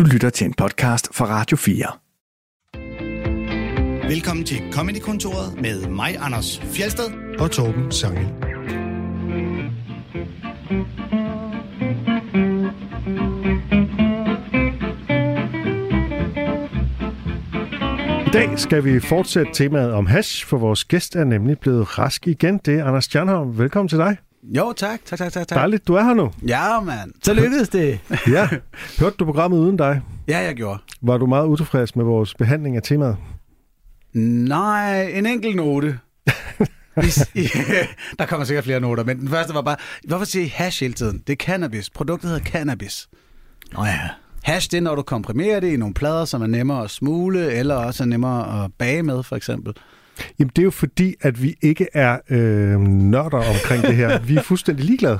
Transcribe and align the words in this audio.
Du 0.00 0.04
lytter 0.04 0.30
til 0.30 0.46
en 0.46 0.54
podcast 0.54 1.14
fra 1.14 1.26
Radio 1.26 1.56
4. 1.56 1.86
Velkommen 4.08 4.44
til 4.44 4.56
Comedy-kontoret 4.72 5.60
med 5.60 5.88
mig, 5.88 6.16
Anders 6.20 6.60
Fjelsted. 6.60 7.04
og 7.38 7.50
Torben 7.50 7.92
Sangel. 7.92 8.26
I 18.26 18.30
dag 18.32 18.58
skal 18.58 18.84
vi 18.84 19.00
fortsætte 19.00 19.52
temaet 19.54 19.92
om 19.92 20.06
hash, 20.06 20.46
for 20.46 20.58
vores 20.58 20.84
gæst 20.84 21.16
er 21.16 21.24
nemlig 21.24 21.58
blevet 21.58 21.98
rask 21.98 22.26
igen. 22.26 22.58
Det 22.58 22.78
er 22.78 22.84
Anders 22.84 23.04
Stjernholm. 23.04 23.58
Velkommen 23.58 23.88
til 23.88 23.98
dig. 23.98 24.16
Jo, 24.42 24.72
tak. 24.72 25.04
Tak, 25.04 25.18
tak, 25.18 25.32
tak. 25.32 25.48
tak. 25.48 25.56
Dejligt, 25.56 25.88
du 25.88 25.94
er 25.94 26.02
her 26.02 26.14
nu. 26.14 26.30
Ja, 26.48 26.80
mand. 26.80 27.12
Så 27.22 27.34
lykkedes 27.34 27.68
det. 27.68 28.00
Ja. 28.34 28.48
Hørte 29.00 29.16
du 29.16 29.24
programmet 29.24 29.58
uden 29.58 29.76
dig? 29.76 30.00
Ja, 30.28 30.38
jeg 30.38 30.54
gjorde. 30.54 30.78
Var 31.02 31.18
du 31.18 31.26
meget 31.26 31.46
utilfreds 31.46 31.96
med 31.96 32.04
vores 32.04 32.34
behandling 32.34 32.76
af 32.76 32.82
temaet? 32.82 33.16
Nej, 34.14 35.02
en 35.02 35.26
enkelt 35.26 35.56
note. 35.56 35.98
I, 37.34 37.48
der 38.18 38.26
kommer 38.26 38.44
sikkert 38.44 38.64
flere 38.64 38.80
noter, 38.80 39.04
men 39.04 39.18
den 39.20 39.28
første 39.28 39.54
var 39.54 39.62
bare, 39.62 39.76
hvorfor 40.08 40.24
siger 40.24 40.44
I 40.44 40.48
hash 40.48 40.80
hele 40.82 40.94
tiden? 40.94 41.22
Det 41.26 41.32
er 41.32 41.36
cannabis. 41.36 41.90
Produktet 41.90 42.30
hedder 42.30 42.44
cannabis. 42.44 43.08
Nå 43.72 43.84
ja. 43.84 43.98
Hash, 44.42 44.70
det 44.70 44.76
er, 44.76 44.80
når 44.80 44.94
du 44.94 45.02
komprimerer 45.02 45.60
det 45.60 45.72
i 45.72 45.76
nogle 45.76 45.94
plader, 45.94 46.24
som 46.24 46.42
er 46.42 46.46
nemmere 46.46 46.84
at 46.84 46.90
smule, 46.90 47.52
eller 47.52 47.74
også 47.74 48.02
er 48.02 48.06
nemmere 48.06 48.64
at 48.64 48.70
bage 48.78 49.02
med, 49.02 49.22
for 49.22 49.36
eksempel. 49.36 49.74
Jamen, 50.38 50.50
det 50.56 50.62
er 50.62 50.64
jo 50.64 50.70
fordi, 50.70 51.14
at 51.20 51.42
vi 51.42 51.54
ikke 51.62 51.86
er 51.94 52.18
øh, 52.30 52.80
nørder 52.80 53.38
omkring 53.38 53.82
det 53.82 53.96
her. 53.96 54.18
Vi 54.28 54.36
er 54.36 54.42
fuldstændig 54.42 54.84
ligeglade. 54.84 55.18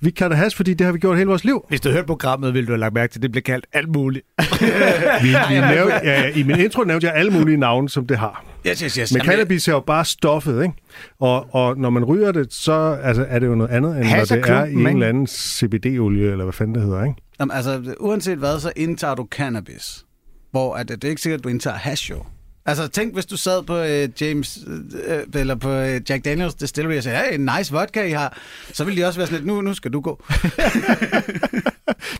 Vi 0.00 0.10
kan 0.10 0.30
da 0.30 0.36
hash, 0.36 0.56
fordi 0.56 0.74
det 0.74 0.84
har 0.84 0.92
vi 0.92 0.98
gjort 0.98 1.16
hele 1.16 1.28
vores 1.28 1.44
liv. 1.44 1.64
Hvis 1.68 1.80
du 1.80 1.90
hørte 1.90 2.06
programmet, 2.06 2.54
ville 2.54 2.66
du 2.66 2.72
have 2.72 2.80
lagt 2.80 2.94
mærke 2.94 3.12
til, 3.12 3.18
at 3.18 3.22
det 3.22 3.32
blev 3.32 3.42
kaldt 3.42 3.66
alt 3.72 3.88
muligt. 3.88 4.26
Vi, 5.22 5.28
vi 5.48 5.60
nævnte, 5.60 5.94
ja, 6.04 6.28
I 6.28 6.42
min 6.42 6.58
intro 6.58 6.84
nævnte 6.84 7.06
jeg 7.06 7.14
alle 7.14 7.32
mulige 7.32 7.56
navne, 7.56 7.88
som 7.88 8.06
det 8.06 8.18
har. 8.18 8.44
Yes, 8.66 8.80
yes, 8.80 8.94
yes. 8.94 9.12
Men 9.12 9.22
cannabis 9.22 9.68
er 9.68 9.72
jo 9.72 9.80
bare 9.80 10.04
stoffet, 10.04 10.62
ikke? 10.62 10.74
Og, 11.20 11.54
og 11.54 11.78
når 11.78 11.90
man 11.90 12.04
ryger 12.04 12.32
det, 12.32 12.52
så 12.52 12.98
altså, 13.02 13.26
er 13.28 13.38
det 13.38 13.46
jo 13.46 13.54
noget 13.54 13.70
andet, 13.70 13.90
end 13.90 14.04
når 14.04 14.24
det 14.24 14.50
er 14.50 14.64
i 14.64 14.72
en 14.72 14.78
ikke? 14.78 14.90
eller 14.90 15.08
anden 15.08 15.26
CBD-olie, 15.26 16.30
eller 16.30 16.44
hvad 16.44 16.52
fanden 16.52 16.74
det 16.74 16.82
hedder, 16.82 17.04
ikke? 17.04 17.16
Jamen, 17.40 17.56
altså, 17.56 17.94
uanset 18.00 18.38
hvad, 18.38 18.60
så 18.60 18.72
indtager 18.76 19.14
du 19.14 19.26
cannabis. 19.30 20.04
Hvor 20.50 20.74
at, 20.74 20.88
det 20.88 21.04
er 21.04 21.08
ikke 21.08 21.22
sikkert, 21.22 21.40
at 21.40 21.44
du 21.44 21.48
indtager 21.48 21.76
hash, 21.76 22.10
jo. 22.10 22.22
Altså, 22.68 22.88
tænk, 22.88 23.14
hvis 23.14 23.26
du 23.26 23.36
sad 23.36 23.62
på 23.62 23.76
øh, 23.78 24.08
James, 24.20 24.58
øh, 25.06 25.40
eller 25.40 25.54
på 25.54 25.70
øh, 25.70 26.00
Jack 26.10 26.24
Daniels 26.24 26.54
Distillery 26.54 26.96
og 26.96 27.02
sagde, 27.02 27.18
hey, 27.18 27.38
nice 27.58 27.72
vodka, 27.72 28.02
I 28.06 28.10
har. 28.10 28.38
Så 28.72 28.84
ville 28.84 29.02
de 29.02 29.06
også 29.06 29.18
være 29.18 29.26
sådan 29.26 29.38
lidt, 29.38 29.46
nu, 29.46 29.60
nu 29.60 29.74
skal 29.74 29.92
du 29.92 30.00
gå. 30.00 30.24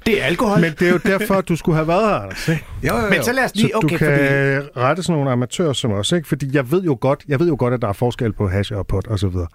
Det 0.07 0.21
er 0.23 0.25
alkohol. 0.25 0.61
Men 0.61 0.73
det 0.79 0.89
er 0.89 0.93
jo 0.93 0.99
derfor, 0.99 1.41
du 1.41 1.57
skulle 1.57 1.77
have 1.77 1.89
været 1.89 2.09
her, 2.09 2.15
Anders, 2.17 2.49
ikke? 2.49 2.65
Jo, 2.83 2.97
jo, 2.97 3.03
jo. 3.03 3.09
Men 3.11 3.23
så 3.25 3.33
lad 3.33 3.45
os 3.45 3.51
Så 3.51 3.57
lige... 3.57 3.69
du 3.73 3.79
Okay, 3.85 3.99
kan 3.99 4.09
fordi... 4.69 4.81
rette 4.81 5.03
sådan 5.03 5.17
nogle 5.17 5.31
amatører 5.31 5.73
som 5.73 5.93
os, 5.93 6.13
ikke? 6.13 6.29
Fordi 6.29 6.51
jeg 6.53 6.71
ved 6.71 6.83
jo 6.83 6.99
godt, 7.01 7.25
jeg 7.29 7.41
ved 7.41 7.49
jo 7.49 7.57
godt, 7.59 7.75
at 7.75 7.83
der 7.83 7.89
er 7.89 7.93
forskel 7.93 8.33
på 8.33 8.49
hash 8.49 8.73
og 8.73 8.87
pot 8.87 9.07
og 9.07 9.19
så 9.19 9.29
videre. 9.29 9.47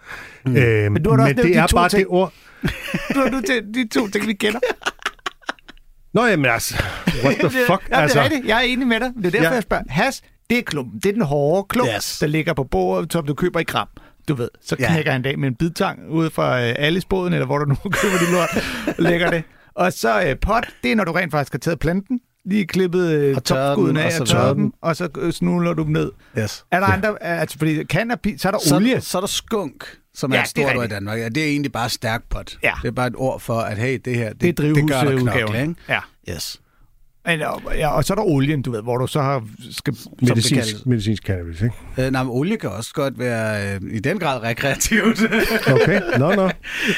Mm. 0.46 0.56
Øhm, 0.58 0.92
Men 0.92 1.04
du 1.04 1.10
har 1.10 1.18
da 1.18 1.24
også 1.24 1.36
men 1.36 1.46
det 1.46 1.54
de 1.54 1.60
er 1.60 1.68
to 1.68 1.78
bare 1.78 1.90
ting. 1.90 2.00
det 2.00 2.08
ord. 2.10 2.34
Du 3.14 3.20
har 3.20 3.30
nu 3.30 3.42
til 3.42 3.62
de 3.74 3.88
to 3.88 4.08
ting, 4.08 4.28
vi 4.28 4.34
kender. 4.34 4.60
Nå, 6.14 6.26
jamen 6.26 6.46
altså, 6.46 6.84
what 7.24 7.36
the 7.40 7.50
fuck? 7.70 7.88
Ja, 7.92 8.02
altså, 8.02 8.20
det 8.20 8.26
er 8.26 8.30
rigtigt. 8.30 8.48
Jeg 8.48 8.58
er 8.58 8.62
enig 8.62 8.88
med 8.88 9.00
dig. 9.00 9.12
Det 9.18 9.26
er 9.26 9.30
derfor, 9.32 9.44
Ja. 9.46 9.52
jeg 9.54 9.64
spørger. 9.64 9.84
Has, 9.90 10.22
det 10.54 10.60
er 10.60 10.64
klumpen. 10.64 11.00
Det 11.00 11.10
er 11.10 11.14
den 11.14 11.22
hårde 11.22 11.68
klump, 11.70 11.90
Yes. 11.96 12.18
der 12.20 12.28
ligger 12.28 12.54
på 12.54 12.64
bordet, 12.64 13.14
som 13.14 13.26
du 13.26 13.34
køber 13.34 13.60
i 13.60 13.64
gram. 13.64 13.88
Du 14.28 14.34
ved, 14.36 14.50
så 14.62 14.76
Ja. 14.80 14.88
knækker 14.92 15.12
han 15.12 15.20
en 15.20 15.24
dag 15.24 15.40
med 15.40 15.48
en 15.48 15.56
bidtang 15.56 16.00
ude 16.10 16.30
fra 16.30 16.62
øh, 16.64 16.76
Alice-båden, 16.78 17.34
eller 17.34 17.46
hvor 17.46 17.58
du 17.58 17.66
nu 17.66 17.76
køber 18.02 18.18
dit 18.20 18.32
lort, 18.32 18.50
og 18.98 19.04
lægger 19.04 19.30
det. 19.30 19.44
Og 19.76 19.94
så 19.94 20.24
øh, 20.24 20.36
pot, 20.42 20.66
det 20.84 20.92
er, 20.92 20.96
når 20.96 21.04
du 21.04 21.12
rent 21.12 21.32
faktisk 21.32 21.54
har 21.54 21.60
taget 21.60 21.80
planten, 21.80 22.20
lige 22.46 22.66
klippet 22.66 23.12
øh, 23.12 23.36
topskuden 23.36 23.96
den, 23.96 24.06
af 24.06 24.16
og 24.16 24.22
og 24.22 24.28
tørret 24.28 24.56
den, 24.56 24.74
og 24.82 24.96
så 24.96 25.08
øh, 25.18 25.34
snuller 25.34 25.74
du 25.74 25.84
dem 25.84 25.92
ned. 25.92 26.12
Yes. 26.40 26.66
Er 26.72 26.80
der 26.80 26.88
andre, 26.88 27.24
altså 27.24 27.58
fordi 27.58 27.84
cannabis, 27.84 28.42
så 28.42 28.48
er 28.48 28.52
der 28.52 28.60
Så, 28.60 28.76
olie. 28.76 29.02
så 29.02 29.18
er 29.18 29.20
der 29.20 29.28
skunk, 29.28 29.84
som 30.14 30.32
er 30.32 30.36
Ja, 30.36 30.42
et 30.44 30.52
det 30.56 30.64
er 30.64 30.68
stort 30.68 30.78
ord 30.78 30.86
i. 30.86 30.88
Danmark. 30.90 31.20
Ja, 31.20 31.30
det 31.30 31.44
er 31.44 31.48
egentlig 31.48 31.72
bare 31.72 31.90
stærk 31.90 32.24
pot. 32.30 32.58
Ja. 32.64 32.74
Det 32.82 32.88
er 32.88 32.92
bare 32.92 33.08
et 33.08 33.16
ord 33.18 33.40
for, 33.40 33.60
at 33.60 33.78
hey, 33.78 34.00
det 34.06 34.16
her, 34.16 34.30
det, 34.34 34.42
Det 34.42 34.58
det 34.76 34.88
gør 34.90 35.02
der 35.02 35.18
knokle, 35.20 35.62
ikke? 35.62 35.76
Ja. 35.90 36.00
Yes. 36.30 36.60
Men, 37.26 37.42
og, 37.42 37.62
ja, 37.78 37.90
og 37.90 38.04
så 38.04 38.14
er 38.14 38.16
der 38.16 38.24
olien, 38.24 38.62
du 38.62 38.72
ved, 38.72 38.82
hvor 38.82 38.98
du 38.98 39.08
så 39.08 39.22
har... 39.22 39.44
Skal, 39.72 39.96
som 39.96 40.12
det 40.20 40.28
kaldes. 40.28 40.52
medicinsk, 40.52 40.86
medicinsk 40.86 41.24
cannabis, 41.24 41.62
ikke? 41.62 41.76
Øh, 41.98 42.12
nej, 42.12 42.24
men 42.24 42.32
olie 42.32 42.58
kan 42.58 42.70
også 42.70 42.92
godt 42.94 43.20
være 43.20 43.74
øh, 43.76 43.82
i 43.92 44.00
den 44.00 44.20
grad 44.20 44.44
rekreativt. 44.44 45.22
Okay, 45.84 46.02
nå, 46.18 46.36
nå. 46.36 46.42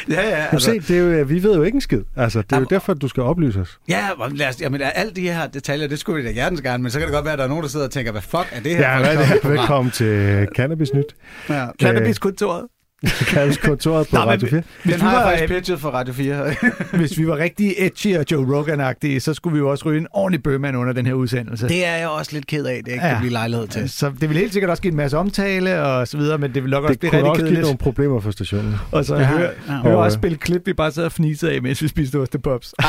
ja, 0.09 0.30
ja. 0.30 0.46
Altså, 0.52 0.72
se, 0.72 0.80
det 0.80 0.91
er 0.91 1.00
jo, 1.00 1.06
øh, 1.06 1.30
vi 1.30 1.44
ved 1.44 1.56
jo 1.56 1.64
ikke 1.64 1.75
en 1.75 1.81
skid. 1.81 2.02
Altså, 2.16 2.40
det 2.41 2.52
er 2.52 2.56
jo 2.56 2.59
Jamen, 2.59 2.69
derfor, 2.69 2.94
du 2.94 3.08
skal 3.08 3.24
oplyse 3.24 3.59
os. 3.59 3.80
Ja, 3.88 4.08
men 4.30 4.38
lad 4.38 4.47
os, 4.47 4.62
jamen, 4.62 4.81
alle 4.96 5.12
de 5.14 5.22
her 5.22 5.47
detaljer, 5.47 5.88
det 5.88 6.00
skulle 6.00 6.22
vi 6.22 6.28
da 6.28 6.34
hjertens 6.34 6.62
gerne, 6.62 6.84
men 6.84 6.91
så 6.91 7.00
kan 7.00 7.08
det 7.08 7.14
godt 7.14 7.25
være, 7.25 7.34
at 7.34 7.40
der 7.40 7.46
er 7.46 7.50
nogen, 7.50 7.64
der 7.64 7.69
sidder 7.69 7.85
og 7.85 7.91
tænker, 7.91 8.12
hvad 8.12 8.22
fuck 8.22 8.47
er 8.52 8.59
det 8.59 8.75
her? 8.75 8.91
Ja, 8.91 9.00
hvad 9.00 9.16
er 9.16 9.19
det? 9.34 9.41
program? 9.41 9.58
Velkommen 9.58 9.91
til 9.91 10.47
Cannabis 10.56 10.94
Nyt. 10.94 11.16
Ja. 11.50 11.68
Cannabiskontoret. 11.81 12.64
Cannabis-kontoret 13.33 14.07
på 14.07 14.16
Nå, 14.16 14.21
men 14.21 14.29
Radio 14.29 14.47
4. 14.47 14.61
Hvis 14.83 14.93
Den 14.93 15.01
vi, 15.01 15.05
har 15.05 15.11
jeg 15.11 15.19
var, 15.25 15.29
faktisk 15.29 15.43
øh, 15.51 15.57
pitchet 15.57 15.79
for 15.79 15.89
Radio 15.89 16.13
4. 16.13 16.55
hvis 16.99 17.17
vi 17.17 17.27
var 17.27 17.38
rigtig 17.38 17.73
edgy 17.77 18.17
og 18.17 18.25
Joe 18.31 18.45
Rogan-agtige, 18.59 19.19
så 19.19 19.33
skulle 19.33 19.53
vi 19.53 19.59
jo 19.59 19.69
også 19.69 19.85
ryge 19.85 19.99
en 19.99 20.07
ordentlig 20.11 20.43
bøgemand 20.43 20.77
under 20.77 20.93
den 20.93 21.05
her 21.05 21.13
udsendelse. 21.13 21.67
det 21.67 21.85
er 21.85 21.95
jeg 21.95 22.07
også 22.07 22.31
lidt 22.33 22.47
ked 22.47 22.66
af, 22.66 22.81
det 22.85 22.91
ikke 22.91 23.05
Ja. 23.05 23.11
kan 23.11 23.19
blive 23.19 23.31
lejlighed 23.31 23.67
til. 23.67 23.89
Så 23.89 24.11
det 24.21 24.29
vil 24.29 24.38
helt 24.38 24.53
sikkert 24.53 24.69
også 24.71 24.83
give 24.83 24.91
en 24.91 24.97
masse 24.97 25.17
omtale 25.17 25.81
og 25.81 26.07
så 26.07 26.17
videre, 26.17 26.38
men 26.38 26.53
det 26.53 26.63
vil 26.63 26.71
nok 26.71 26.83
også 26.83 26.91
Det 26.93 26.99
blive 26.99 27.09
kunne 27.11 27.17
rigtig 27.19 27.29
også 27.31 27.41
give 27.41 27.47
kedeligt. 27.47 27.66
nogle 27.66 27.77
problemer 27.77 28.19
for 28.19 28.31
stationen. 28.31 28.75
Og 28.91 29.05
så 29.05 29.16
Ja, 29.16 29.23
høre, 29.23 29.49
ja. 29.67 29.73
høre 29.73 29.95
Og, 29.95 30.03
også 30.03 30.17
øh, 30.17 30.19
spille 30.22 30.37
klip, 30.37 30.61
vi 30.66 30.73
bare 30.73 30.91
sad 30.91 31.03
og 31.05 31.11
fnisede 31.11 31.51
af, 31.51 31.61
mens 31.61 31.81
vi 31.81 31.87
spiste 31.87 32.16
ostepops. 32.19 32.73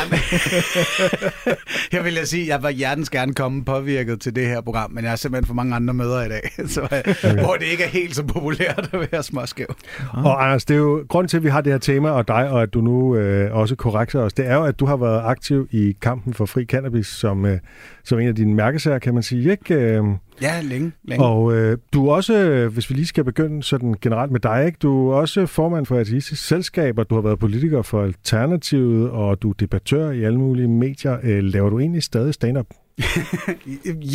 Jeg 1.92 2.04
vil 2.04 2.14
jeg 2.14 2.26
sige, 2.26 2.42
at 2.42 2.48
jeg 2.48 2.62
var 2.62 2.70
hjertens 2.70 3.10
gerne 3.10 3.34
komme 3.34 3.64
påvirket 3.64 4.20
til 4.20 4.34
det 4.36 4.46
her 4.46 4.60
program, 4.60 4.90
men 4.90 5.04
jeg 5.04 5.10
har 5.10 5.16
simpelthen 5.16 5.46
for 5.46 5.54
mange 5.54 5.74
andre 5.76 5.94
møder 5.94 6.24
i 6.24 6.28
dag, 6.28 6.50
så, 6.68 6.82
okay. 6.82 7.38
hvor 7.44 7.54
det 7.54 7.66
ikke 7.66 7.84
er 7.84 7.88
helt 7.88 8.16
så 8.16 8.22
populært 8.22 8.88
at 8.92 9.08
være 9.12 9.22
småskæv. 9.22 9.66
Og 10.12 10.44
Anders, 10.44 10.64
det 10.64 10.74
er 10.74 10.78
jo 10.78 11.04
grunden 11.08 11.28
til, 11.28 11.36
at 11.36 11.42
vi 11.44 11.48
har 11.48 11.60
det 11.60 11.72
her 11.72 11.78
tema, 11.78 12.10
og 12.10 12.28
dig, 12.28 12.50
og 12.50 12.62
at 12.62 12.74
du 12.74 12.80
nu 12.80 13.16
øh, 13.16 13.54
også 13.56 13.76
korrekter 13.76 14.20
os, 14.20 14.32
det 14.32 14.46
er 14.46 14.54
jo, 14.54 14.64
at 14.64 14.80
du 14.80 14.86
har 14.86 14.96
været 14.96 15.20
aktiv 15.24 15.68
i 15.70 15.96
kampen 16.02 16.34
for 16.34 16.46
fri 16.46 16.64
cannabis 16.64 17.06
som, 17.06 17.46
øh, 17.46 17.58
som 18.04 18.18
en 18.18 18.28
af 18.28 18.34
dine 18.34 18.54
mærkesager, 18.54 18.98
kan 18.98 19.14
man 19.14 19.22
sige, 19.22 19.50
ikke? 19.50 19.74
Øh, 19.74 20.04
Ja, 20.42 20.60
længe. 20.62 20.92
længe. 21.04 21.24
og 21.24 21.54
øh, 21.54 21.78
du 21.92 22.08
er 22.08 22.14
også, 22.14 22.34
øh, 22.38 22.72
hvis 22.72 22.90
vi 22.90 22.94
lige 22.94 23.06
skal 23.06 23.24
begynde 23.24 23.62
sådan 23.62 23.94
generelt 24.00 24.32
med 24.32 24.40
dig, 24.40 24.66
ikke? 24.66 24.78
du 24.82 25.10
er 25.10 25.14
også 25.14 25.46
formand 25.46 25.86
for 25.86 25.96
Ateistisk 25.98 26.46
Selskab, 26.46 26.98
og 26.98 27.10
du 27.10 27.14
har 27.14 27.22
været 27.22 27.38
politiker 27.38 27.82
for 27.82 28.02
Alternativet, 28.02 29.10
og 29.10 29.42
du 29.42 29.50
er 29.50 29.54
debattør 29.60 30.10
i 30.10 30.24
alle 30.24 30.38
mulige 30.38 30.68
medier. 30.68 31.16
Øh, 31.22 31.42
laver 31.44 31.70
du 31.70 31.78
egentlig 31.78 32.02
stadig 32.02 32.34
stand-up? 32.34 32.66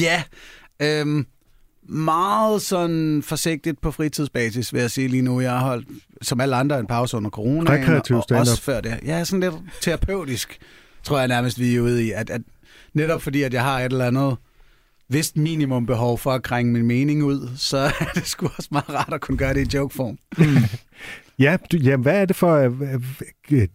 Ja, 0.02 0.24
øhm, 0.82 1.26
meget 1.84 2.62
sådan 2.62 3.24
forsigtigt 3.24 3.82
på 3.82 3.92
fritidsbasis, 3.92 4.74
vil 4.74 4.82
jeg 4.82 4.92
sige 4.92 5.08
lige 5.08 5.22
nu. 5.22 5.42
Jeg 5.42 5.52
har 5.52 5.60
holdt, 5.60 5.88
som 6.22 6.42
alle 6.42 6.56
andre, 6.56 6.80
en 6.80 6.88
pause 6.88 7.18
under 7.18 7.30
corona. 7.30 7.72
Rekreativ 7.72 8.16
og 8.16 8.26
også 8.30 8.62
før 8.62 8.82
det. 8.82 9.00
Ja, 9.06 9.24
sådan 9.24 9.40
lidt 9.40 9.54
terapeutisk, 9.82 10.60
tror 11.04 11.20
jeg 11.20 11.28
nærmest, 11.28 11.60
vi 11.60 11.76
er 11.76 11.82
ude 11.82 12.06
i. 12.06 12.12
At, 12.12 12.30
at 12.30 12.42
netop 12.94 13.22
fordi, 13.22 13.42
at 13.42 13.54
jeg 13.54 13.64
har 13.64 13.80
et 13.80 13.92
eller 13.92 14.06
andet 14.06 14.38
vist 15.10 15.38
minimum 15.38 15.86
behov 15.86 16.18
for 16.18 16.32
at 16.32 16.44
krænge 16.44 16.74
min 16.74 16.86
mening 16.86 17.24
ud, 17.24 17.50
så 17.58 17.78
er 18.00 18.12
det 18.16 18.28
sgu 18.28 18.50
også 18.58 18.70
meget 18.72 18.90
rart 18.90 19.14
at 19.14 19.22
kunne 19.22 19.38
gøre 19.38 19.54
det 19.54 19.74
i 19.74 19.78
jokeform. 19.78 20.18
Ja, 21.40 21.58
du, 21.72 21.78
ja, 21.78 21.96
hvad 21.96 22.22
er 22.22 22.26
det 22.26 22.36
for 22.36 22.56
øh, 22.56 22.72
øh, 23.52 23.68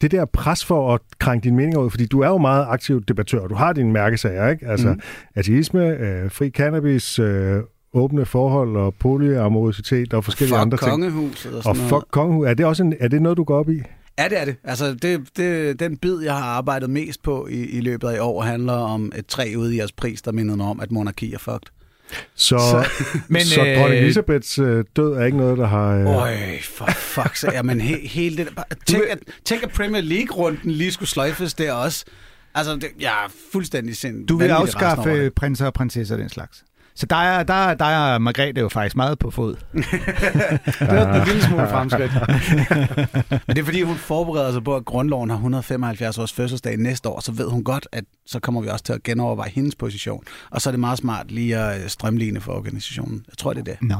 det 0.00 0.10
der 0.10 0.24
pres 0.24 0.64
for 0.64 0.94
at 0.94 1.00
krænke 1.18 1.44
din 1.44 1.56
mening 1.56 1.78
ud? 1.78 1.90
Fordi 1.90 2.06
du 2.06 2.20
er 2.20 2.28
jo 2.28 2.38
meget 2.38 2.66
aktiv 2.68 3.04
debattør. 3.04 3.46
Du 3.46 3.54
har 3.54 3.72
dine 3.72 3.92
mærkesager, 3.92 4.48
ikke? 4.48 4.66
Altså 4.66 4.88
mm. 4.92 5.00
ateisme, 5.34 5.86
øh, 5.86 6.30
fri 6.30 6.50
cannabis, 6.50 7.18
øh, 7.18 7.62
åbne 7.94 8.26
forhold 8.26 8.76
og 8.76 8.94
polyamorositet 8.94 10.14
og 10.14 10.24
forskellige 10.24 10.54
Fuck 10.56 10.60
andre 10.62 10.78
ting. 10.78 10.90
kongehuset 10.90 11.52
og 11.52 11.56
Og 11.56 11.62
sådan 11.62 11.76
noget. 11.76 11.88
fuck 11.88 12.04
kongehus. 12.10 12.46
Er 12.48 12.54
det 12.54 12.66
også 12.66 12.82
en, 12.82 12.94
er 13.00 13.08
det 13.08 13.22
noget, 13.22 13.38
du 13.38 13.44
går 13.44 13.58
op 13.58 13.68
i? 13.70 13.82
Ja, 14.18 14.28
det 14.28 14.40
er 14.40 14.44
det. 14.44 14.56
Altså, 14.64 14.94
det, 14.94 15.20
det, 15.36 15.80
den 15.80 15.96
bid, 15.96 16.20
jeg 16.22 16.34
har 16.34 16.44
arbejdet 16.44 16.90
mest 16.90 17.22
på 17.22 17.46
i, 17.50 17.54
i 17.66 17.80
løbet 17.80 18.08
af 18.08 18.16
i 18.16 18.18
år, 18.18 18.42
handler 18.42 18.72
om 18.72 19.12
et 19.16 19.26
træ 19.26 19.54
ude 19.58 19.74
i 19.74 19.78
jeres 19.78 19.92
pris, 19.92 20.22
der 20.22 20.32
mindede 20.32 20.56
mig 20.56 20.66
om, 20.66 20.80
at 20.80 20.92
monarki 20.92 21.32
er 21.34 21.38
fucked. 21.38 21.70
Så, 22.34 22.58
Så- 22.58 22.88
men, 23.28 23.44
så 23.44 23.60
øh, 23.66 23.76
dronning 23.78 24.00
Elisabeths 24.02 24.58
øh, 24.58 24.84
død 24.96 25.12
er 25.12 25.24
ikke 25.24 25.36
noget, 25.38 25.58
der 25.58 25.66
har... 25.66 25.88
Øh, 25.96 26.06
Øj, 26.06 26.36
for 26.62 26.86
fuck, 26.86 27.36
så, 27.36 27.50
jamen, 27.52 27.80
he, 27.80 27.98
hele 28.08 28.36
det 28.36 28.48
der, 28.56 28.62
tænk, 28.86 29.02
at, 29.10 29.18
tænk, 29.44 29.62
at 29.62 29.70
Premier 29.72 30.02
League-runden 30.02 30.70
lige 30.70 30.92
skulle 30.92 31.08
sløjfes 31.08 31.54
der 31.54 31.72
også. 31.72 32.04
Altså, 32.54 32.74
det, 32.74 32.88
jeg 33.00 33.10
er 33.24 33.32
fuldstændig 33.52 33.96
sind. 33.96 34.26
Du 34.26 34.36
vil 34.36 34.48
afskaffe 34.50 35.30
prinser 35.36 35.66
og 35.66 35.72
prinsesser 35.74 36.14
og 36.14 36.20
den 36.20 36.28
slags. 36.28 36.64
Så 37.00 37.06
der 37.06 37.16
er, 37.16 37.42
der, 37.42 37.74
der 37.74 37.84
er 37.84 38.18
Margrethe 38.18 38.60
jo 38.60 38.68
faktisk 38.68 38.96
meget 38.96 39.18
på 39.18 39.30
fod. 39.30 39.54
Det 39.74 39.82
er 40.80 41.20
en 41.20 41.26
lille 41.26 41.42
smule 41.42 41.68
fremskridt. 41.68 42.12
Men 43.46 43.56
det 43.56 43.58
er 43.58 43.64
fordi, 43.64 43.82
hun 43.82 43.96
forbereder 43.96 44.52
sig 44.52 44.64
på, 44.64 44.76
at 44.76 44.84
grundloven 44.84 45.30
har 45.30 45.36
175 45.36 46.18
års 46.18 46.32
fødselsdag 46.32 46.76
næste 46.76 47.08
år, 47.08 47.20
så 47.20 47.32
ved 47.32 47.50
hun 47.50 47.64
godt, 47.64 47.88
at 47.92 48.04
så 48.26 48.40
kommer 48.40 48.60
vi 48.60 48.68
også 48.68 48.84
til 48.84 48.92
at 48.92 49.02
genoverveje 49.02 49.50
hendes 49.50 49.74
position. 49.74 50.24
Og 50.50 50.60
så 50.60 50.68
er 50.68 50.72
det 50.72 50.80
meget 50.80 50.98
smart 50.98 51.30
lige 51.30 51.56
at 51.56 51.82
øh, 51.82 51.88
strømligne 51.88 52.40
for 52.40 52.52
organisationen. 52.52 53.24
Jeg 53.28 53.38
tror, 53.38 53.52
det 53.52 53.60
er 53.60 53.64
det. 53.64 53.82
Nå, 53.82 53.96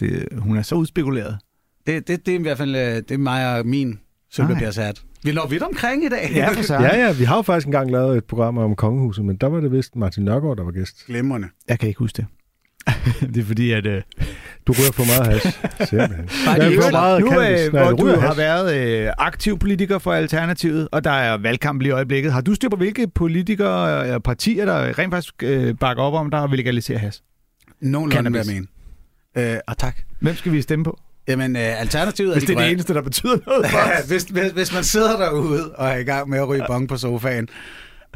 det, 0.00 0.28
hun 0.38 0.56
er 0.56 0.62
så 0.62 0.74
udspekuleret. 0.74 1.38
Det, 1.86 2.08
det, 2.08 2.26
det 2.26 2.34
er 2.34 2.38
i 2.38 2.42
hvert 2.42 2.58
fald 2.58 2.76
øh, 2.76 2.82
det 2.82 3.10
er 3.10 3.18
mig 3.18 3.58
og 3.58 3.66
min 3.66 3.98
sølvpapirshat. 4.30 5.02
Vi 5.24 5.32
når 5.32 5.46
vidt 5.46 5.62
omkring 5.62 6.04
i 6.04 6.08
dag. 6.08 6.30
Ja, 6.34 6.48
for. 6.48 6.82
Ja, 6.82 7.06
ja, 7.06 7.12
vi 7.12 7.24
har 7.24 7.36
jo 7.36 7.42
faktisk 7.42 7.66
engang 7.66 7.90
lavet 7.90 8.16
et 8.16 8.24
program 8.24 8.58
om 8.58 8.76
kongehuset, 8.76 9.24
men 9.24 9.36
der 9.36 9.46
var 9.46 9.60
det 9.60 9.72
vist 9.72 9.96
Martin 9.96 10.24
Nørgaard, 10.24 10.56
der 10.56 10.64
var 10.64 10.72
gæst. 10.72 11.06
Glimrende. 11.06 11.48
Jeg 11.68 11.78
kan 11.78 11.88
ikke 11.88 11.98
huske 11.98 12.16
det. 12.16 12.26
det 13.34 13.40
er 13.40 13.44
fordi, 13.44 13.72
at... 13.72 13.86
Øh, 13.86 14.02
Du 14.66 14.72
ryger 14.72 14.92
for 14.92 15.04
meget 15.04 15.26
hash. 15.32 15.58
Simpelthen. 15.88 16.28
Bare 16.46 16.62
Ja, 16.64 16.68
for 16.82 16.90
meget 16.90 17.20
nu, 17.20 17.30
cannabis. 17.30 17.60
øh, 17.66 17.72
Nej, 17.72 17.82
hvor 17.82 17.92
du 17.96 18.04
ryger 18.04 18.20
har 18.20 18.34
været 18.34 18.76
øh, 18.76 19.12
aktiv 19.18 19.58
politiker 19.58 19.98
for 19.98 20.12
Alternativet, 20.12 20.88
og 20.92 21.04
der 21.04 21.10
er 21.10 21.36
valgkamp 21.38 21.80
lige 21.80 21.88
i 21.88 21.92
øjeblikket. 21.92 22.32
Har 22.32 22.40
du 22.40 22.54
styr 22.54 22.68
på, 22.68 22.76
hvilke 22.76 23.08
politikere 23.14 24.14
og 24.14 24.22
partier, 24.22 24.64
der 24.64 24.98
rent 24.98 25.14
faktisk 25.14 25.34
øh, 25.42 25.74
bakker 25.80 26.02
op 26.02 26.14
om, 26.14 26.30
der 26.30 26.46
vil 26.46 26.56
legalisere 26.56 26.98
has? 26.98 27.22
Nogenlunde, 27.80 28.14
Cannabis. 28.16 28.46
jeg 28.52 28.62
mener. 29.36 29.54
Øh, 29.54 29.60
og 29.68 29.78
tak. 29.78 29.96
Hvem 30.20 30.36
skal 30.36 30.52
vi 30.52 30.62
stemme 30.62 30.84
på? 30.84 30.98
Jamen, 31.28 31.56
øh, 31.56 31.80
alternativet 31.80 32.28
er 32.30 32.34
Hvis 32.34 32.42
de 32.42 32.46
det 32.54 32.58
er 32.58 32.64
det 32.64 32.72
eneste, 32.72 32.94
der 32.94 33.02
betyder 33.02 33.36
noget 33.46 33.66
for 33.70 33.78
os. 34.00 34.08
hvis, 34.08 34.22
hvis, 34.22 34.52
hvis 34.52 34.74
man 34.74 34.84
sidder 34.84 35.16
derude 35.16 35.72
og 35.74 35.88
er 35.88 35.96
i 35.96 36.02
gang 36.04 36.28
med 36.30 36.38
at 36.38 36.48
ryge 36.48 36.64
bong 36.66 36.88
på 36.88 36.96
sofaen, 36.96 37.48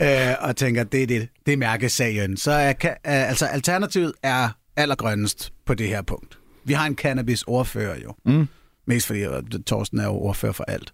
øh, 0.03 0.09
og 0.41 0.57
tænker, 0.57 0.85
det 0.85 1.03
er 1.03 1.07
det, 1.07 1.29
det 1.47 1.53
er 1.53 1.57
mærkesagen, 1.57 2.37
så 2.37 2.53
er, 2.53 2.73
ka- 2.85 2.89
øh, 2.89 3.29
altså, 3.29 3.47
alternativet 3.47 4.13
er 4.23 4.49
allergrønnest 4.77 5.53
på 5.67 5.75
det 5.75 5.89
her 5.89 6.03
punkt. 6.03 6.39
Vi 6.65 6.73
har 6.73 6.87
en 6.87 6.95
cannabis-ordfører 6.95 7.97
jo. 8.05 8.15
Mm. 8.25 8.49
Mest 8.87 9.07
fordi 9.07 9.25
Torsten 9.67 9.99
er 9.99 10.05
jo 10.05 10.13
ordfører 10.13 10.53
for 10.53 10.65
alt. 10.65 10.93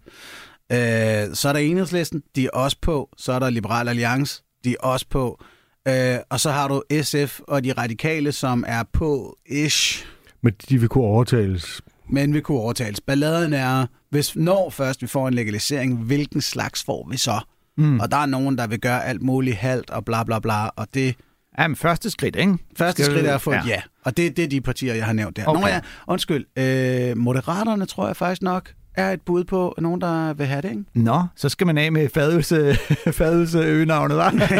Øh, 0.72 1.34
så 1.34 1.48
er 1.48 1.52
der 1.52 1.60
enhedslisten, 1.60 2.22
de 2.36 2.44
er 2.44 2.50
også 2.50 2.76
på. 2.82 3.08
Så 3.16 3.32
er 3.32 3.38
der 3.38 3.50
Liberal 3.50 3.88
Alliance, 3.88 4.42
de 4.64 4.72
er 4.72 4.78
også 4.80 5.06
på. 5.10 5.44
Øh, 5.88 6.16
og 6.30 6.40
så 6.40 6.50
har 6.50 6.68
du 6.68 6.82
SF 7.02 7.40
og 7.48 7.64
de 7.64 7.72
radikale, 7.72 8.32
som 8.32 8.64
er 8.66 8.82
på 8.92 9.36
ish 9.46 10.06
Men 10.42 10.52
de 10.68 10.78
vil 10.80 10.88
kunne 10.88 11.04
overtales. 11.04 11.82
men 12.10 12.34
vi 12.34 12.40
kunne 12.40 12.58
overtales. 12.58 13.00
Balladen 13.00 13.52
er, 13.52 13.86
hvis 14.10 14.36
når 14.36 14.70
først 14.70 15.02
vi 15.02 15.06
får 15.06 15.28
en 15.28 15.34
legalisering, 15.34 15.96
hvilken 15.96 16.40
slags 16.40 16.84
får 16.84 17.08
vi 17.10 17.16
så? 17.16 17.40
Mm. 17.78 18.00
Og 18.00 18.10
der 18.10 18.16
er 18.16 18.26
nogen, 18.26 18.58
der 18.58 18.66
vil 18.66 18.80
gøre 18.80 19.04
alt 19.04 19.22
muligt 19.22 19.56
halvt 19.56 19.90
og 19.90 20.04
bla 20.04 20.24
bla 20.24 20.38
bla, 20.38 20.68
og 20.68 20.86
det 20.94 21.14
Ja, 21.58 21.68
men 21.68 21.76
første 21.76 22.10
skridt, 22.10 22.36
ikke? 22.36 22.58
første 22.76 23.02
Skal 23.02 23.14
skridt 23.14 23.26
er 23.26 23.34
at 23.34 23.40
få 23.40 23.52
ja. 23.52 23.62
ja. 23.66 23.80
Og 24.04 24.16
det, 24.16 24.36
det 24.36 24.44
er 24.44 24.48
de 24.48 24.60
partier, 24.60 24.94
jeg 24.94 25.04
har 25.06 25.12
nævnt 25.12 25.36
der. 25.36 25.46
Okay. 25.46 25.60
Nå 25.60 25.66
ja, 25.66 25.80
undskyld, 26.06 26.46
øh, 26.58 27.16
Moderaterne 27.16 27.86
tror 27.86 28.06
jeg 28.06 28.16
faktisk 28.16 28.42
nok 28.42 28.72
er 28.96 29.12
et 29.12 29.20
bud 29.20 29.44
på 29.44 29.74
nogen, 29.78 30.00
der 30.00 30.34
vil 30.34 30.46
have 30.46 30.62
det, 30.62 30.70
ikke? 30.70 30.84
Nå, 30.94 31.22
så 31.36 31.48
skal 31.48 31.66
man 31.66 31.78
af 31.78 31.92
med 31.92 32.08
fadelse, 32.14 32.78
fadelse 33.22 33.58
øgenavnet, 33.58 34.20
hva'? 34.20 34.54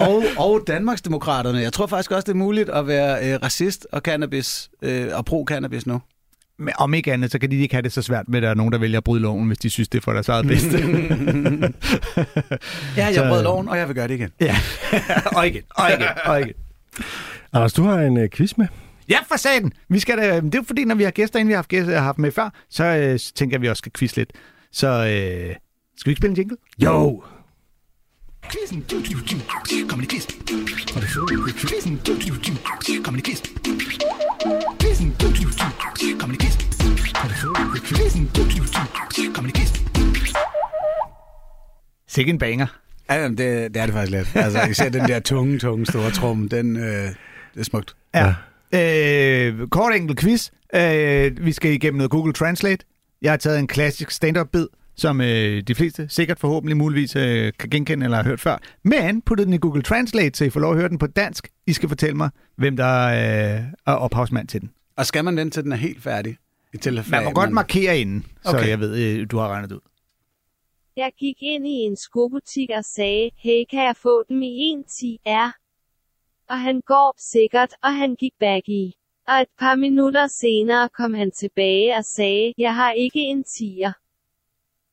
og, 0.08 0.24
og 0.38 0.60
Danmarksdemokraterne. 0.66 1.58
Jeg 1.58 1.72
tror 1.72 1.86
faktisk 1.86 2.10
også, 2.10 2.24
det 2.26 2.32
er 2.32 2.36
muligt 2.36 2.70
at 2.70 2.86
være 2.86 3.32
øh, 3.32 3.38
racist 3.42 3.86
og 3.92 4.00
cannabis 4.00 4.70
øh, 4.82 5.08
og 5.12 5.24
pro-cannabis 5.30 5.82
nu. 5.86 6.00
Men 6.62 6.74
om 6.78 6.94
ikke 6.94 7.12
andet, 7.12 7.32
så 7.32 7.38
kan 7.38 7.50
de 7.50 7.56
ikke 7.56 7.74
have 7.74 7.82
det 7.82 7.92
så 7.92 8.02
svært 8.02 8.28
med, 8.28 8.38
at 8.38 8.42
der 8.42 8.50
er 8.50 8.54
nogen, 8.54 8.72
der 8.72 8.78
vælger 8.78 8.98
at 8.98 9.04
bryde 9.04 9.22
loven, 9.22 9.46
hvis 9.46 9.58
de 9.58 9.70
synes, 9.70 9.88
det 9.88 9.98
er 9.98 10.02
for 10.02 10.12
deres 10.12 10.28
eget 10.28 10.46
bedste. 10.46 10.78
Ja, 12.96 13.06
jeg 13.06 13.28
brød 13.28 13.42
loven, 13.42 13.68
og 13.68 13.78
jeg 13.78 13.88
vil 13.88 13.94
gøre 13.94 14.08
det 14.08 14.14
igen. 14.14 14.30
ja, 14.40 14.56
og 15.36 15.46
igen, 15.46 15.62
og 15.70 15.90
igen, 15.90 16.02
og 16.24 16.40
igen. 16.40 16.54
Anders, 17.52 17.72
du 17.72 17.82
har 17.82 17.98
en 17.98 18.16
uh, 18.16 18.28
quiz 18.32 18.52
med. 18.56 18.66
Ja, 19.08 19.18
for 19.28 19.36
satan! 19.36 19.72
Vi 19.88 19.98
skal 19.98 20.18
da, 20.18 20.36
det 20.40 20.54
er 20.54 20.58
jo 20.58 20.64
fordi, 20.66 20.84
når 20.84 20.94
vi 20.94 21.02
har 21.02 21.10
gæster, 21.10 21.38
inden 21.38 21.48
vi 21.48 21.52
har 21.52 21.58
haft 21.58 21.68
gæster, 21.68 21.90
jeg 21.90 22.00
har 22.00 22.04
haft 22.04 22.18
med 22.18 22.32
før, 22.32 22.50
så 22.70 22.84
øh, 22.84 23.18
tænker 23.34 23.54
jeg, 23.54 23.58
at 23.58 23.62
vi 23.62 23.68
også 23.68 23.78
skal 23.78 23.92
quizze 23.98 24.16
lidt. 24.16 24.32
Så 24.72 24.88
øh, 24.88 25.56
skal 25.96 26.06
vi 26.06 26.10
ikke 26.10 26.20
spille 26.20 26.30
en 26.30 26.36
jingle? 26.36 26.56
Jo! 26.78 27.22
Quizzen. 28.50 28.84
Comedy 29.88 30.06
quiz. 30.08 30.26
Quizzen. 31.56 32.00
Comedy 33.04 33.22
quiz. 33.22 33.40
Quizzen. 37.84 38.30
Comedy 39.34 39.52
quiz. 39.54 39.72
Sikke 42.08 42.30
en 42.30 42.38
banger. 42.38 42.66
Ja, 43.10 43.28
det, 43.28 43.38
det 43.38 43.76
er 43.76 43.86
det 43.86 43.92
faktisk 43.92 44.10
lidt. 44.12 44.36
Altså, 44.36 44.62
især 44.70 44.88
den 44.88 45.08
der 45.08 45.20
tunge, 45.20 45.58
tunge 45.58 45.86
store 45.86 46.10
trum, 46.10 46.48
den 46.48 46.76
øh, 46.76 46.82
det 47.54 47.60
er 47.60 47.64
smukt. 47.64 47.96
Ja. 48.14 48.34
Øh, 48.74 49.68
kort 49.68 49.94
enkelt 49.94 50.20
quiz. 50.20 50.50
Øh, 50.74 51.46
vi 51.46 51.52
skal 51.52 51.72
igennem 51.72 51.96
noget 51.96 52.10
Google 52.10 52.32
Translate. 52.32 52.84
Jeg 53.22 53.32
har 53.32 53.36
taget 53.36 53.58
en 53.58 53.66
klassisk 53.66 54.10
stand-up-bid, 54.10 54.66
som 54.96 55.20
øh, 55.20 55.62
de 55.62 55.74
fleste 55.74 56.06
sikkert 56.08 56.38
forhåbentlig 56.40 56.76
muligvis 56.76 57.16
øh, 57.16 57.52
kan 57.58 57.70
genkende 57.70 58.04
eller 58.04 58.16
har 58.16 58.24
hørt 58.24 58.40
før. 58.40 58.56
Men 58.84 59.22
puttet 59.22 59.46
den 59.46 59.54
i 59.54 59.58
Google 59.58 59.82
Translate, 59.82 60.38
så 60.38 60.44
I 60.44 60.50
får 60.50 60.60
lov 60.60 60.72
at 60.72 60.78
høre 60.78 60.88
den 60.88 60.98
på 60.98 61.06
dansk. 61.06 61.48
I 61.66 61.72
skal 61.72 61.88
fortælle 61.88 62.16
mig, 62.16 62.30
hvem 62.56 62.76
der 62.76 63.06
øh, 63.06 63.62
er 63.86 63.92
ophavsmand 63.92 64.48
til 64.48 64.60
den. 64.60 64.70
Og 64.96 65.06
skal 65.06 65.24
man 65.24 65.36
vente 65.36 65.56
til 65.56 65.64
den 65.64 65.72
er 65.72 65.76
helt 65.76 66.02
færdig? 66.02 66.36
I 66.74 66.78
tilfælde, 66.78 67.10
Man 67.10 67.24
må 67.24 67.30
godt 67.30 67.52
markere 67.52 67.98
inden, 68.00 68.26
så 68.42 68.56
Okay. 68.56 68.68
jeg 68.68 68.80
ved, 68.80 68.96
øh, 69.20 69.30
du 69.30 69.38
har 69.38 69.48
regnet 69.48 69.70
det 69.70 69.76
ud. 69.76 69.80
Jeg 70.96 71.12
gik 71.18 71.36
ind 71.40 71.66
i 71.66 71.70
en 71.70 71.96
skobutik 71.96 72.70
og 72.76 72.84
sagde, 72.84 73.30
hey 73.36 73.64
kan 73.70 73.84
jeg 73.84 73.96
få 73.96 74.22
dem 74.28 74.42
i 74.42 74.48
en 74.58 74.84
10R? 74.88 75.52
Og 76.48 76.60
han 76.60 76.80
går 76.80 77.14
sikkert, 77.18 77.74
og 77.82 77.94
han 77.96 78.14
gik 78.14 78.32
bag 78.40 78.68
i. 78.68 78.94
Og 79.28 79.34
et 79.34 79.48
par 79.58 79.74
minutter 79.76 80.26
senere 80.26 80.88
kom 80.88 81.14
han 81.14 81.30
tilbage 81.30 81.96
og 81.96 82.04
sagde, 82.04 82.54
jeg 82.58 82.74
har 82.74 82.92
ikke 82.92 83.20
en 83.20 83.44
10'er. 83.48 83.92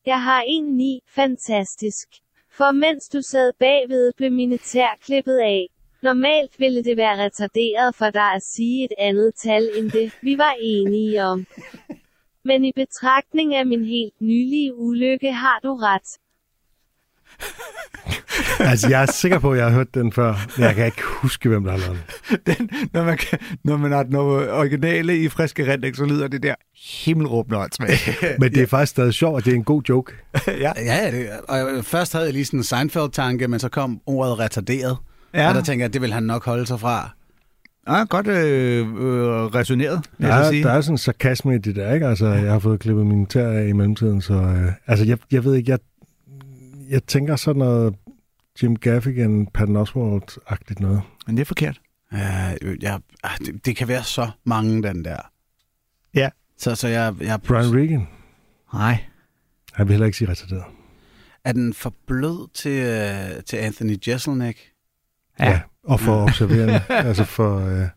Jeg 0.05 0.23
har 0.23 0.43
en 0.47 0.63
9, 0.63 0.99
fantastisk. 1.07 2.07
For 2.51 2.71
mens 2.71 3.09
du 3.09 3.21
sad 3.21 3.51
bagved, 3.59 4.13
blev 4.17 4.31
mine 4.31 4.57
tær 4.57 4.97
klippet 5.01 5.37
af. 5.37 5.67
Normalt 6.03 6.51
ville 6.59 6.83
det 6.83 6.97
være 6.97 7.23
retarderet 7.23 7.95
for 7.95 8.09
dig 8.09 8.33
at 8.35 8.41
sige 8.43 8.83
et 8.85 8.91
andet 8.99 9.31
tal 9.43 9.69
end 9.77 9.91
det, 9.91 10.11
vi 10.21 10.37
var 10.37 10.53
enige 10.61 11.23
om. 11.25 11.45
Men 12.45 12.65
i 12.65 12.71
betragtning 12.75 13.55
af 13.55 13.65
min 13.65 13.85
helt 13.85 14.13
nylige 14.21 14.75
ulykke 14.75 15.31
har 15.33 15.59
du 15.63 15.75
ret. 15.75 16.19
Altså, 18.59 18.89
jeg 18.89 19.01
er 19.01 19.05
sikker 19.11 19.39
på, 19.39 19.51
at 19.51 19.57
jeg 19.57 19.65
har 19.65 19.73
hørt 19.73 19.93
den 19.93 20.11
før, 20.13 20.35
men 20.57 20.65
jeg 20.65 20.75
kan 20.75 20.85
ikke 20.85 21.01
huske, 21.03 21.49
hvem 21.49 21.63
der 21.63 21.71
har 21.71 21.77
lavet 21.77 21.97
den. 22.29 22.39
Den, 22.57 22.69
når, 22.93 23.03
man 23.03 23.17
kan, 23.17 23.39
når 23.63 23.77
man 23.77 23.91
har 23.91 24.03
den 24.03 24.15
originale 24.15 25.17
i 25.17 25.29
friske 25.29 25.71
rendæk, 25.73 25.95
så 25.95 26.05
lyder 26.05 26.27
det 26.27 26.43
der 26.43 26.55
himmelråbende 27.05 27.57
åndssvagt. 27.59 28.09
Men 28.39 28.51
det 28.53 28.63
er 28.63 28.67
faktisk 28.67 28.89
stadig 28.91 29.13
sjovt, 29.13 29.35
og 29.35 29.45
det 29.45 29.51
er 29.51 29.55
en 29.55 29.63
god 29.63 29.81
joke. 29.89 30.13
ja. 30.47 30.51
Ja, 30.75 30.95
ja 31.05 31.11
det, 31.11 31.29
og 31.47 31.57
jeg- 31.57 31.85
først 31.85 32.13
havde 32.13 32.25
jeg 32.25 32.33
lige 32.33 32.45
sådan 32.45 32.59
en 32.59 32.63
Seinfeld-tanke, 32.63 33.47
men 33.47 33.59
så 33.59 33.69
kom 33.69 34.01
ordet 34.05 34.39
retarderet. 34.39 34.97
Ja. 35.33 35.49
Og 35.49 35.55
der 35.55 35.61
tænker 35.61 35.83
jeg, 35.83 35.89
at 35.89 35.93
det 35.93 36.01
vil 36.01 36.13
han 36.13 36.23
nok 36.23 36.45
holde 36.45 36.65
sig 36.65 36.79
fra. 36.79 37.09
Ja, 37.87 38.03
godt 38.03 38.27
øh, 38.27 38.87
øh, 38.87 39.45
resoneret, 39.45 40.01
vil 40.17 40.27
Der 40.27 40.35
jeg 40.35 40.43
så 40.43 40.47
er, 40.47 40.51
sige. 40.51 40.63
der 40.63 40.71
er 40.71 40.81
sådan 40.81 40.93
en 40.93 40.97
sarkasme 40.97 41.55
i 41.55 41.57
det 41.57 41.75
der, 41.75 41.93
ikke? 41.93 42.07
Altså, 42.07 42.27
jeg 42.27 42.51
har 42.51 42.59
fået 42.59 42.79
klippet 42.79 43.05
mine 43.07 43.25
tæer 43.25 43.49
af 43.49 43.67
i 43.67 43.71
mellemtiden, 43.71 44.21
så... 44.21 44.33
Øh, 44.33 44.71
altså, 44.87 45.05
jeg, 45.05 45.17
jeg 45.31 45.43
ved 45.43 45.55
ikke, 45.55 45.71
jeg, 45.71 45.79
jeg 46.89 47.03
tænker 47.03 47.35
sådan 47.35 47.59
noget 47.59 47.95
Jim 48.63 48.75
Gaffigan, 48.75 49.47
Patton 49.53 49.75
Oswalt-agtigt 49.77 50.79
noget. 50.79 51.01
Men 51.27 51.37
det 51.37 51.41
er 51.41 51.45
forkert. 51.45 51.81
Ja, 52.13 52.53
ja, 52.81 52.97
ah, 53.23 53.37
det, 53.37 53.65
det 53.65 53.75
kan 53.75 53.87
være 53.87 54.03
så 54.03 54.29
mange, 54.43 54.83
den 54.83 55.05
der. 55.05 55.17
Ja. 56.15 56.29
Så, 56.57 56.75
så 56.75 56.87
jeg, 56.87 57.15
jeg 57.21 57.41
Brian 57.41 57.75
Regan. 57.75 58.07
Nej. 58.73 59.03
Han 59.73 59.87
vil 59.87 59.93
heller 59.93 60.05
ikke 60.05 60.17
sige 60.17 60.29
retarderet. 60.29 60.63
er 61.43 61.51
den 61.51 61.73
for 61.73 61.93
blød 62.07 62.49
til, 62.53 62.71
øh, 62.71 63.43
til 63.43 63.57
Anthony 63.57 63.97
Jeselnik? 64.07 64.57
Ja. 65.39 65.49
ja. 65.49 65.59
Og 65.83 65.99
for 65.99 66.23
observerende. 66.23 66.81
altså 67.07 67.23
for... 67.23 67.59
Øh, 67.81 67.87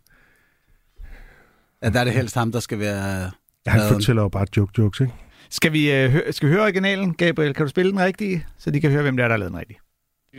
Ja, 1.83 1.89
der 1.91 2.01
er 2.01 2.05
det 2.05 2.13
helst 2.13 2.35
ham, 2.35 2.53
der 2.53 2.61
skal 2.61 2.79
være... 2.79 3.31
han 3.67 3.79
Maden. 3.81 3.93
fortæller 3.95 4.23
jo 4.23 4.29
bare 4.29 4.47
joke-jokes, 4.57 5.01
ikke? 5.01 5.13
Skal 5.51 5.73
vi, 5.73 5.93
øh, 5.93 6.15
hø- 6.15 6.31
skal 6.33 6.49
vi 6.49 6.53
høre 6.55 6.63
originalen, 6.65 7.15
Gabriel? 7.15 7.55
Kan 7.55 7.65
du 7.67 7.71
spille 7.71 7.91
den 7.93 8.01
rigtige, 8.01 8.47
så 8.59 8.71
de 8.71 8.81
kan 8.81 8.91
høre, 8.91 9.03
hvem 9.03 9.17
det 9.17 9.23
er, 9.25 9.29
der 9.29 9.33
har 9.33 9.39
lavet 9.39 9.51
den 9.53 9.59
rigtige? 9.59 9.79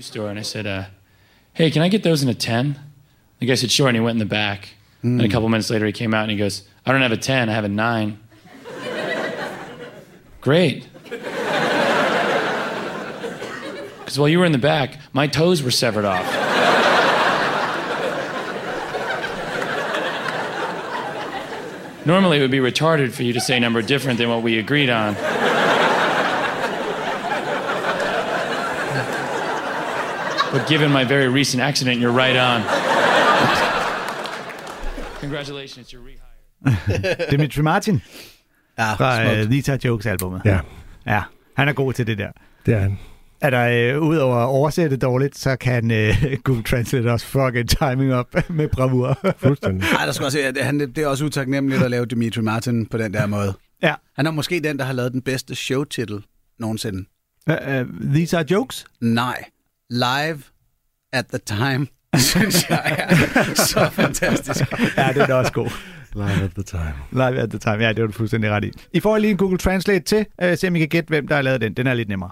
store 0.02 0.30
and 0.30 0.40
I 0.40 0.44
said, 0.44 0.66
uh, 0.78 0.84
"Hey, 1.54 1.72
can 1.72 1.86
I 1.86 1.90
get 1.90 2.04
those 2.04 2.24
in 2.26 2.30
a 2.30 2.34
10? 2.34 2.76
The 3.42 3.48
guy 3.48 3.56
said, 3.56 3.70
"Sure," 3.70 3.88
and 3.90 3.98
he 3.98 4.04
went 4.04 4.22
in 4.22 4.28
the 4.28 4.30
back. 4.30 4.76
And 5.04 5.22
a 5.22 5.28
couple 5.28 5.50
minutes 5.50 5.70
later, 5.70 5.86
he 5.86 5.92
came 5.92 6.18
out 6.18 6.24
and 6.30 6.32
he 6.32 6.44
goes, 6.44 6.64
"I 6.86 6.90
don't 6.92 7.02
have 7.02 7.14
a 7.14 7.18
10, 7.18 7.50
I 7.50 7.52
have 7.54 7.66
a 7.66 7.68
9. 8.02 8.18
Great. 10.42 10.88
Because 14.00 14.20
while 14.20 14.30
you 14.30 14.40
were 14.40 14.46
in 14.46 14.52
the 14.52 14.68
back, 14.74 14.98
my 15.14 15.28
toes 15.28 15.62
were 15.64 15.72
severed 15.72 16.06
off. 16.06 16.43
Normally, 22.06 22.38
it 22.38 22.42
would 22.42 22.52
be 22.52 22.60
retarded 22.60 23.12
for 23.12 23.24
you 23.24 23.34
to 23.34 23.40
say 23.40 23.58
a 23.58 23.60
number 23.60 23.82
different 23.82 24.18
than 24.18 24.30
what 24.30 24.44
we 24.44 24.60
agreed 24.60 24.90
on. 24.90 25.16
But 30.52 30.68
given 30.68 30.92
my 30.92 31.04
very 31.04 31.28
recent 31.28 31.64
accident, 31.64 32.00
you're 32.00 32.12
right 32.12 32.36
on. 32.36 32.62
Congratulations, 35.20 35.92
you're 35.92 36.04
rehired. 36.04 37.30
Dimitri 37.30 37.64
Martin 37.64 38.02
Ja, 38.78 38.96
fra 38.96 39.16
uh, 39.16 39.32
smukt. 39.32 39.50
Lita 39.50 39.78
Jokes-albummet. 39.84 40.42
Ja, 40.46 40.60
ja. 41.06 41.24
Han 41.56 41.68
er 41.68 41.74
god 41.74 41.94
til 41.94 42.08
det 42.08 42.18
der. 42.18 42.32
det 42.66 42.74
er 42.74 42.80
han. 42.80 43.00
Er 43.44 43.50
der, 43.50 43.96
øh, 43.96 44.02
udover 44.02 44.36
at 44.36 44.48
oversætte 44.48 44.98
dårligt, 44.98 45.38
så 45.38 45.56
kan 45.56 45.92
øh, 45.92 46.16
Google 46.44 46.64
Translate 46.64 47.12
også 47.12 47.26
fuck 47.26 47.56
et 47.56 47.70
timing 47.70 48.14
op 48.14 48.36
med 48.50 48.68
bravur. 48.68 49.20
Fuldstændig. 49.38 49.88
Ej, 50.00 50.06
der 50.06 50.12
skal 50.12 50.26
også, 50.26 50.40
at 50.40 50.66
han, 50.66 50.80
det 50.80 50.98
er 50.98 51.08
også 51.08 51.26
utaknemmeligt 51.26 51.84
at 51.84 51.92
lave 51.92 52.06
Dimitri 52.06 52.42
Martin 52.42 52.86
på 52.86 52.98
den 52.98 53.14
der 53.14 53.26
måde. 53.28 53.54
ja. 53.82 53.94
Han 54.16 54.26
er 54.28 54.32
måske 54.32 54.60
den, 54.60 54.80
der 54.80 54.86
har 54.86 54.94
lavet 54.94 55.12
den 55.12 55.22
bedste 55.22 55.56
showtitel 55.56 56.24
nogensinde. 56.60 57.06
Uh, 57.50 57.54
uh, 57.54 58.14
these 58.14 58.38
are 58.38 58.46
jokes? 58.52 58.86
Nej. 59.02 59.44
Live 59.90 60.40
at 61.14 61.26
the 61.26 61.40
time, 61.46 61.88
synes 62.32 62.70
jeg 62.70 62.96
er 63.10 63.16
så 63.56 63.90
fantastisk. 63.92 64.62
Ja, 64.98 65.08
det 65.14 65.22
er 65.22 65.26
da 65.26 65.34
også 65.34 65.52
god. 65.54 65.70
Live 66.16 66.44
at 66.44 66.52
the 66.52 66.64
time. 66.64 66.94
Live 67.12 67.40
at 67.40 67.50
the 67.50 67.60
time. 67.60 67.78
Ja, 67.84 67.90
det 67.94 68.02
var 68.02 68.08
du 68.08 68.14
fuldstændig 68.14 68.52
ret 68.52 68.64
i. 68.66 68.72
I 68.94 69.00
får 69.00 69.18
lige 69.18 69.32
en 69.32 69.38
Google 69.38 69.58
Translate 69.58 70.00
til. 70.06 70.26
Uh, 70.44 70.58
se 70.58 70.68
om 70.68 70.76
I 70.76 70.80
kan 70.80 70.88
gætte, 70.90 71.08
hvem 71.08 71.28
der 71.28 71.36
har 71.36 71.42
lavet 71.42 71.62
den. 71.62 71.74
Den 71.74 71.88
er 71.88 71.94
lidt 71.94 72.10
nemmere. 72.10 72.32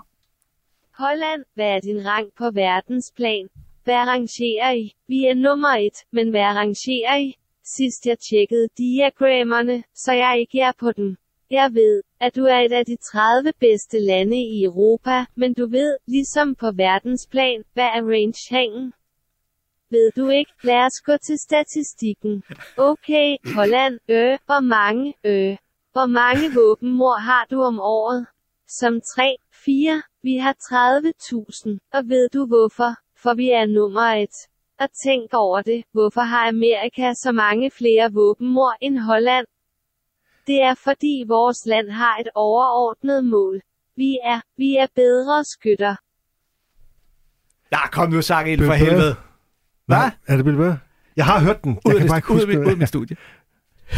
Holland, 1.06 1.44
hvad 1.54 1.70
er 1.76 1.80
din 1.80 2.06
rang 2.06 2.28
på 2.38 2.52
verdensplan? 2.52 3.48
Hvad 3.84 4.02
rangerer 4.12 4.72
I? 4.72 4.96
Vi 5.08 5.26
er 5.26 5.34
nummer 5.34 5.74
et, 5.88 5.98
men 6.12 6.30
hvad 6.30 6.42
rangerer 6.42 7.18
I? 7.18 7.36
Sidst 7.76 8.06
jeg 8.06 8.18
tjekkede 8.20 8.68
diagrammerne, 8.78 9.84
så 9.96 10.12
jeg 10.14 10.40
ikke 10.40 10.60
er 10.60 10.72
på 10.80 10.92
den. 10.92 11.18
Jeg 11.50 11.70
ved, 11.74 12.04
at 12.20 12.36
du 12.36 12.44
er 12.44 12.60
et 12.60 12.72
af 12.72 12.86
de 12.86 12.98
30 13.12 13.54
bedste 13.60 14.00
lande 14.00 14.38
i 14.38 14.64
Europa, 14.64 15.26
men 15.36 15.54
du 15.54 15.66
ved, 15.68 15.98
ligesom 16.08 16.56
på 16.56 16.72
verdensplan, 16.72 17.64
hvad 17.74 17.90
er 17.98 18.02
rangen? 18.02 18.94
Ved 19.90 20.12
du 20.12 20.30
ikke? 20.30 20.52
Lad 20.64 20.86
os 20.86 21.02
gå 21.06 21.18
til 21.18 21.38
statistikken. 21.40 22.44
Okay, 22.78 23.38
Holland, 23.56 24.00
øh, 24.08 24.38
hvor 24.46 24.62
mange, 24.62 25.14
øh, 25.24 25.58
hvor 25.92 26.06
mange 26.06 26.54
våbenmord 26.56 27.22
har 27.22 27.48
du 27.52 27.62
om 27.62 27.80
året? 27.80 28.26
Som 28.68 29.02
3, 29.16 29.36
4, 29.66 30.02
vi 30.24 30.38
har 30.38 30.54
30.000, 30.54 31.78
og 31.94 32.04
ved 32.10 32.30
du 32.30 32.46
hvorfor? 32.46 32.96
For 33.24 33.34
vi 33.34 33.52
er 33.52 33.66
nummer 33.66 34.02
et. 34.24 34.36
Og 34.80 34.88
tænk 35.04 35.34
over 35.34 35.62
det, 35.62 35.84
hvorfor 35.94 36.22
har 36.22 36.48
Amerika 36.48 37.14
så 37.14 37.32
mange 37.32 37.72
flere 37.72 38.12
våbenmord 38.14 38.76
end 38.82 39.00
Holland? 39.00 39.46
Det 40.48 40.62
er 40.64 40.76
fordi 40.84 41.24
vores 41.28 41.58
land 41.66 41.90
har 41.90 42.18
et 42.18 42.28
overordnet 42.36 43.26
mål. 43.26 43.62
Vi 43.98 44.18
er, 44.24 44.42
vi 44.58 44.76
er 44.76 44.88
bedre 44.96 45.44
skytter. 45.44 45.96
Ja, 47.72 47.88
kom 47.88 48.10
nu, 48.10 48.22
sang 48.22 48.50
ind 48.50 48.60
Bill 48.60 48.68
for 48.70 48.74
helvede. 48.74 49.16
Hvad? 49.86 50.12
Er 50.28 50.36
det 50.36 50.46
Bill 50.46 50.58
Burr? 50.58 50.78
Jeg 51.16 51.26
har 51.26 51.40
hørt 51.40 51.64
den. 51.64 51.72
Ud 51.72 51.78
Jeg 51.86 51.94
af 51.94 52.00
kan 52.00 52.08
bare 52.08 52.18
ikke 52.18 52.32
ud 52.32 52.40
af 52.40 52.46
huske 52.46 52.48
mit, 52.48 52.58
ud 52.58 52.64
af 52.64 52.70
det. 52.70 52.78
mit 52.78 52.88
studie. 52.88 53.18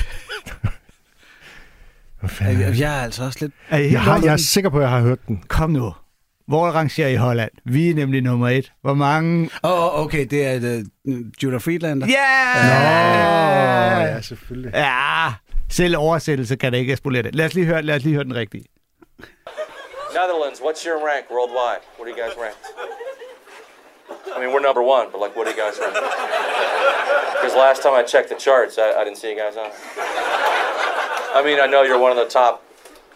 Hvad 2.20 2.30
fanden 2.30 2.62
er 2.62 2.68
det? 2.68 2.74
Jeg, 2.74 2.80
jeg 2.80 3.00
er 3.00 3.04
altså 3.04 3.24
også 3.24 3.38
lidt... 3.42 3.54
Er 3.70 3.78
Jeg, 3.78 4.02
har, 4.02 4.22
jeg 4.24 4.34
er 4.34 4.38
sikker 4.38 4.70
på, 4.70 4.78
at 4.78 4.82
jeg 4.82 4.90
har 4.90 5.02
hørt 5.02 5.28
den. 5.28 5.44
Kom 5.48 5.70
nu. 5.70 5.94
Hvor 6.48 6.68
rangerer 6.68 7.08
I 7.10 7.16
Holland? 7.16 7.52
Vi 7.66 7.90
er 7.90 7.96
nemlig 7.96 8.22
nummer 8.22 8.50
et. 8.50 8.72
Hvor 8.82 8.94
mange... 8.94 9.50
Åh, 9.64 9.72
oh, 9.72 10.06
okay, 10.06 10.26
det 10.26 10.46
er 10.46 10.84
uh, 11.06 11.16
Judah 11.44 11.62
Friedlander. 11.62 12.08
Yeah! 12.08 12.66
Åh, 13.98 14.16
ja, 14.16 14.22
selvfølgelig. 14.22 14.72
Ja, 14.74 15.34
selv 15.70 15.98
oversættelse 15.98 16.56
kan 16.56 16.72
da 16.72 16.78
ikke 16.78 16.96
spolere 16.96 17.22
det. 17.22 17.36
Lad 17.36 17.46
os 17.46 17.54
lige 17.54 17.66
høre, 17.66 17.82
lad 17.82 17.96
os 17.96 18.04
lige 18.04 18.14
høre 18.14 18.24
den 18.24 18.36
rigtige. 18.36 18.66
Netherlands, 20.14 20.60
what's 20.62 20.86
your 20.88 20.98
rank 21.10 21.26
worldwide? 21.32 21.82
What 21.98 22.06
do 22.08 22.12
you 22.14 22.20
guys 22.24 22.36
rank? 22.44 22.56
I 24.36 24.40
mean, 24.40 24.50
we're 24.54 24.66
number 24.70 24.84
one, 24.96 25.06
but 25.12 25.20
like, 25.24 25.34
what 25.38 25.46
do 25.48 25.52
you 25.56 25.60
guys 25.64 25.76
rank? 25.84 25.96
Because 27.36 27.56
last 27.56 27.80
time 27.84 27.96
I 28.02 28.04
checked 28.14 28.30
the 28.34 28.40
charts, 28.46 28.78
I, 28.78 28.88
I 29.00 29.04
didn't 29.06 29.20
see 29.22 29.30
you 29.34 29.40
guys 29.44 29.56
on. 29.64 29.70
I 31.38 31.42
mean, 31.48 31.58
I 31.66 31.68
know 31.74 31.82
you're 31.88 32.04
one 32.08 32.14
of 32.16 32.20
the 32.24 32.30
top 32.40 32.54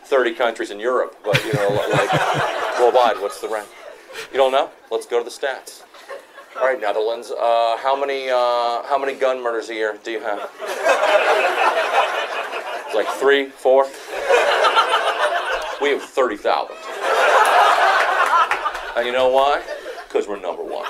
30 0.07 0.35
countries 0.35 0.71
in 0.71 0.79
Europe, 0.79 1.17
but 1.25 1.43
you 1.43 1.51
know, 1.51 1.67
like 1.91 2.11
worldwide, 2.79 3.21
what's 3.21 3.41
the 3.41 3.49
rank? 3.49 3.67
You 4.31 4.37
don't 4.37 4.53
know? 4.53 4.69
Let's 4.89 5.05
go 5.05 5.19
to 5.19 5.23
the 5.25 5.29
stats. 5.29 5.83
All 6.57 6.65
right, 6.65 6.79
Netherlands. 6.79 7.29
Uh, 7.29 7.77
how 7.77 7.99
many 7.99 8.29
uh, 8.29 8.83
how 8.83 8.97
many 8.97 9.13
gun 9.13 9.43
murders 9.43 9.69
a 9.69 9.73
year 9.73 9.99
do 10.03 10.11
you 10.11 10.21
have? 10.21 10.49
It's 12.85 12.95
like 12.95 13.07
three, 13.19 13.49
four. 13.49 13.83
We 15.81 15.89
have 15.89 16.01
30,000. 16.01 16.75
And 18.95 19.05
you 19.05 19.11
know 19.11 19.27
why? 19.27 19.61
Because 20.07 20.25
we're 20.27 20.39
number 20.39 20.63
one. 20.63 20.87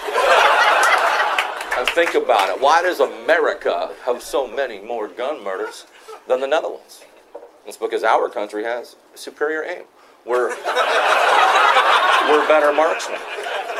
And 1.77 1.89
think 1.89 2.13
about 2.13 2.49
it. 2.49 2.61
Why 2.61 2.83
does 2.83 2.99
America 2.99 3.91
have 4.05 4.21
so 4.21 4.47
many 4.47 4.79
more 4.79 5.07
gun 5.07 5.43
murders 5.43 5.87
than 6.27 6.39
the 6.39 6.47
Netherlands? 6.47 7.03
It's 7.67 7.79
because 7.85 8.03
our 8.15 8.29
country 8.29 8.63
has 8.63 8.95
superior 9.15 9.63
aim. 9.73 9.85
We're, 10.25 10.49
we're 12.29 12.47
better 12.53 12.71
marksmen. 12.83 13.19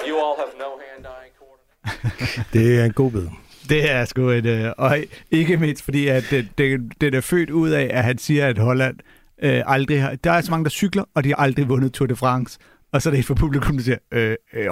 You 0.07 0.15
all 0.23 0.35
have 0.43 0.53
no 0.65 0.69
hand-eye 0.85 1.29
coordination. 1.39 2.45
Det 2.53 2.79
er 2.79 2.85
en 2.85 2.93
god 2.93 3.11
bid. 3.11 3.27
Det 3.69 3.91
er 3.91 4.05
sgu 4.05 4.29
et... 4.29 4.45
Øh, 4.45 4.71
og 4.77 4.97
ikke 5.31 5.57
mindst 5.57 5.83
fordi, 5.83 6.07
at 6.07 6.23
det, 6.31 6.47
det, 6.57 6.93
det 7.01 7.15
er 7.15 7.21
født 7.21 7.49
ud 7.49 7.69
af, 7.69 7.89
at 7.93 8.03
han 8.03 8.17
siger, 8.17 8.47
at 8.47 8.57
Holland 8.57 8.95
øh, 9.43 9.63
aldrig 9.65 10.01
har... 10.01 10.15
Der 10.15 10.31
er 10.31 10.41
så 10.41 10.51
mange, 10.51 10.63
der 10.63 10.69
cykler, 10.69 11.03
og 11.15 11.23
de 11.23 11.29
har 11.29 11.35
aldrig 11.35 11.69
vundet 11.69 11.93
Tour 11.93 12.07
de 12.07 12.15
France. 12.15 12.59
Og 12.91 13.01
så 13.01 13.09
er 13.09 13.11
det 13.11 13.19
et 13.19 13.25
for 13.25 13.35
publikum, 13.35 13.77
der 13.77 13.83
siger, 13.83 13.97
øh, 14.11 14.35
øh, 14.53 14.67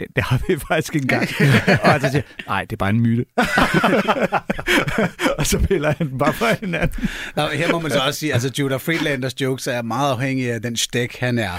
det, 0.00 0.06
det 0.16 0.24
har 0.24 0.40
vi 0.48 0.58
faktisk 0.68 0.94
ikke 0.94 1.04
engang. 1.04 1.22
og 1.82 2.00
så 2.00 2.08
siger, 2.10 2.22
nej, 2.46 2.60
det 2.60 2.72
er 2.72 2.76
bare 2.76 2.90
en 2.90 3.00
myte. 3.00 3.24
og 5.38 5.46
så 5.46 5.58
piller 5.58 5.94
han 5.98 6.08
den 6.08 6.18
bare 6.18 6.32
fra 6.32 6.54
hinanden. 6.60 7.08
Nå, 7.36 7.46
her 7.46 7.72
må 7.72 7.80
man 7.80 7.90
så 7.90 7.98
også 7.98 8.20
sige, 8.20 8.32
altså 8.32 8.52
Judah 8.58 8.80
Friedlanders 8.80 9.40
jokes 9.40 9.66
er 9.66 9.82
meget 9.82 10.12
afhængige 10.12 10.52
af 10.54 10.62
den 10.62 10.76
stik, 10.76 11.18
han 11.18 11.38
er. 11.38 11.50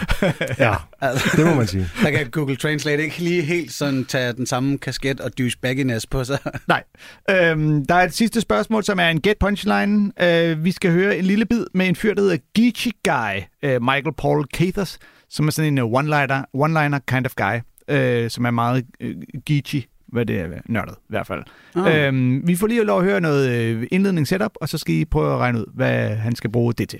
Ja, 0.59 0.73
Altså, 1.01 1.37
det 1.37 1.45
må 1.45 1.53
man 1.53 1.67
sige. 1.67 1.89
der 2.03 2.11
kan 2.11 2.27
Google 2.31 2.55
Translate 2.55 3.03
ikke 3.03 3.19
lige 3.19 3.41
helt 3.41 3.73
sådan 3.73 4.05
tage 4.05 4.33
den 4.33 4.45
samme 4.45 4.77
kasket 4.77 5.19
og 5.19 5.37
douchebagginess 5.37 6.07
på 6.07 6.23
sig. 6.23 6.37
Nej. 6.67 6.83
Øhm, 7.29 7.85
der 7.85 7.95
er 7.95 8.03
et 8.03 8.13
sidste 8.13 8.41
spørgsmål, 8.41 8.83
som 8.83 8.99
er 8.99 9.07
en 9.09 9.21
get 9.21 9.37
punchline. 9.39 10.11
Øh, 10.21 10.65
vi 10.65 10.71
skal 10.71 10.91
høre 10.91 11.17
en 11.17 11.25
lille 11.25 11.45
bid 11.45 11.65
med 11.73 11.87
en 11.87 11.95
fyr, 11.95 12.13
der 12.13 12.21
hedder 12.21 12.37
Geechee 12.55 12.91
Guy, 13.03 13.41
øh, 13.63 13.81
Michael 13.81 14.13
Paul 14.17 14.45
Cathers, 14.53 14.99
som 15.29 15.47
er 15.47 15.51
sådan 15.51 15.77
en 15.77 15.79
uh, 15.79 16.01
one-liner, 16.01 16.43
one-liner 16.55 16.99
kind 17.07 17.25
of 17.25 17.31
guy, 17.35 17.59
øh, 17.87 18.29
som 18.29 18.45
er 18.45 18.51
meget 18.51 18.85
øh, 18.99 19.15
geechy, 19.45 19.83
hvad 20.07 20.25
det 20.25 20.39
er, 20.39 20.47
nørdet 20.65 20.95
i 20.95 21.05
hvert 21.09 21.27
fald. 21.27 21.43
Ah. 21.75 22.07
Øhm, 22.07 22.47
vi 22.47 22.55
får 22.55 22.67
lige 22.67 22.83
lov 22.83 22.99
at 22.99 23.05
høre 23.05 23.21
noget 23.21 23.49
øh, 23.49 23.87
indledning 23.91 24.27
setup, 24.27 24.51
og 24.61 24.69
så 24.69 24.77
skal 24.77 24.95
I 24.95 25.05
prøve 25.05 25.33
at 25.33 25.39
regne 25.39 25.59
ud, 25.59 25.65
hvad 25.73 26.15
han 26.15 26.35
skal 26.35 26.51
bruge 26.51 26.73
det 26.73 26.89
til. 26.89 26.99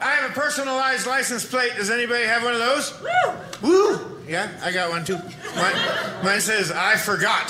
I 0.00 0.06
have 0.18 0.30
a 0.30 0.40
personalized 0.40 1.06
license 1.18 1.50
plate. 1.50 1.72
Does 1.78 1.90
anybody 1.90 2.24
have 2.26 2.40
one 2.46 2.54
of 2.56 2.62
those? 2.68 2.94
Woo! 3.04 3.70
Woo! 3.70 3.98
Yeah, 4.30 4.48
I 4.68 4.72
got 4.78 4.86
one 4.96 5.04
too. 5.04 5.18
Mine, 5.62 5.78
mine 6.22 6.40
says, 6.40 6.70
I 6.70 6.94
forgot. 6.98 7.48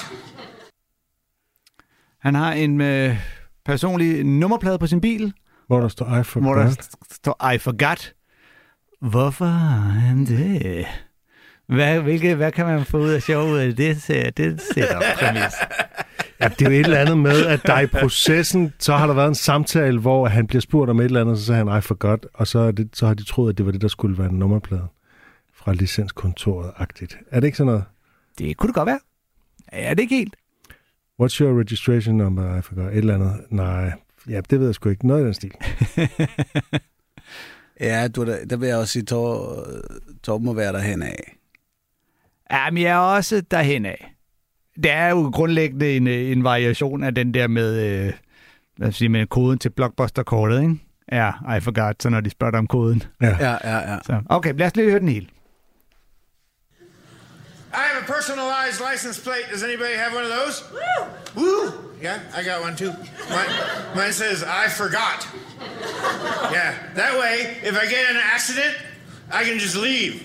Han 2.19 2.35
har 2.35 2.53
en 2.53 2.81
øh, 2.81 3.17
personlig 3.65 4.25
nummerplade 4.25 4.79
på 4.79 4.87
sin 4.87 5.01
bil, 5.01 5.33
Hvor 5.67 5.81
der 5.81 5.89
står, 5.89 6.07
I 6.07 6.09
hvor 6.11 6.23
forgot. 6.23 6.57
der 6.67 6.71
st- 6.83 7.15
står, 7.15 7.51
I 7.53 7.59
forgot. 7.59 8.15
Hvorfor 9.01 9.45
har 9.45 9.81
han 9.91 10.25
det? 10.27 10.87
Hvad, 11.67 12.01
hvilke, 12.01 12.35
hvad 12.35 12.53
kan 12.53 12.67
man 12.67 12.85
få 12.85 12.99
ud 12.99 13.09
af 13.11 13.23
sjov 13.23 13.49
ud 13.51 13.59
af 13.59 13.77
det, 13.77 14.05
det 14.37 14.61
setup-præmis? 14.61 15.55
Ja, 16.41 16.49
det 16.49 16.67
er 16.67 16.71
jo 16.71 16.77
et 16.77 16.85
eller 16.85 16.99
andet 16.99 17.19
med, 17.19 17.47
at 17.47 17.61
der 17.67 17.81
i 17.81 17.87
processen, 17.87 18.73
så 18.79 18.97
har 18.97 19.07
der 19.07 19.15
været 19.15 19.29
en 19.29 19.35
samtale, 19.35 20.01
hvor 20.01 20.29
han 20.29 20.47
bliver 20.47 20.61
spurgt 20.61 20.91
om 20.91 21.01
et 21.01 21.05
eller 21.05 21.21
andet, 21.21 21.39
så 21.39 21.45
siger 21.45 21.57
han, 21.57 21.79
I 21.79 21.81
forgot, 21.81 22.27
og 22.35 22.47
så, 22.47 22.71
det, 22.73 22.89
så 22.93 23.07
har 23.07 23.15
de 23.15 23.25
troet, 23.25 23.53
at 23.53 23.59
det 23.59 23.67
var 23.67 23.73
det, 23.73 23.81
der 23.83 23.89
skulle 23.89 24.19
være 24.19 24.31
en 24.31 24.39
nummerplade 24.39 24.87
fra 25.55 25.73
licenskontoret-agtigt. 25.73 27.19
Er 27.31 27.41
det 27.41 27.47
ikke 27.47 27.57
sådan 27.59 27.67
noget? 27.67 27.85
Det 28.39 28.57
kunne 28.57 28.69
det 28.69 28.75
godt 28.75 28.87
være. 28.87 29.01
Ja, 29.73 29.91
det 29.91 29.99
er 29.99 30.03
ikke 30.03 30.17
helt. 30.17 30.37
What's 31.23 31.41
your 31.41 31.61
registration 31.61 32.17
number? 32.17 32.59
I 32.59 32.63
forgot. 32.63 32.93
Et 32.93 32.99
eller 32.99 33.15
andet. 33.15 33.41
Nej, 33.51 33.93
ja, 34.29 34.41
det 34.51 34.61
ved 34.61 34.67
jeg 34.67 34.75
sgu 34.75 34.89
ikke. 34.89 35.07
Noget 35.07 35.23
i 35.23 35.25
den 35.25 35.35
stil. 35.35 35.53
Ja, 37.81 38.09
du, 38.09 38.25
der, 38.25 38.45
der 38.45 38.57
vil 38.57 38.69
jeg 38.69 38.77
også 38.77 38.93
sige, 38.93 39.03
Tor, 39.03 39.67
Torben 40.23 40.45
må 40.45 40.53
være 40.53 40.73
derhen 40.73 41.03
af. 41.03 41.37
Ja, 42.55 42.71
men 42.71 42.83
jeg 42.83 42.93
er 42.93 42.99
også 43.17 43.41
derhen 43.51 43.87
af. 43.87 44.15
Det 44.83 44.91
er 44.91 45.09
jo 45.09 45.31
grundlæggende 45.35 45.97
en, 45.97 46.07
øh, 46.07 46.33
en 46.33 46.45
variation 46.45 47.05
af 47.05 47.15
den 47.15 47.35
der 47.35 47.47
med, 47.49 47.81
øh, 47.81 48.03
hvad 48.03 48.13
skal 48.77 48.85
jeg 48.85 48.95
sige, 48.95 49.09
med 49.09 49.27
koden 49.27 49.59
til 49.59 49.71
Blockbuster-kortet, 49.71 50.63
ikke? 50.63 50.75
Ja, 51.13 51.31
I 51.57 51.61
forgot, 51.61 52.03
så 52.03 52.09
når 52.09 52.21
de 52.21 52.31
spørger 52.31 52.51
dig 52.51 52.59
om 52.59 52.67
koden. 52.67 53.03
Ja. 53.23 53.37
Ja, 53.41 53.57
ja, 53.65 53.93
ja. 53.93 53.99
Så, 54.07 54.23
okay, 54.29 54.55
lad 54.59 54.67
os 54.67 54.77
lige 54.77 54.91
høre 54.91 55.01
den 55.01 55.09
hele. 55.09 55.27
I 57.73 57.83
have 57.91 57.99
a 58.03 58.07
personalized 58.17 58.81
license 58.93 59.17
plate. 59.27 59.47
Does 59.53 59.63
anybody 59.63 59.95
have 60.03 60.13
one 60.19 60.25
of 60.29 60.33
those? 60.39 60.57
Woo! 60.77 61.01
Woo! 61.41 61.73
Yeah, 62.03 62.19
I 62.39 62.41
got 62.51 62.59
one 62.67 62.77
too. 62.77 62.93
Mine, 63.35 63.53
mine 63.99 64.13
says, 64.13 64.39
I 64.43 64.65
forgot. 64.83 65.21
Yeah, 66.57 66.71
that 67.01 67.13
way, 67.23 67.35
if 67.69 67.75
I 67.83 67.85
get 67.95 68.03
in 68.11 68.17
an 68.17 68.27
accident, 68.35 68.75
I 69.33 69.45
can 69.45 69.59
just 69.59 69.77
leave. 69.77 70.23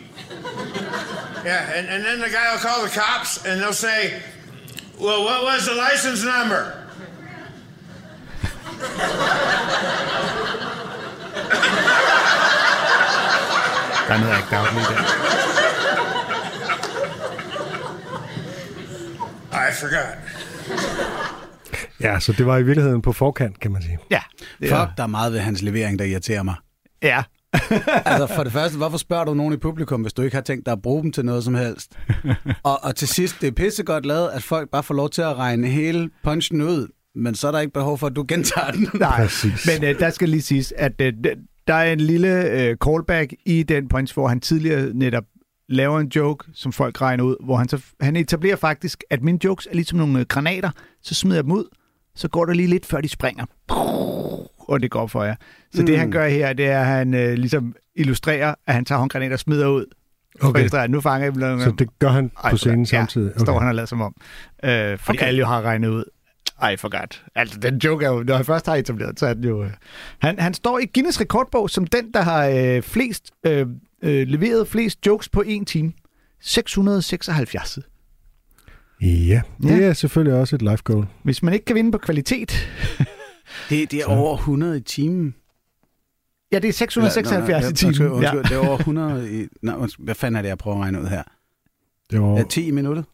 Yeah, 1.46 1.78
and, 1.78 1.88
and 1.88 2.04
then 2.06 2.20
the 2.20 2.30
guy 2.30 2.52
will 2.52 2.60
call 2.60 2.84
the 2.84 2.90
cops 2.90 3.46
and 3.46 3.62
they'll 3.62 3.74
say, 3.74 4.22
Well, 5.00 5.24
what 5.24 5.44
was 5.44 5.66
the 5.66 5.76
license 5.76 6.24
number? 6.24 6.74
Der 14.08 14.16
er 14.16 14.20
noget 14.20 14.74
lige 14.74 14.86
der. 14.86 15.04
I 19.52 19.74
forgot. 19.74 20.18
ja, 22.02 22.20
så 22.20 22.32
det 22.32 22.46
var 22.46 22.58
i 22.58 22.64
virkeligheden 22.64 23.02
på 23.02 23.14
forkant, 23.14 23.60
kan 23.60 23.72
man 23.72 23.82
sige. 23.82 23.98
Ja. 24.12 24.22
Fuck, 24.62 24.98
der 24.98 25.04
er 25.04 25.08
meget 25.08 25.34
ved 25.34 25.40
hans 25.40 25.62
levering, 25.62 26.00
der 26.00 26.06
irriterer 26.06 26.44
mig. 26.44 26.56
ja. 27.04 27.24
Altså 28.06 28.28
for 28.36 28.44
det 28.44 28.54
første, 28.54 28.78
hvorfor 28.78 28.98
spørger 28.98 29.26
du 29.26 29.34
nogen 29.34 29.54
i 29.54 29.58
publikum, 29.58 30.02
hvis 30.02 30.14
du 30.14 30.22
ikke 30.22 30.36
har 30.36 30.42
tænkt 30.42 30.66
dig 30.66 30.72
at 30.72 30.82
bruge 30.82 31.04
dem 31.04 31.12
til 31.12 31.26
noget 31.26 31.44
som 31.44 31.56
helst? 31.56 32.00
Og, 32.64 32.84
og 32.84 32.96
til 32.96 33.08
sidst, 33.08 33.42
det 33.42 33.48
er 33.48 33.52
pissegodt 33.52 34.06
lavet, 34.06 34.30
at 34.30 34.44
folk 34.44 34.70
bare 34.70 34.84
får 34.84 34.94
lov 34.94 35.10
til 35.10 35.22
at 35.22 35.36
regne 35.38 35.68
hele 35.68 36.10
punchen 36.24 36.62
ud, 36.62 36.88
men 37.16 37.36
så 37.36 37.48
er 37.48 37.52
der 37.52 37.60
ikke 37.60 37.74
behov 37.74 37.98
for, 37.98 38.08
at 38.08 38.16
du 38.16 38.26
gentager 38.28 38.72
den. 38.72 38.90
Nej, 38.94 39.22
Præcis. 39.22 39.68
men 39.68 39.90
øh, 39.90 40.00
der 40.00 40.10
skal 40.10 40.30
lige 40.30 40.42
siges, 40.42 40.74
at 40.78 41.02
øh, 41.02 41.14
der 41.68 41.74
er 41.74 41.94
en 41.94 42.02
lille 42.02 42.44
øh, 42.52 42.76
callback 42.86 43.34
i 43.46 43.64
den 43.64 43.88
punch, 43.88 44.14
hvor 44.14 44.28
han 44.28 44.40
tidligere 44.40 44.94
netop 44.94 45.24
laver 45.70 46.00
en 46.00 46.08
joke, 46.16 46.46
som 46.54 46.72
folk 46.72 47.02
regner 47.02 47.24
ud, 47.24 47.36
hvor 47.46 47.56
han, 47.56 47.70
så, 47.70 47.82
han 48.02 48.16
etablerer 48.16 48.56
faktisk, 48.56 49.04
at 49.10 49.24
mine 49.24 49.40
jokes 49.44 49.68
er 49.72 49.74
ligesom 49.74 49.98
nogle 49.98 50.20
øh, 50.20 50.26
granater, 50.26 50.70
så 51.02 51.14
smider 51.14 51.38
jeg 51.38 51.44
dem 51.44 51.52
ud, 51.52 51.66
så 52.16 52.28
går 52.28 52.46
der 52.46 52.54
lige 52.54 52.68
lidt, 52.68 52.86
før 52.86 53.02
de 53.02 53.10
springer. 53.10 53.46
Og 54.70 54.82
det 54.82 54.92
går 54.92 55.08
for 55.08 55.24
jer. 55.24 55.36
Så 55.74 55.82
mm. 55.82 55.86
det, 55.86 56.00
han 56.00 56.12
gør 56.12 56.28
her, 56.28 56.54
det 56.54 56.66
er, 56.66 56.80
at 56.80 56.86
han 56.86 57.14
øh, 57.14 57.34
ligesom 57.34 57.76
illustrerer, 57.96 58.56
at 58.68 58.74
han 58.74 58.86
tager 58.86 59.00
håndgranater 59.00 59.34
og 59.36 59.40
smider 59.40 59.68
ud. 59.68 59.86
Okay. 60.42 60.66
Okay. 60.66 60.88
Nu 60.88 61.02
fanger 61.02 61.26
jeg 61.26 61.36
dem. 61.36 61.60
Så 61.60 61.72
det 61.80 62.00
gør 62.00 62.10
han 62.10 62.32
på 62.50 62.58
scenen 62.58 62.80
ja, 62.80 62.86
samtidig? 62.86 63.32
står 63.38 63.60
han 63.60 63.68
og 63.70 63.76
lader 63.76 63.86
som 63.86 64.02
om. 64.02 64.16
Øh, 64.64 64.70
fordi 64.98 65.10
Okay. 65.10 65.20
okay. 65.20 65.28
alle 65.28 65.40
jo 65.40 65.46
har 65.46 65.62
regnet 65.62 65.88
ud. 65.90 66.04
Ej, 66.62 66.78
forgot. 66.78 67.24
Altså, 67.36 67.60
den 67.60 67.78
joke 67.78 68.06
er 68.06 68.10
jo, 68.10 68.24
når 68.24 68.36
han 68.36 68.46
først 68.46 68.66
har 68.66 68.76
etableret, 68.76 69.20
så 69.20 69.26
er 69.28 69.34
den 69.34 69.44
jo... 69.44 69.64
Øh, 69.64 69.70
han, 70.20 70.40
han 70.40 70.54
står 70.54 70.80
i 70.80 70.86
Guinness 70.94 71.22
rekordbog 71.22 71.70
som 71.70 71.88
den, 71.88 72.12
der 72.14 72.22
har 72.22 72.46
øh, 72.48 72.82
flest, 72.82 73.32
øh, 73.46 73.68
øh, 74.04 74.28
leveret 74.28 74.68
flest 74.68 75.06
jokes 75.06 75.30
på 75.30 75.42
en 75.42 75.66
time. 75.66 75.92
676. 76.42 77.80
Ja, 79.02 79.42
det 79.62 79.70
Ja. 79.80 79.86
er 79.86 79.94
selvfølgelig 79.94 80.40
også 80.40 80.56
et 80.56 80.62
life 80.62 80.84
goal. 80.84 81.06
Hvis 81.24 81.44
man 81.44 81.54
ikke 81.54 81.66
kan 81.66 81.76
vinde 81.76 81.92
på 81.92 81.98
kvalitet... 81.98 82.70
Det, 83.70 83.92
det 83.92 84.02
er 84.02 84.06
over 84.06 84.38
100 84.38 84.78
i 84.78 84.82
timen. 84.82 85.36
Ja, 86.52 86.60
det 86.60 86.68
er 86.68 86.74
676 86.74 87.70
i 87.70 87.74
timen. 87.74 87.90
Undskyld, 87.90 88.08
undskyld, 88.12 88.44
det 88.44 88.52
er 88.64 88.68
over 88.70 88.78
100 88.78 89.42
i... 89.42 89.48
Nej, 89.62 89.76
undskyld, 89.76 90.06
hvad 90.06 90.16
fanden 90.16 90.38
er 90.38 90.42
det, 90.42 90.50
jeg 90.50 90.58
prøver 90.58 90.78
at 90.78 90.84
regne 90.84 91.02
ud 91.02 91.08
her? 91.08 91.24
Det 92.12 92.22
var 92.22 92.38
Ja, 92.38 92.44
10 92.50 92.68
i 92.68 92.72
minuttet? 92.72 93.06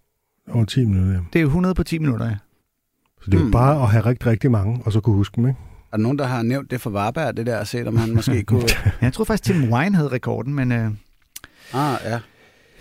over 0.53 0.65
10 0.65 0.85
minutter, 0.85 1.13
ja. 1.13 1.19
Det 1.33 1.41
er 1.41 1.45
100 1.45 1.75
på 1.75 1.83
10 1.83 1.99
minutter, 1.99 2.25
ja. 2.25 2.35
Så 3.21 3.31
det 3.31 3.37
er 3.37 3.41
Hmm. 3.41 3.51
bare 3.51 3.81
at 3.83 3.89
have 3.89 4.05
rigtig, 4.05 4.27
rigtig 4.27 4.51
mange, 4.51 4.81
og 4.85 4.91
så 4.91 4.99
kunne 4.99 5.15
huske 5.15 5.35
dem, 5.35 5.47
ikke? 5.47 5.59
Er 5.91 5.97
der 5.97 6.03
nogen, 6.03 6.19
der 6.19 6.25
har 6.25 6.41
nævnt 6.43 6.71
det 6.71 6.81
for 6.81 6.89
Varberg, 6.89 7.37
det 7.37 7.45
der, 7.45 7.59
og 7.59 7.67
set, 7.67 7.87
om 7.87 7.97
han 7.97 8.13
måske 8.15 8.43
kunne... 8.43 8.63
Jeg 9.01 9.13
tror 9.13 9.23
faktisk, 9.23 9.43
Tim 9.43 9.73
Wine 9.73 9.95
havde 9.95 10.09
rekorden, 10.09 10.53
men... 10.53 10.71
Øh, 10.71 10.91
Ah, 11.73 11.97
ja. 12.03 12.19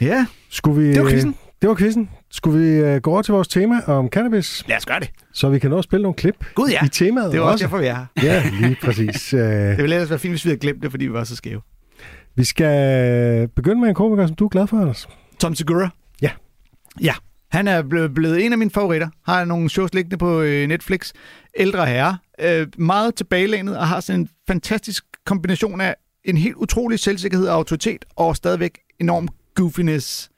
ja, 0.01 0.27
Skulle 0.51 0.83
vi, 0.83 0.93
det 0.93 1.03
var 1.05 1.11
quizzen. 1.11 1.35
Det 1.63 1.69
var 1.69 1.75
quizzen. 1.75 2.11
Skulle 2.37 2.59
vi 2.61 2.67
øh, 2.81 3.01
gå 3.01 3.11
over 3.11 3.23
til 3.23 3.33
vores 3.33 3.49
tema 3.49 3.81
om 3.87 4.09
cannabis, 4.09 4.65
Lad 4.69 4.77
os 4.77 4.87
gøre 4.87 5.01
det. 5.01 5.11
så 5.33 5.49
vi 5.49 5.59
kan 5.59 5.71
nå 5.71 5.79
at 5.79 5.85
spille 5.85 6.03
nogle 6.03 6.15
klip 6.17 6.45
Gud 6.55 6.69
ja, 6.69 6.85
i 6.85 6.89
temaet 6.89 7.33
det 7.33 7.41
var 7.41 7.47
også 7.47 7.65
derfor, 7.65 7.79
vi 7.79 7.87
er 7.87 7.95
her. 7.95 8.07
Ja, 8.23 8.51
lige 8.61 8.77
præcis. 8.83 9.35
Øh, 9.35 9.41
Det 9.41 9.79
ville 9.79 9.95
ellers 9.95 10.11
være 10.11 10.19
fint, 10.19 10.33
hvis 10.33 10.45
vi 10.45 10.51
havde 10.51 10.61
glemt 10.61 10.83
det, 10.83 10.91
fordi 10.91 11.07
vi 11.07 11.13
var 11.13 11.25
så 11.25 11.37
skæve. 11.37 11.61
vi 12.37 12.45
skal 12.45 13.49
begynde 13.49 13.81
med 13.81 13.89
en 13.89 13.95
komiker, 13.95 14.27
som 14.27 14.37
du 14.37 14.45
er 14.45 14.49
glad 14.49 14.67
for, 14.67 14.77
Anders. 14.81 15.09
Tom 15.39 15.55
Segura. 15.55 15.89
Ja. 16.23 16.31
Ja. 17.03 17.15
Han 17.51 17.69
er 17.69 17.83
blevet, 18.15 18.45
en 18.45 18.53
af 18.53 18.59
mine 18.59 18.71
favoritter. 18.71 19.09
Har 19.27 19.45
nogle 19.45 19.69
shows 19.69 19.95
liggende 19.95 20.17
på 20.17 20.41
øh, 20.41 20.69
Netflix. 20.69 21.13
Ældre 21.59 21.87
herre. 21.87 22.19
Øh, 22.41 22.67
meget 22.79 23.15
tilbagelænet 23.15 23.79
og 23.79 23.89
har 23.89 24.01
sådan 24.01 24.21
en 24.21 24.29
fantastisk 24.47 25.05
kombination 25.27 25.81
af 25.81 25.95
en 26.25 26.37
helt 26.37 26.55
utrolig 26.57 26.99
selvsikkerhed 26.99 27.47
og 27.49 27.55
autoritet, 27.55 28.05
og 28.17 28.37
stadigvæk 28.37 28.79
enorm 29.01 29.29
goofiness. 29.55 30.31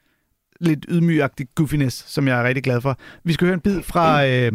Lidt 0.59 0.85
ydmygagtig 0.89 1.47
goofiness, 1.55 2.03
som 2.07 2.27
jeg 2.27 2.39
er 2.39 2.43
rigtig 2.43 2.63
glad 2.63 2.81
for. 2.81 2.99
Vi 3.23 3.33
skal 3.33 3.45
høre 3.45 3.53
en 3.53 3.61
bid 3.61 3.81
fra 3.81 4.27
øh, 4.27 4.51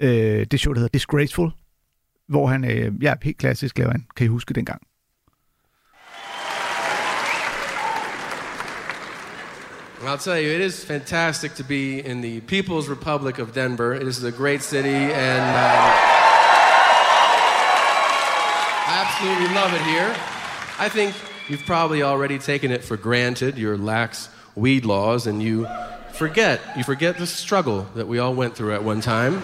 øh, 0.00 0.46
det 0.50 0.60
show, 0.60 0.72
der 0.72 0.80
hedder 0.80 0.92
Disgraceful, 0.92 1.50
hvor 2.28 2.46
han, 2.46 2.64
øh, 2.64 2.92
ja, 3.02 3.14
helt 3.22 3.38
klassisk 3.38 3.78
laver 3.78 3.92
en, 3.92 4.06
Kan 4.16 4.24
I 4.24 4.28
huske 4.28 4.54
dengang? 4.54 4.82
I'll 10.06 10.18
tell 10.18 10.36
you, 10.36 10.52
it 10.54 10.60
is 10.60 10.84
fantastic 10.84 11.56
to 11.56 11.64
be 11.64 11.98
in 11.98 12.20
the 12.20 12.40
People's 12.40 12.88
Republic 12.88 13.40
of 13.40 13.52
Denver. 13.52 13.92
It 13.92 14.06
is 14.06 14.22
a 14.22 14.30
great 14.30 14.62
city, 14.62 14.88
and 14.88 15.40
uh, 15.40 15.92
I 18.86 19.04
absolutely 19.04 19.52
love 19.52 19.74
it 19.74 19.82
here. 19.82 20.14
I 20.78 20.88
think 20.88 21.12
you've 21.48 21.66
probably 21.66 22.04
already 22.04 22.38
taken 22.38 22.70
it 22.70 22.84
for 22.84 22.96
granted, 22.96 23.58
your 23.58 23.76
lax 23.76 24.28
weed 24.56 24.84
laws, 24.84 25.26
and 25.26 25.42
you 25.42 25.68
forget, 26.12 26.60
you 26.76 26.82
forget 26.82 27.18
the 27.18 27.26
struggle 27.26 27.86
that 27.94 28.08
we 28.08 28.18
all 28.18 28.34
went 28.34 28.56
through 28.56 28.74
at 28.74 28.82
one 28.82 29.00
time. 29.00 29.42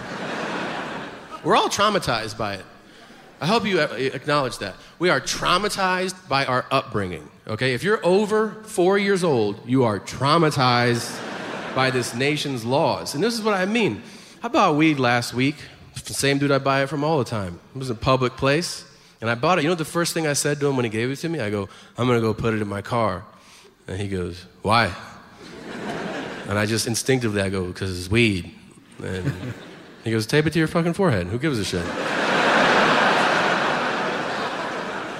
We're 1.43 1.55
all 1.55 1.69
traumatized 1.69 2.37
by 2.37 2.55
it. 2.55 2.65
I 3.39 3.45
hope 3.45 3.65
you 3.65 3.81
uh, 3.81 3.93
acknowledge 3.93 4.59
that. 4.59 4.75
We 4.99 5.09
are 5.09 5.19
traumatized 5.19 6.29
by 6.29 6.45
our 6.45 6.65
upbringing. 6.71 7.29
Okay? 7.45 7.73
If 7.73 7.83
you're 7.83 8.03
over 8.05 8.51
four 8.63 8.97
years 8.97 9.23
old, 9.23 9.59
you 9.67 9.83
are 9.83 9.99
traumatized 9.99 11.19
by 11.75 11.91
this 11.91 12.15
nation's 12.15 12.63
laws. 12.63 13.13
And 13.13 13.23
this 13.23 13.33
is 13.33 13.41
what 13.41 13.53
I 13.53 13.65
mean. 13.65 14.01
I 14.41 14.47
bought 14.47 14.75
weed 14.75 14.97
last 14.97 15.33
week. 15.33 15.55
Same 15.95 16.37
dude 16.37 16.51
I 16.51 16.57
buy 16.59 16.83
it 16.83 16.87
from 16.87 17.03
all 17.03 17.17
the 17.17 17.25
time. 17.25 17.59
It 17.75 17.79
was 17.79 17.89
a 17.89 17.95
public 17.95 18.37
place. 18.37 18.85
And 19.19 19.29
I 19.29 19.35
bought 19.35 19.59
it. 19.59 19.63
You 19.63 19.69
know 19.69 19.75
the 19.75 19.85
first 19.85 20.13
thing 20.13 20.25
I 20.25 20.33
said 20.33 20.59
to 20.61 20.67
him 20.67 20.77
when 20.77 20.85
he 20.85 20.89
gave 20.89 21.11
it 21.11 21.17
to 21.17 21.29
me? 21.29 21.41
I 21.41 21.49
go, 21.49 21.67
I'm 21.97 22.07
to 22.07 22.21
go 22.21 22.33
put 22.33 22.53
it 22.53 22.61
in 22.61 22.67
my 22.67 22.81
car. 22.81 23.25
And 23.87 23.99
he 23.99 24.07
goes, 24.07 24.45
Why? 24.61 24.93
And 26.47 26.59
I 26.59 26.65
just 26.65 26.87
instinctively, 26.87 27.41
I 27.41 27.49
go, 27.49 27.67
Because 27.67 27.99
it's 27.99 28.09
weed. 28.09 28.53
And 29.03 29.33
he 30.03 30.11
goes, 30.11 30.25
Tape 30.25 30.45
it 30.45 30.53
to 30.53 30.59
your 30.59 30.67
fucking 30.67 30.93
forehead. 30.93 31.27
Who 31.27 31.39
gives 31.39 31.59
a 31.59 31.65
shit? 31.65 31.85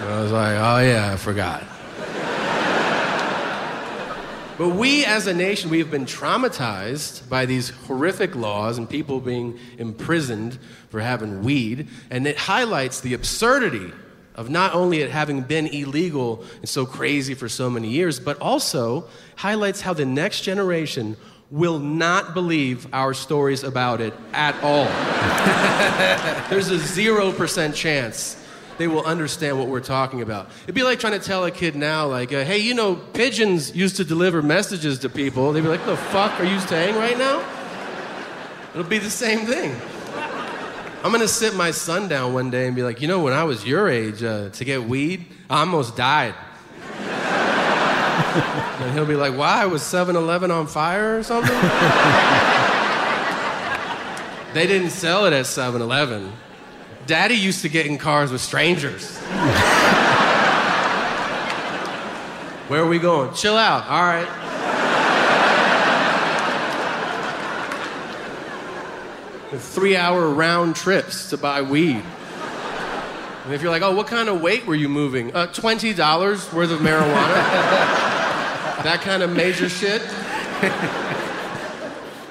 And 0.04 0.12
I 0.12 0.22
was 0.22 0.34
like, 0.34 0.58
oh 0.58 0.80
yeah, 0.80 1.14
I 1.14 1.16
forgot. 1.16 1.64
But 4.58 4.76
we 4.76 5.06
as 5.06 5.28
a 5.28 5.34
nation, 5.34 5.70
we 5.70 5.80
have 5.80 5.90
been 5.90 6.06
traumatized 6.06 7.30
by 7.30 7.46
these 7.46 7.70
horrific 7.70 8.36
laws 8.36 8.78
and 8.78 8.90
people 8.90 9.22
being 9.22 9.58
imprisoned 9.78 10.60
for 10.90 11.00
having 11.00 11.42
weed. 11.42 11.88
And 12.10 12.28
it 12.28 12.38
highlights 12.38 13.00
the 13.00 13.14
absurdity 13.14 13.94
of 14.36 14.50
not 14.50 14.74
only 14.74 15.02
it 15.02 15.12
having 15.12 15.42
been 15.42 15.68
illegal 15.68 16.44
and 16.58 16.70
so 16.70 16.86
crazy 16.86 17.34
for 17.34 17.48
so 17.48 17.70
many 17.70 17.90
years, 17.90 18.20
but 18.20 18.40
also 18.40 19.06
highlights 19.36 19.82
how 19.82 19.94
the 19.94 20.06
next 20.06 20.42
generation 20.42 21.16
will 21.52 21.78
not 21.78 22.34
believe 22.34 22.88
our 22.94 23.14
stories 23.14 23.64
about 23.64 24.02
it 24.02 24.14
at 24.34 24.56
all. 24.64 24.86
There's 26.50 26.72
a 26.72 26.78
0% 26.78 27.76
chance 27.76 28.44
they 28.78 28.88
will 28.88 29.06
understand 29.06 29.60
what 29.60 29.68
we're 29.68 29.80
talking 29.80 30.22
about. 30.22 30.50
It'd 30.64 30.74
be 30.74 30.82
like 30.82 31.00
trying 31.00 31.14
to 31.14 31.24
tell 31.26 31.46
a 31.46 31.52
kid 31.52 31.76
now, 31.76 32.08
like, 32.08 32.34
uh, 32.34 32.44
hey, 32.44 32.58
you 32.58 32.74
know, 32.74 32.96
pigeons 32.96 33.76
used 33.76 33.98
to 33.98 34.04
deliver 34.04 34.42
messages 34.42 35.00
to 35.00 35.10
people. 35.10 35.54
They'd 35.54 35.62
be 35.62 35.68
like, 35.68 35.86
the 35.86 35.96
fuck 35.98 36.40
are 36.40 36.46
you 36.46 36.60
saying 36.60 36.96
right 36.96 37.18
now? 37.18 37.48
It'll 38.72 38.84
be 38.84 38.98
the 38.98 39.12
same 39.12 39.46
thing. 39.46 39.80
I'm 41.04 41.12
gonna 41.12 41.28
sit 41.28 41.54
my 41.54 41.72
son 41.72 42.08
down 42.08 42.34
one 42.34 42.50
day 42.50 42.66
and 42.66 42.74
be 42.78 42.82
like, 42.82 43.02
you 43.02 43.10
know, 43.10 43.20
when 43.22 43.34
I 43.34 43.44
was 43.44 43.66
your 43.66 43.90
age, 43.90 44.24
uh, 44.24 44.52
to 44.52 44.64
get 44.64 44.86
weed, 44.86 45.26
I 45.50 45.60
almost 45.60 45.98
died. 45.98 46.34
and 46.98 48.94
he'll 48.94 49.06
be 49.06 49.16
like, 49.16 49.38
why? 49.38 49.66
Was 49.66 49.82
7 49.84 50.16
Eleven 50.16 50.50
on 50.50 50.66
fire 50.66 51.18
or 51.18 51.24
something? 51.24 51.52
they 54.54 54.66
didn't 54.66 54.92
sell 54.92 55.26
it 55.26 55.34
at 55.34 55.46
7 55.46 55.82
Eleven. 55.82 56.32
Daddy 57.06 57.36
used 57.36 57.64
to 57.64 57.70
get 57.70 57.86
in 57.86 57.98
cars 57.98 58.32
with 58.32 58.40
strangers. 58.40 59.18
Where 62.70 62.82
are 62.82 62.88
we 62.88 62.98
going? 62.98 63.34
Chill 63.34 63.58
out. 63.58 63.86
All 63.90 64.04
right. 64.04 64.63
Three 69.58 69.96
hour 69.96 70.30
round 70.30 70.76
trips 70.76 71.30
to 71.30 71.38
buy 71.38 71.62
weed. 71.62 72.04
And 73.46 73.54
if 73.54 73.62
you're 73.62 73.72
like, 73.72 73.82
oh, 73.82 73.94
what 73.94 74.08
kind 74.08 74.30
of 74.30 74.42
weight 74.42 74.66
were 74.66 74.76
you 74.76 74.88
moving? 74.88 75.36
Uh, 75.36 75.48
$20 75.48 76.54
worth 76.54 76.72
of 76.72 76.80
marijuana. 76.80 77.34
that 78.84 79.02
kind 79.02 79.22
of 79.22 79.36
major 79.36 79.68
shit. 79.68 80.02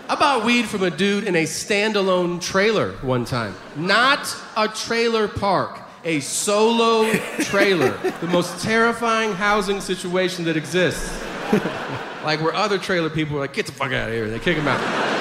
I 0.09 0.17
bought 0.19 0.45
weed 0.45 0.67
from 0.67 0.83
a 0.83 0.91
dude 0.91 1.25
in 1.25 1.37
a 1.37 1.45
standalone 1.45 2.41
trailer 2.41 2.93
one 3.03 3.27
time. 3.27 3.55
Not 3.77 4.35
a 4.57 4.69
trailer 4.69 5.29
park, 5.29 5.81
a 6.05 6.21
solo 6.21 7.13
trailer. 7.41 7.91
the 8.21 8.27
most 8.29 8.65
terrifying 8.65 9.33
housing 9.33 9.83
situation 9.83 10.47
that 10.47 10.57
exists. 10.57 11.23
like 12.25 12.41
where 12.41 12.55
other 12.55 12.79
trailer 12.79 13.11
people 13.11 13.37
are 13.37 13.41
like, 13.41 13.53
get 13.53 13.67
the 13.67 13.73
fuck 13.73 13.93
out 13.93 14.09
of 14.09 14.15
here. 14.15 14.31
They 14.31 14.39
kick 14.39 14.57
him 14.57 14.67
out. 14.67 15.12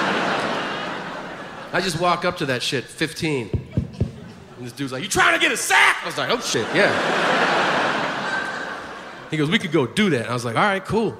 I 1.72 1.80
just 1.80 1.98
walk 1.98 2.26
up 2.26 2.36
to 2.38 2.46
that 2.46 2.62
shit, 2.62 2.84
15. 2.84 3.48
And 3.48 4.66
this 4.66 4.72
dude's 4.72 4.92
like, 4.92 5.02
you 5.02 5.08
trying 5.08 5.38
to 5.38 5.40
get 5.40 5.50
a 5.52 5.56
sack? 5.56 6.02
I 6.02 6.06
was 6.06 6.18
like, 6.18 6.28
oh 6.30 6.38
shit, 6.40 6.66
yeah. 6.74 6.92
He 9.30 9.38
goes, 9.38 9.50
we 9.50 9.58
could 9.58 9.72
go 9.72 9.86
do 9.86 10.10
that. 10.10 10.28
I 10.28 10.34
was 10.34 10.44
like, 10.44 10.54
all 10.56 10.62
right, 10.62 10.84
cool. 10.84 11.16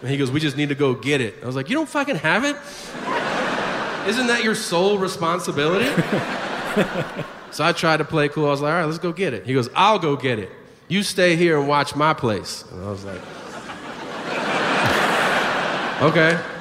And 0.00 0.10
he 0.10 0.16
goes, 0.16 0.30
we 0.30 0.40
just 0.40 0.56
need 0.56 0.70
to 0.70 0.74
go 0.74 0.94
get 0.94 1.20
it. 1.20 1.34
I 1.42 1.46
was 1.46 1.54
like, 1.54 1.68
you 1.68 1.76
don't 1.76 1.88
fucking 1.88 2.16
have 2.16 2.44
it? 2.44 2.56
Isn't 4.08 4.28
that 4.28 4.42
your 4.42 4.54
sole 4.54 4.96
responsibility? 4.96 5.84
so 7.50 7.62
I 7.64 7.72
tried 7.72 7.98
to 7.98 8.04
play 8.04 8.30
cool. 8.30 8.46
I 8.46 8.50
was 8.50 8.62
like, 8.62 8.72
all 8.72 8.78
right, 8.78 8.86
let's 8.86 8.98
go 8.98 9.12
get 9.12 9.34
it. 9.34 9.44
He 9.44 9.52
goes, 9.52 9.68
I'll 9.74 9.98
go 9.98 10.16
get 10.16 10.38
it. 10.38 10.50
You 10.88 11.02
stay 11.02 11.36
here 11.36 11.58
and 11.58 11.68
watch 11.68 11.94
my 11.94 12.14
place. 12.14 12.64
And 12.72 12.82
I 12.82 12.90
was 12.90 13.04
like, 13.04 13.20
okay. 16.02 16.55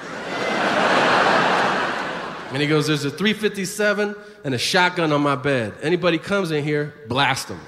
And 2.52 2.62
he 2.62 2.68
goes, 2.68 2.88
There's 2.88 3.06
a 3.06 3.10
357 3.10 4.16
and 4.44 4.54
a 4.54 4.58
shotgun 4.58 5.12
on 5.12 5.22
my 5.22 5.36
bed. 5.36 5.74
Anybody 5.82 6.18
comes 6.18 6.52
in 6.52 6.64
here, 6.64 6.94
blast 7.08 7.48
them. 7.48 7.60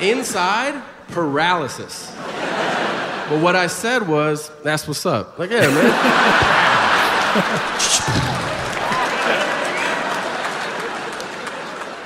Inside, 0.00 0.82
paralysis. 1.08 2.10
But 2.16 3.40
what 3.40 3.56
I 3.56 3.66
said 3.68 4.08
was, 4.08 4.50
That's 4.62 4.86
what's 4.88 5.06
up. 5.06 5.38
Like, 5.38 5.50
yeah, 5.50 5.68
man. 5.68 5.92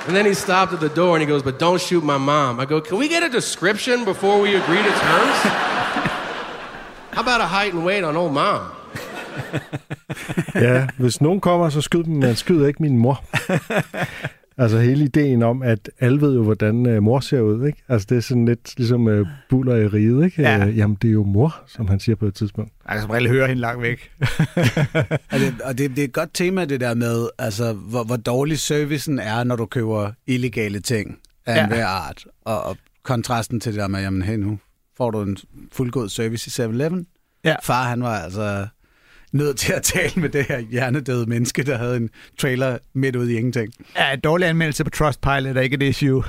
And 0.07 0.15
then 0.15 0.25
he 0.25 0.33
stopped 0.33 0.71
at 0.71 0.79
the 0.79 0.87
door 0.87 1.17
and 1.17 1.21
he 1.21 1.27
goes, 1.27 1.43
But 1.43 1.59
don't 1.59 1.81
shoot 1.81 2.01
my 2.01 2.17
mom. 2.17 2.61
I 2.61 2.65
go, 2.65 2.79
Can 2.79 2.97
we 2.97 3.09
get 3.09 3.23
a 3.23 3.29
description 3.29 4.05
before 4.05 4.39
we 4.39 4.55
agree 4.55 4.77
to 4.77 4.83
terms? 4.83 5.37
How 7.11 7.21
about 7.21 7.41
a 7.41 7.45
height 7.45 7.73
and 7.73 7.83
weight 7.83 8.05
on 8.05 8.15
old 8.15 8.31
mom? 8.31 8.76
Ja, 10.55 10.87
hvis 10.97 11.21
nogen 11.21 11.39
kommer, 11.39 11.69
så 11.69 11.81
skyd 11.81 12.03
dem, 12.03 12.15
men 12.15 12.35
skyd 12.35 12.65
ikke 12.65 12.81
min 12.81 12.97
mor. 12.97 13.23
altså 14.57 14.79
hele 14.79 15.03
ideen 15.03 15.43
om, 15.43 15.61
at 15.61 15.89
alle 15.99 16.21
ved 16.21 16.35
jo, 16.35 16.43
hvordan 16.43 16.97
uh, 16.97 17.03
mor 17.03 17.19
ser 17.19 17.41
ud, 17.41 17.67
ikke? 17.67 17.83
Altså 17.87 18.07
det 18.09 18.17
er 18.17 18.21
sådan 18.21 18.45
lidt 18.45 18.73
ligesom 18.77 19.07
uh, 19.07 19.27
buller 19.49 19.75
i 19.75 19.87
riget, 19.87 20.25
ikke? 20.25 20.41
Ja. 20.41 20.67
Uh, 20.67 20.77
jamen 20.77 20.97
det 21.01 21.07
er 21.07 21.11
jo 21.11 21.23
mor, 21.23 21.55
som 21.67 21.87
han 21.87 21.99
siger 21.99 22.15
på 22.15 22.25
et 22.25 22.35
tidspunkt. 22.35 22.71
Jeg 22.87 22.93
kan 22.95 23.01
som 23.01 23.11
regel 23.11 23.29
høre 23.29 23.47
hende 23.47 23.61
langt 23.61 23.81
væk. 23.81 24.11
Og, 25.31 25.39
det, 25.39 25.61
og 25.63 25.77
det, 25.77 25.89
det 25.89 25.99
er 25.99 26.03
et 26.03 26.13
godt 26.13 26.29
tema, 26.33 26.65
det 26.65 26.79
der 26.81 26.93
med, 26.93 27.27
altså, 27.37 27.73
hvor, 27.73 28.03
hvor 28.03 28.17
dårlig 28.17 28.59
servicen 28.59 29.19
er, 29.19 29.43
når 29.43 29.55
du 29.55 29.65
køber 29.65 30.11
illegale 30.27 30.79
ting 30.79 31.17
af 31.45 31.55
Ja. 31.55 31.59
ja. 31.59 31.63
enhver 31.63 31.85
art. 31.87 32.25
Og, 32.45 32.63
og 32.63 32.77
kontrasten 33.03 33.59
til 33.59 33.71
det 33.73 33.79
der 33.79 33.87
med, 33.87 34.01
jamen 34.01 34.21
hey, 34.21 34.35
nu 34.37 34.59
får 34.97 35.11
du 35.11 35.21
en 35.21 35.37
fuldgod 35.71 36.09
service 36.09 36.63
i 36.63 36.65
7-Eleven. 36.65 37.05
Ja. 37.43 37.55
Far, 37.63 37.83
han 37.83 38.03
var 38.03 38.17
altså 38.19 38.67
nødt 39.31 39.57
til 39.57 39.73
at 39.73 39.83
tale 39.83 40.11
med 40.15 40.29
det 40.29 40.45
her 40.45 40.59
hjernedøde 40.59 41.25
menneske, 41.25 41.63
der 41.63 41.77
havde 41.77 41.97
en 41.97 42.09
trailer 42.37 42.77
midt 42.93 43.15
ude 43.15 43.33
i 43.33 43.35
ingenting. 43.35 43.73
Ja, 43.95 44.15
dårlig 44.15 44.47
anmeldelse 44.47 44.83
på 44.83 44.89
Trustpilot 44.89 45.57
er 45.57 45.61
ikke 45.61 45.75
et 45.75 45.81
issue. 45.83 46.23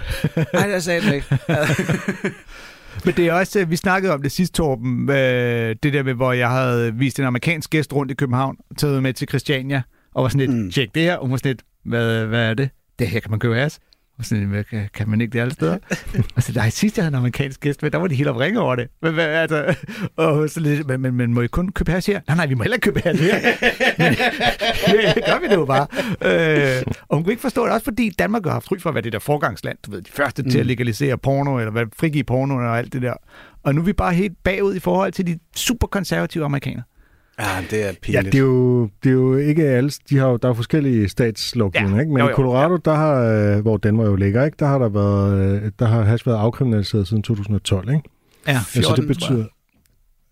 Nej, 0.52 0.66
det 0.66 0.82
sagde 0.82 1.00
det 1.00 1.14
ikke. 1.14 1.38
Men 3.04 3.14
det 3.14 3.26
er 3.26 3.32
også, 3.32 3.60
øh, 3.60 3.70
vi 3.70 3.76
snakkede 3.76 4.14
om 4.14 4.22
det 4.22 4.32
sidste, 4.32 4.56
Torben, 4.56 5.10
øh, 5.10 5.76
det 5.82 5.92
der 5.92 6.02
med, 6.02 6.14
hvor 6.14 6.32
jeg 6.32 6.50
havde 6.50 6.94
vist 6.94 7.18
en 7.18 7.24
amerikansk 7.24 7.70
gæst 7.70 7.92
rundt 7.92 8.12
i 8.12 8.14
København, 8.14 8.56
taget 8.78 9.02
med 9.02 9.12
til 9.12 9.28
Christiania, 9.28 9.82
og 10.14 10.22
var 10.22 10.28
sådan 10.28 10.40
lidt, 10.40 10.50
mm. 10.50 10.64
Mm. 10.64 10.70
tjek 10.70 10.94
det 10.94 11.02
her, 11.02 11.16
og 11.16 11.22
hun 11.22 11.30
var 11.30 11.36
sådan 11.36 11.50
lidt, 11.50 11.62
hvad, 11.84 12.26
hvad 12.26 12.50
er 12.50 12.54
det? 12.54 12.70
Det 12.98 13.08
her 13.08 13.20
kan 13.20 13.30
man 13.30 13.40
købe 13.40 13.56
as. 13.56 13.78
Og 14.18 14.24
sådan, 14.24 14.38
lidt, 14.38 14.50
"Hvad, 14.50 14.64
kan, 14.64 14.88
kan 14.94 15.08
man 15.08 15.20
ikke 15.20 15.32
det 15.32 15.40
alle 15.40 15.54
steder? 15.54 15.78
og 16.36 16.42
så 16.46 16.52
nej, 16.54 16.70
sidst 16.70 16.96
jeg 16.96 17.02
havde 17.04 17.12
en 17.12 17.18
amerikansk 17.18 17.60
gæst 17.60 17.82
med, 17.82 17.90
der 17.90 17.98
var 17.98 18.06
de 18.06 18.14
helt 18.14 18.28
opringet 18.28 18.62
over 18.62 18.76
det. 18.76 18.88
Men, 19.02 19.18
altså, 19.18 19.74
og 20.16 20.50
så 20.50 20.60
lidt, 20.60 20.86
men, 20.86 21.00
men, 21.00 21.14
men, 21.14 21.34
må 21.34 21.40
I 21.40 21.46
kun 21.46 21.68
købe 21.68 21.90
has 21.92 22.06
her? 22.06 22.20
Nej, 22.26 22.36
nej, 22.36 22.46
vi 22.46 22.54
må 22.54 22.62
heller 22.62 22.76
ikke 22.76 22.84
købe 22.84 23.00
has 23.00 23.20
her. 23.20 23.34
men, 23.98 24.14
ja, 25.02 25.12
det 25.12 25.24
gør 25.26 25.40
vi 25.40 25.48
det 25.48 25.54
jo 25.54 25.64
bare. 25.64 25.86
Øh, 26.22 26.82
og 27.08 27.16
hun 27.16 27.24
kunne 27.24 27.32
ikke 27.32 27.42
forstå 27.42 27.64
det, 27.64 27.72
også 27.72 27.84
fordi 27.84 28.10
Danmark 28.18 28.44
har 28.44 28.52
haft 28.52 28.72
ry 28.72 28.78
for 28.78 28.88
at 28.88 28.94
være 28.94 29.02
det 29.02 29.12
der 29.12 29.18
forgangsland, 29.18 29.78
du 29.86 29.90
ved, 29.90 30.02
de 30.02 30.10
første 30.12 30.42
mm. 30.42 30.50
til 30.50 30.58
at 30.58 30.66
legalisere 30.66 31.18
porno, 31.18 31.58
eller 31.58 31.70
hvad, 31.70 31.84
frigive 31.96 32.24
porno 32.24 32.54
og 32.56 32.78
alt 32.78 32.92
det 32.92 33.02
der. 33.02 33.14
Og 33.62 33.74
nu 33.74 33.80
er 33.80 33.84
vi 33.84 33.92
bare 33.92 34.14
helt 34.14 34.32
bagud 34.44 34.74
i 34.74 34.78
forhold 34.78 35.12
til 35.12 35.26
de 35.26 35.38
super 35.56 35.86
konservative 35.86 36.44
amerikanere. 36.44 36.82
Ja, 37.38 37.44
det 37.70 37.82
er 37.82 37.86
Ja, 37.86 37.92
pinligt. 38.02 38.24
det 38.32 38.34
er 38.34 38.42
jo, 38.42 38.88
det 39.04 39.10
er 39.10 39.14
jo 39.14 39.36
ikke 39.36 39.64
alle, 39.64 39.90
de 40.10 40.18
har 40.18 40.28
jo, 40.28 40.36
der 40.36 40.48
er 40.48 40.54
forskellige 40.54 41.08
statslovgivninger, 41.08 41.96
Ja, 41.96 42.00
ikke? 42.00 42.12
Men 42.12 42.20
jo, 42.20 42.26
i 42.26 42.30
jo, 42.30 42.34
Colorado, 42.36 42.76
der 42.76 42.94
har, 42.94 43.14
øh, 43.56 43.60
hvor 43.62 43.76
Danmark 43.76 44.06
jo 44.06 44.14
ligger, 44.16 44.44
ikke? 44.44 44.56
Der 44.58 44.66
har 44.66 44.78
der 44.78 44.88
været, 44.88 45.62
øh, 45.64 45.70
der 45.78 45.86
har 45.86 46.02
hash 46.02 46.26
været 46.26 46.36
afkriminaliseret 46.38 47.08
siden 47.08 47.22
2012, 47.22 47.88
ikke? 47.90 48.02
Ja. 48.46 48.52
Ja, 48.52 48.58
så 48.60 48.64
14, 48.70 49.08
det 49.08 49.18
tror 49.18 49.34
jeg. 49.36 49.44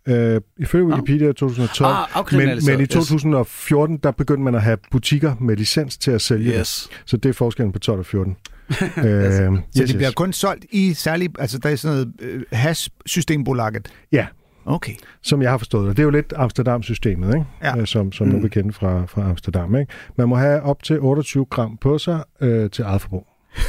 betyder, 0.07 0.35
øh, 0.35 0.41
ifølge 0.59 0.85
Wikipedia 0.85 1.33
2012, 1.33 1.95
Ah, 2.15 2.25
men, 2.33 2.49
men 2.67 2.79
i 2.81 2.83
yes. 2.83 2.89
2014, 2.89 3.97
der 3.97 4.11
begyndte 4.11 4.43
man 4.43 4.55
at 4.55 4.63
have 4.63 4.79
butikker 4.91 5.35
med 5.41 5.57
licens 5.57 5.97
til 5.99 6.11
at 6.11 6.21
sælge 6.21 6.51
det. 6.53 6.59
Yes. 6.59 6.89
Så 7.07 7.17
det 7.17 7.29
er 7.29 7.33
forskellen 7.33 7.73
på 7.73 7.79
12 7.79 7.99
og 7.99 8.07
14. 8.07 8.37
øh, 8.71 8.77
Så 8.77 9.03
yes, 9.03 9.89
det 9.91 9.97
bliver 9.97 10.09
yes. 10.09 10.15
kun 10.15 10.33
solgt 10.33 10.65
i 10.73 10.95
særlig, 10.95 11.31
altså 11.39 11.59
der 11.59 11.69
er 11.71 11.77
sådan 11.77 11.97
noget 11.97 12.13
øh, 12.21 12.43
hash-systembolaget. 12.53 13.89
Ja, 14.13 14.27
Okay. 14.67 14.93
som 15.23 15.43
jeg 15.43 15.51
har 15.51 15.59
forstået. 15.59 15.89
Og 15.89 15.97
det 15.97 16.03
er 16.03 16.05
jo 16.05 16.11
lidt 16.11 16.33
Amsterdam-systemet, 16.37 17.35
ikke? 17.35 17.47
Ja. 17.63 17.79
Øh, 17.79 17.87
som, 17.87 18.13
som 18.13 18.27
mm. 18.27 18.35
nu 18.35 18.45
er 18.45 18.49
kendt 18.49 18.75
fra, 18.75 19.07
fra 19.07 19.31
Amsterdam. 19.31 19.77
Ikke? 19.77 19.93
Man 20.17 20.29
må 20.29 20.37
have 20.37 20.63
op 20.63 20.83
til 20.83 21.01
28 21.01 21.45
gram 21.45 21.77
på 21.77 21.99
sig 21.99 22.25
øh, 22.41 22.71
til 22.71 22.83
eget 22.83 23.01
forbrug. 23.01 23.27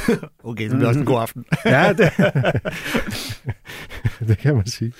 Okay, 0.44 0.68
så 0.68 0.76
bliver 0.76 0.88
også 0.88 1.00
en 1.00 1.06
god 1.06 1.20
aften. 1.20 1.44
Ja, 1.64 1.92
det, 1.92 2.12
det 4.28 4.38
kan 4.38 4.54
man 4.54 4.66
sige. 4.66 4.92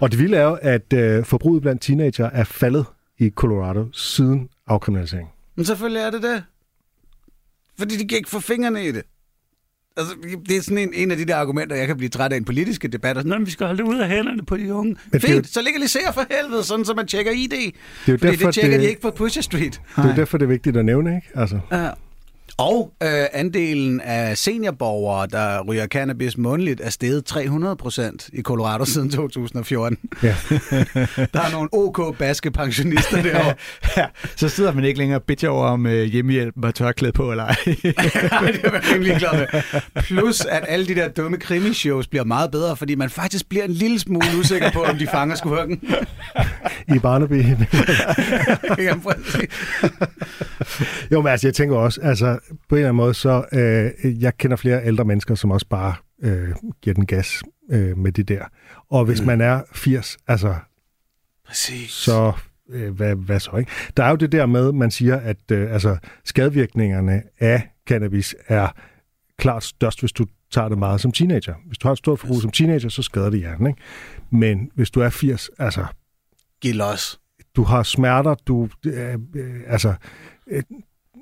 Og 0.00 0.10
det 0.10 0.18
vilde 0.18 0.36
er 0.36 0.44
jo, 0.44 0.58
at 0.62 0.92
øh, 0.92 1.24
forbruget 1.24 1.62
blandt 1.62 1.82
teenager 1.82 2.30
er 2.30 2.44
faldet 2.44 2.86
i 3.18 3.30
Colorado 3.30 3.92
siden 3.92 4.48
afkriminalisering. 4.66 5.28
Men 5.56 5.64
selvfølgelig 5.64 6.00
er 6.00 6.10
det 6.10 6.22
det. 6.22 6.44
Fordi 7.78 7.96
de 7.96 8.08
kan 8.08 8.18
ikke 8.18 8.30
få 8.30 8.40
fingrene 8.40 8.84
i 8.84 8.92
det. 8.92 9.02
Altså, 9.96 10.14
det 10.48 10.56
er 10.56 10.60
sådan 10.62 10.78
en, 10.78 10.90
en 10.94 11.10
af 11.10 11.16
de 11.16 11.24
der 11.24 11.36
argumenter, 11.36 11.76
jeg 11.76 11.86
kan 11.86 11.96
blive 11.96 12.08
træt 12.08 12.32
af 12.32 12.36
i 12.36 12.38
en 12.38 12.44
politiske 12.44 12.88
debatter. 12.88 13.22
Sådan, 13.22 13.30
"Nå, 13.30 13.38
men 13.38 13.46
vi 13.46 13.50
skal 13.50 13.66
holde 13.66 13.82
det 13.82 13.88
ud 13.88 13.98
af 13.98 14.08
hænderne 14.08 14.42
på 14.44 14.56
de 14.56 14.74
unge. 14.74 14.90
Men 14.92 14.98
er 15.12 15.18
Fint, 15.18 15.36
jo- 15.36 15.42
så 15.52 15.62
legaliser 15.62 16.12
for 16.14 16.24
helvede, 16.30 16.64
sådan 16.64 16.84
så 16.84 16.94
man 16.94 17.06
tjekker 17.06 17.32
ID. 17.32 17.48
Det 17.50 17.56
er 17.66 17.72
jo 18.08 18.18
Fordi 18.18 18.32
derfor, 18.32 18.46
det 18.46 18.54
tjekker 18.54 18.70
det- 18.78 18.84
de 18.84 18.88
ikke 18.88 19.00
på 19.00 19.10
Pusher 19.10 19.42
Street. 19.42 19.80
Det 19.96 20.04
er 20.04 20.08
jo 20.08 20.14
derfor, 20.16 20.38
det 20.38 20.44
er 20.44 20.48
vigtigt 20.48 20.76
at 20.76 20.84
nævne, 20.84 21.16
ikke? 21.16 21.28
Altså, 21.34 21.60
Ja. 21.72 21.88
Og 22.60 22.92
øh, 23.02 23.24
andelen 23.32 24.00
af 24.00 24.38
seniorborgere, 24.38 25.26
der 25.26 25.62
ryger 25.62 25.86
cannabis 25.86 26.38
månedligt, 26.38 26.80
er 26.80 26.90
steget 26.90 27.24
300 27.24 27.76
procent 27.76 28.28
i 28.32 28.42
Colorado 28.42 28.84
siden 28.84 29.10
2014. 29.10 29.98
ja. 30.22 30.28
Der 31.34 31.40
er 31.40 31.52
nogle 31.52 31.68
OK 31.72 32.18
baske 32.18 32.50
pensionister 32.50 33.22
derovre. 33.32 33.54
ja, 33.96 34.06
så 34.36 34.48
sidder 34.48 34.72
man 34.72 34.84
ikke 34.84 34.98
længere 34.98 35.18
og 35.18 35.22
bitcher 35.22 35.48
over, 35.48 35.66
om 35.66 35.86
øh, 35.86 36.04
hjemmehjælpen 36.04 36.64
har 36.64 36.70
tørklæde 36.70 37.12
på 37.12 37.30
eller 37.30 37.44
ej. 37.44 37.56
Nej, 37.66 38.52
det 38.52 38.64
er 38.64 38.72
man 38.72 38.82
rimelig 38.94 39.16
glad 39.16 39.30
med. 39.38 39.46
Plus, 40.02 40.40
at 40.40 40.64
alle 40.68 40.86
de 40.86 40.94
der 40.94 41.08
dumme 41.08 41.36
krimishows 41.36 42.06
bliver 42.06 42.24
meget 42.24 42.50
bedre, 42.50 42.76
fordi 42.76 42.94
man 42.94 43.10
faktisk 43.10 43.48
bliver 43.48 43.64
en 43.64 43.72
lille 43.72 43.98
smule 43.98 44.26
usikker 44.40 44.70
på, 44.70 44.82
om 44.82 44.98
de 44.98 45.06
fanger 45.06 45.36
skurken. 45.36 45.80
I 46.94 46.98
Barnaby. 46.98 47.44
Ja, 48.78 48.94
jo, 51.12 51.20
men 51.20 51.30
altså, 51.30 51.46
jeg 51.46 51.54
tænker 51.54 51.76
også, 51.76 52.00
altså, 52.00 52.38
på 52.68 52.74
en 52.74 52.78
eller 52.78 52.88
anden 52.88 52.96
måde, 52.96 53.14
så 53.14 53.44
øh, 53.52 54.22
jeg 54.22 54.36
kender 54.36 54.56
flere 54.56 54.86
ældre 54.86 55.04
mennesker, 55.04 55.34
som 55.34 55.50
også 55.50 55.66
bare 55.66 55.94
øh, 56.22 56.48
giver 56.82 56.94
den 56.94 57.06
gas 57.06 57.42
øh, 57.70 57.98
med 57.98 58.12
det 58.12 58.28
der. 58.28 58.44
Og 58.90 59.04
hvis 59.04 59.20
mm. 59.20 59.26
man 59.26 59.40
er 59.40 59.62
80, 59.72 60.18
altså, 60.26 60.54
præcis. 61.46 61.90
så 61.90 62.32
øh, 62.70 62.94
hvad, 62.94 63.14
hvad 63.14 63.40
så, 63.40 63.56
ikke? 63.56 63.70
Der 63.96 64.04
er 64.04 64.10
jo 64.10 64.16
det 64.16 64.32
der 64.32 64.46
med, 64.46 64.72
man 64.72 64.90
siger, 64.90 65.16
at 65.16 65.50
øh, 65.52 65.72
altså, 65.72 65.96
skadevirkningerne 66.24 67.22
af 67.38 67.68
cannabis 67.86 68.34
er 68.48 68.68
klart 69.38 69.64
størst, 69.64 70.00
hvis 70.00 70.12
du 70.12 70.26
tager 70.50 70.68
det 70.68 70.78
meget 70.78 71.00
som 71.00 71.12
teenager. 71.12 71.54
Hvis 71.66 71.78
du 71.78 71.88
har 71.88 71.92
et 71.92 71.98
stort 71.98 72.18
forbrug 72.18 72.40
som 72.40 72.50
teenager, 72.50 72.88
så 72.88 73.02
skader 73.02 73.30
det 73.30 73.38
hjernen, 73.38 73.66
ikke? 73.66 73.80
Men 74.30 74.70
hvis 74.74 74.90
du 74.90 75.00
er 75.00 75.10
80, 75.10 75.50
altså, 75.58 75.86
Giv 76.60 76.74
los. 76.74 77.20
du 77.56 77.62
har 77.62 77.82
smerter, 77.82 78.34
du, 78.34 78.68
øh, 78.86 79.18
øh, 79.34 79.60
altså, 79.66 79.94
øh, 80.46 80.62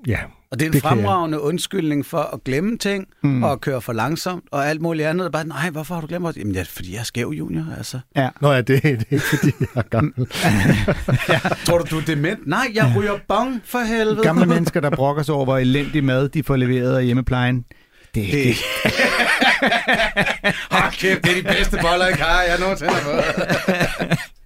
ja, 0.07 0.21
Og 0.51 0.59
det 0.61 0.65
er 0.65 0.69
en 0.69 0.73
Det 0.73 0.83
jeg. 0.83 0.89
fremragende 0.91 1.41
undskyldning 1.41 2.07
for 2.07 2.19
at 2.35 2.45
glemme 2.45 2.79
ting, 2.79 3.07
mm. 3.23 3.43
og 3.43 3.53
at 3.53 3.61
køre 3.61 3.81
for 3.83 3.93
langsomt, 3.93 4.45
og 4.53 4.69
alt 4.69 4.81
muligt 4.83 5.09
andet. 5.09 5.33
Bare, 5.33 5.47
nej, 5.47 5.71
hvorfor 5.71 5.95
har 5.95 6.01
du 6.01 6.07
glemt 6.07 6.27
det? 6.27 6.37
Jamen, 6.37 6.55
ja, 6.55 6.63
fordi 6.69 6.93
jeg 6.93 6.99
er 7.01 7.05
skæv 7.05 7.29
junior, 7.39 7.65
altså. 7.79 7.99
Nå 8.41 8.53
ja, 8.53 8.57
det, 8.61 8.67
det 8.83 8.85
er 8.85 8.91
ikke 9.11 9.25
fordi, 9.25 9.53
jeg 9.61 9.67
er 9.75 9.83
gammel. 9.83 10.15
Tror 11.67 11.79
du, 11.79 11.85
du 11.91 11.99
er 11.99 12.05
dement? 12.07 12.47
Nej, 12.47 12.71
jeg 12.75 12.93
ryger 12.97 13.19
bong 13.29 13.63
for 13.65 13.79
helvede. 13.79 14.23
Gamle 14.23 14.47
mennesker, 14.47 14.81
der 14.81 14.91
brokker 14.91 15.23
sig 15.23 15.35
over, 15.35 15.45
hvor 15.45 15.59
elendig 15.59 16.05
mad 16.05 16.29
de 16.29 16.43
får 16.43 16.57
leveret 16.57 16.97
af 16.97 17.05
hjemmeplejen. 17.05 17.65
Det, 18.15 18.27
Det... 18.33 18.33
det, 18.33 18.57
Hold 20.71 20.93
kæft, 20.93 21.25
det 21.25 21.31
er 21.31 21.43
de 21.43 21.43
bedste 21.43 21.79
boller, 21.83 22.07
jeg 22.07 22.17
har, 22.17 22.43
jeg 22.43 22.59
nogensinde 22.61 22.93
har 22.93 23.01
fået. 23.01 24.19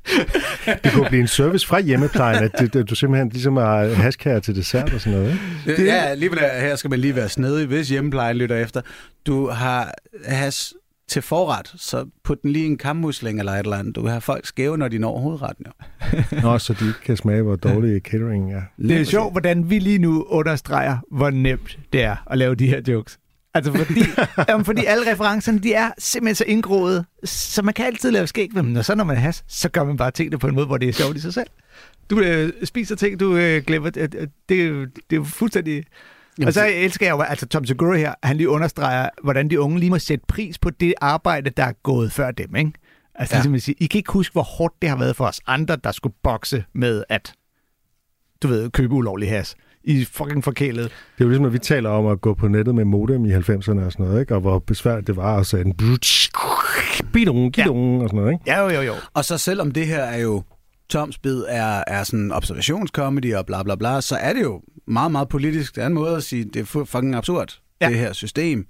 Det 0.85 0.93
kunne 0.93 1.07
blive 1.09 1.21
en 1.21 1.29
service 1.29 1.67
fra 1.67 1.81
hjemmeplejen, 1.81 2.45
at 2.45 2.51
det, 2.59 2.75
det, 2.75 2.91
du 2.91 2.95
simpelthen 2.95 3.29
ligesom 3.29 3.57
har 3.57 3.85
haskærer 3.95 4.41
til 4.41 4.57
dessert 4.57 4.93
og 4.93 5.01
sådan 5.01 5.19
noget. 5.19 5.39
Ikke? 5.69 5.83
Det... 5.83 5.87
Ja, 5.89 5.93
alligevel 6.05 6.39
er- 6.43 6.61
her 6.61 6.77
skal 6.77 6.91
man 6.91 6.99
lige 6.99 7.17
være 7.17 7.29
snedig, 7.29 7.67
hvis 7.67 7.89
hjemmeplejen 7.89 8.37
lytter 8.37 8.57
efter. 8.57 8.81
Du 9.27 9.49
har 9.49 9.95
has 10.27 10.75
til 11.09 11.23
forret, 11.23 11.73
så 11.77 12.05
put 12.25 12.43
den 12.43 12.51
lige 12.53 12.65
i 12.65 12.69
en 12.69 12.79
kammusling 12.79 13.39
eller 13.39 13.53
et 13.53 13.59
eller 13.59 13.77
andet. 13.77 13.97
Du 13.97 14.07
have 14.07 14.21
folk 14.21 14.47
skæve, 14.47 14.79
når 14.79 14.89
de 14.89 14.99
når 14.99 15.19
hovedretten. 15.19 15.67
Jo. 15.67 15.73
Nå, 16.43 16.59
så 16.59 16.73
de 16.81 16.87
ikke 16.87 17.01
kan 17.05 17.17
smage, 17.17 17.43
hvor 17.43 17.57
dårlig 17.57 18.01
catering 18.03 18.53
er. 18.55 18.63
det 18.79 19.01
er 19.01 19.05
sjovt, 19.05 19.33
hvordan 19.33 19.71
vi 19.71 19.79
lige 19.79 19.99
nu 19.99 20.25
understreger, 20.29 20.99
hvor 21.11 21.31
nemt 21.31 21.79
det 21.93 22.03
er 22.03 22.17
at 22.31 22.39
lave 22.39 22.55
de 22.55 22.67
her 22.67 22.81
jokes. 22.89 23.19
Altså 23.55 23.73
fordi, 23.73 24.01
jamen, 24.49 24.65
fordi 24.65 24.85
alle 24.85 25.13
referencerne, 25.13 25.59
de 25.59 25.75
er 25.75 25.91
simpelthen 25.99 26.35
så 26.35 26.45
indgroede, 26.45 27.05
så 27.25 27.63
man 27.63 27.75
kan 27.75 27.87
altid 27.87 28.11
lave 28.11 28.27
skæg 28.27 28.49
med 28.55 28.63
dem. 28.63 28.77
Og 28.77 28.85
så 28.85 28.95
når 28.95 29.05
man 29.05 29.17
has, 29.17 29.45
så 29.49 29.69
gør 29.69 29.85
man 29.85 29.97
bare 29.97 30.11
tingene 30.11 30.39
på 30.39 30.47
en 30.47 30.55
måde, 30.55 30.67
hvor 30.67 30.79
det 30.79 30.89
er 30.89 30.93
sjovt 30.93 31.17
i 31.17 31.21
sig 31.21 31.35
selv. 31.35 31.47
Du 32.11 32.21
øh, 32.21 32.53
spiser 32.65 32.97
ting, 32.97 33.21
du 33.21 33.37
øh, 33.37 33.63
glemmer. 33.65 33.91
Det, 33.91 34.13
det, 34.13 34.31
det 34.49 34.63
er 35.11 35.17
jo 35.17 35.25
fuldstændig 35.25 35.85
Jamen, 36.39 36.49
og 36.49 36.55
så 36.55 36.67
elsker 36.67 37.07
jeg 37.07 37.13
jo, 37.13 37.21
altså 37.21 37.47
Tom 37.47 37.65
Segura 37.65 37.97
her, 37.97 38.15
han 38.23 38.37
lige 38.37 38.49
understreger, 38.49 39.09
hvordan 39.23 39.51
de 39.51 39.61
unge 39.61 39.79
lige 39.79 39.91
må 39.91 39.99
sætte 39.99 40.25
pris 40.29 40.59
på 40.59 40.71
det 40.71 40.95
arbejde, 41.01 41.51
der 41.51 41.65
er 41.65 41.73
gået 41.73 42.13
før 42.13 42.31
dem, 42.31 42.57
ikke? 42.57 42.73
Altså, 43.15 43.35
ja. 43.35 43.39
ligesom 43.39 43.55
at 43.55 43.63
sige, 43.63 43.75
I 43.79 43.87
kan 43.87 43.99
ikke 43.99 44.13
huske, 44.13 44.33
hvor 44.33 44.43
hårdt 44.43 44.75
det 44.83 44.91
har 44.91 44.97
været 44.97 45.17
for 45.17 45.27
os 45.27 45.41
andre, 45.47 45.77
der 45.77 45.93
skulle 45.93 46.15
bokse 46.23 46.65
med 46.73 47.05
at, 47.09 47.35
du 48.43 48.49
ved, 48.49 48.71
købe 48.71 48.95
ulovlig 48.95 49.29
has. 49.29 49.57
I 49.85 50.05
fucking 50.05 50.45
forkælet. 50.45 50.85
Det 50.85 50.91
er 50.91 51.25
jo 51.25 51.29
ligesom, 51.29 51.45
at 51.45 51.53
vi 51.53 51.59
taler 51.59 51.91
om 51.91 52.07
at 52.07 52.21
gå 52.21 52.35
på 52.35 52.49
nettet 52.49 52.75
med 52.75 52.85
modem 52.85 53.25
i 53.25 53.33
90'erne 53.33 53.55
og 53.85 53.93
sådan 53.93 53.93
noget, 53.99 54.21
ikke? 54.21 54.35
og 54.35 54.41
hvor 54.41 54.59
besværligt 54.59 55.07
det 55.07 55.17
var 55.17 55.37
at 55.39 55.47
sende 55.47 55.75
bidung, 57.13 57.53
gidung 57.53 58.03
og 58.03 58.09
sådan 58.09 58.21
noget. 58.21 58.33
Ikke? 58.33 58.45
Ja, 58.47 58.63
jo, 58.63 58.69
jo, 58.69 58.81
jo. 58.81 58.93
Og 59.15 59.25
så 59.25 59.39
selvom 59.39 59.71
det 59.71 59.87
her 59.87 60.03
er 60.03 60.19
jo 60.19 60.43
Toms 60.91 61.19
bid 61.19 61.43
er, 61.49 61.85
er 61.87 62.05
sådan 62.05 62.33
observationscomedy 62.33 63.35
og 63.35 63.47
bla 63.47 63.63
bla 63.63 63.75
bla, 63.75 64.01
så 64.01 64.17
er 64.17 64.33
det 64.33 64.43
jo 64.43 64.63
meget, 64.87 65.13
meget 65.13 65.29
politisk. 65.29 65.75
Det 65.77 65.83
er 65.83 65.87
en 65.87 65.95
måde 65.95 66.17
at 66.17 66.23
sige, 66.23 66.45
det 66.45 66.57
er 66.61 66.65
fu- 66.65 66.85
fucking 66.85 67.15
absurd, 67.15 67.61
ja. 67.81 67.87
Ja. 67.87 67.91
det 67.93 67.99
her 68.01 68.13
system. 68.13 68.67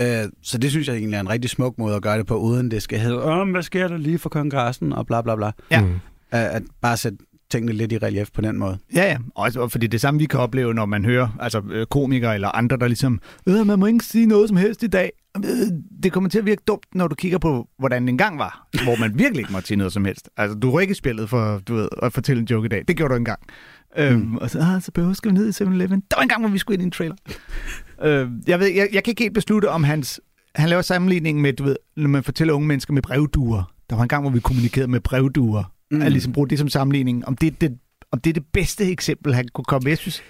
Øh, 0.00 0.06
så 0.42 0.58
det 0.58 0.70
synes 0.70 0.88
jeg 0.88 0.96
egentlig 0.96 1.16
er 1.16 1.20
en 1.20 1.30
rigtig 1.30 1.50
smuk 1.50 1.78
måde 1.78 1.96
at 1.96 2.02
gøre 2.02 2.18
det 2.18 2.26
på, 2.26 2.36
uden 2.36 2.70
det 2.70 2.82
skal 2.82 2.98
hedde, 2.98 3.22
om 3.22 3.50
hvad 3.50 3.62
sker 3.62 3.88
der 3.88 3.96
lige 3.96 4.18
for 4.18 4.28
kongressen 4.28 4.92
og 4.92 5.06
bla 5.06 5.22
bla 5.22 5.36
bla. 5.36 5.50
Ja. 5.70 5.80
Mm. 5.80 5.94
At, 6.30 6.46
at 6.46 6.62
bare 6.82 6.96
sætte 6.96 7.18
tingene 7.50 7.72
lidt 7.72 7.92
i 7.92 7.98
relief 7.98 8.28
på 8.34 8.40
den 8.40 8.58
måde. 8.58 8.78
Ja, 8.94 9.04
ja. 9.04 9.16
Også 9.34 9.68
fordi 9.68 9.86
det 9.86 10.00
samme, 10.00 10.20
vi 10.20 10.26
kan 10.26 10.40
opleve, 10.40 10.74
når 10.74 10.86
man 10.86 11.04
hører 11.04 11.28
altså, 11.40 11.62
øh, 11.70 11.86
komikere 11.86 12.34
eller 12.34 12.48
andre, 12.48 12.76
der 12.76 12.86
ligesom, 12.86 13.20
øh, 13.46 13.66
man 13.66 13.78
må 13.78 13.86
ikke 13.86 14.04
sige 14.04 14.26
noget 14.26 14.48
som 14.48 14.56
helst 14.56 14.82
i 14.82 14.86
dag. 14.86 15.12
Øh, 15.36 15.42
det 16.02 16.12
kommer 16.12 16.30
til 16.30 16.38
at 16.38 16.46
virke 16.46 16.62
dumt, 16.66 16.86
når 16.94 17.08
du 17.08 17.14
kigger 17.14 17.38
på, 17.38 17.68
hvordan 17.78 18.02
det 18.02 18.08
engang 18.08 18.38
var, 18.38 18.68
hvor 18.84 18.96
man 19.00 19.18
virkelig 19.18 19.40
ikke 19.40 19.52
måtte 19.52 19.68
sige 19.68 19.78
noget 19.78 19.92
som 19.92 20.04
helst. 20.04 20.28
Altså, 20.36 20.58
du 20.58 20.78
ikke 20.78 20.92
i 20.92 20.94
spillet 20.94 21.28
for 21.30 21.58
du 21.68 21.74
ved, 21.74 21.88
at 22.02 22.12
fortælle 22.12 22.40
en 22.40 22.46
joke 22.50 22.66
i 22.66 22.68
dag. 22.68 22.84
Det 22.88 22.96
gjorde 22.96 23.12
du 23.12 23.18
engang. 23.18 23.40
Øhm, 23.96 24.36
og 24.36 24.50
så, 24.50 24.58
ah, 24.58 24.82
så 24.82 24.92
behøver 24.92 25.14
skal 25.14 25.30
vi 25.30 25.34
ned 25.36 25.60
i 25.60 25.62
7-Eleven. 25.62 26.02
Der 26.10 26.16
var 26.16 26.22
en 26.22 26.28
gang, 26.28 26.42
hvor 26.42 26.50
vi 26.50 26.58
skulle 26.58 26.74
ind 26.74 26.82
i 26.82 26.84
en 26.84 26.90
trailer. 26.90 27.16
øh, 28.02 28.28
jeg, 28.46 28.60
ved, 28.60 28.66
jeg, 28.66 28.88
jeg 28.92 29.04
kan 29.04 29.10
ikke 29.10 29.22
helt 29.22 29.34
beslutte, 29.34 29.70
om 29.70 29.84
hans... 29.84 30.20
Han 30.54 30.68
laver 30.68 30.82
sammenligning 30.82 31.40
med, 31.40 31.52
du 31.52 31.64
ved, 31.64 31.76
når 31.96 32.08
man 32.08 32.22
fortæller 32.22 32.54
unge 32.54 32.68
mennesker 32.68 32.92
med 32.92 33.02
brevduer. 33.02 33.72
Der 33.90 33.96
var 33.96 34.02
en 34.02 34.08
gang, 34.08 34.22
hvor 34.22 34.30
vi 34.30 34.40
kommunikerede 34.40 34.90
med 34.90 35.00
brevduer. 35.00 35.72
Mm. 35.90 36.02
At 36.02 36.12
ligesom 36.12 36.32
bruge 36.32 36.48
det 36.48 36.58
som 36.58 36.68
sammenligning. 36.68 37.26
Om 37.28 37.36
det, 37.36 37.46
er 37.46 37.56
det, 37.60 37.78
om 38.12 38.20
det 38.20 38.30
er 38.30 38.34
det 38.34 38.44
bedste 38.52 38.90
eksempel, 38.90 39.34
han 39.34 39.48
kunne 39.52 39.64
komme 39.64 39.84
med. 39.84 39.90
Jeg 39.90 39.98
synes, 39.98 40.22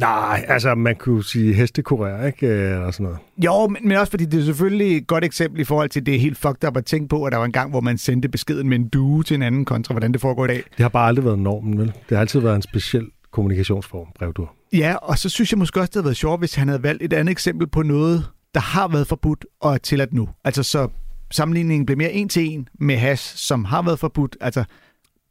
Nej, 0.00 0.44
altså 0.48 0.74
man 0.74 0.96
kunne 0.96 1.24
sige 1.24 1.54
hestekurér, 1.54 2.24
ikke? 2.26 2.46
Eller 2.46 2.90
sådan 2.90 3.04
noget. 3.04 3.18
jo, 3.44 3.68
men, 3.68 3.88
men 3.88 3.96
også 3.96 4.10
fordi 4.10 4.24
det 4.24 4.40
er 4.40 4.44
selvfølgelig 4.44 4.96
et 4.96 5.06
godt 5.06 5.24
eksempel 5.24 5.60
i 5.60 5.64
forhold 5.64 5.88
til, 5.88 6.06
det 6.06 6.14
er 6.14 6.18
helt 6.18 6.38
fucked 6.38 6.68
up 6.68 6.76
at 6.76 6.84
tænke 6.84 7.08
på, 7.08 7.24
at 7.24 7.32
der 7.32 7.38
var 7.38 7.44
en 7.44 7.52
gang, 7.52 7.70
hvor 7.70 7.80
man 7.80 7.98
sendte 7.98 8.28
beskeden 8.28 8.68
med 8.68 8.78
en 8.78 8.88
due 8.88 9.22
til 9.22 9.34
en 9.34 9.42
anden 9.42 9.64
kontra, 9.64 9.92
hvordan 9.94 10.12
det 10.12 10.20
foregår 10.20 10.44
i 10.44 10.48
dag. 10.48 10.56
Det 10.76 10.82
har 10.82 10.88
bare 10.88 11.08
aldrig 11.08 11.24
været 11.24 11.38
normen, 11.38 11.78
vel? 11.78 11.86
Det 11.86 12.16
har 12.16 12.18
altid 12.18 12.40
været 12.40 12.56
en 12.56 12.62
speciel 12.62 13.06
kommunikationsform, 13.30 14.06
brevdur. 14.18 14.54
Ja, 14.72 14.94
og 14.94 15.18
så 15.18 15.28
synes 15.28 15.52
jeg 15.52 15.58
måske 15.58 15.80
også, 15.80 15.88
det 15.90 15.94
havde 15.94 16.04
været 16.04 16.16
sjovt, 16.16 16.40
hvis 16.40 16.54
han 16.54 16.68
havde 16.68 16.82
valgt 16.82 17.02
et 17.02 17.12
andet 17.12 17.32
eksempel 17.32 17.66
på 17.66 17.82
noget, 17.82 18.24
der 18.54 18.60
har 18.60 18.88
været 18.88 19.06
forbudt 19.06 19.46
og 19.60 19.74
er 19.74 19.78
tilladt 19.78 20.12
nu. 20.12 20.28
Altså 20.44 20.62
så 20.62 20.88
sammenligningen 21.30 21.86
blev 21.86 21.98
mere 21.98 22.12
en 22.12 22.28
til 22.28 22.50
en 22.52 22.68
med 22.80 22.96
hash, 22.96 23.36
som 23.36 23.64
har 23.64 23.82
været 23.82 23.98
forbudt. 23.98 24.36
Altså, 24.40 24.64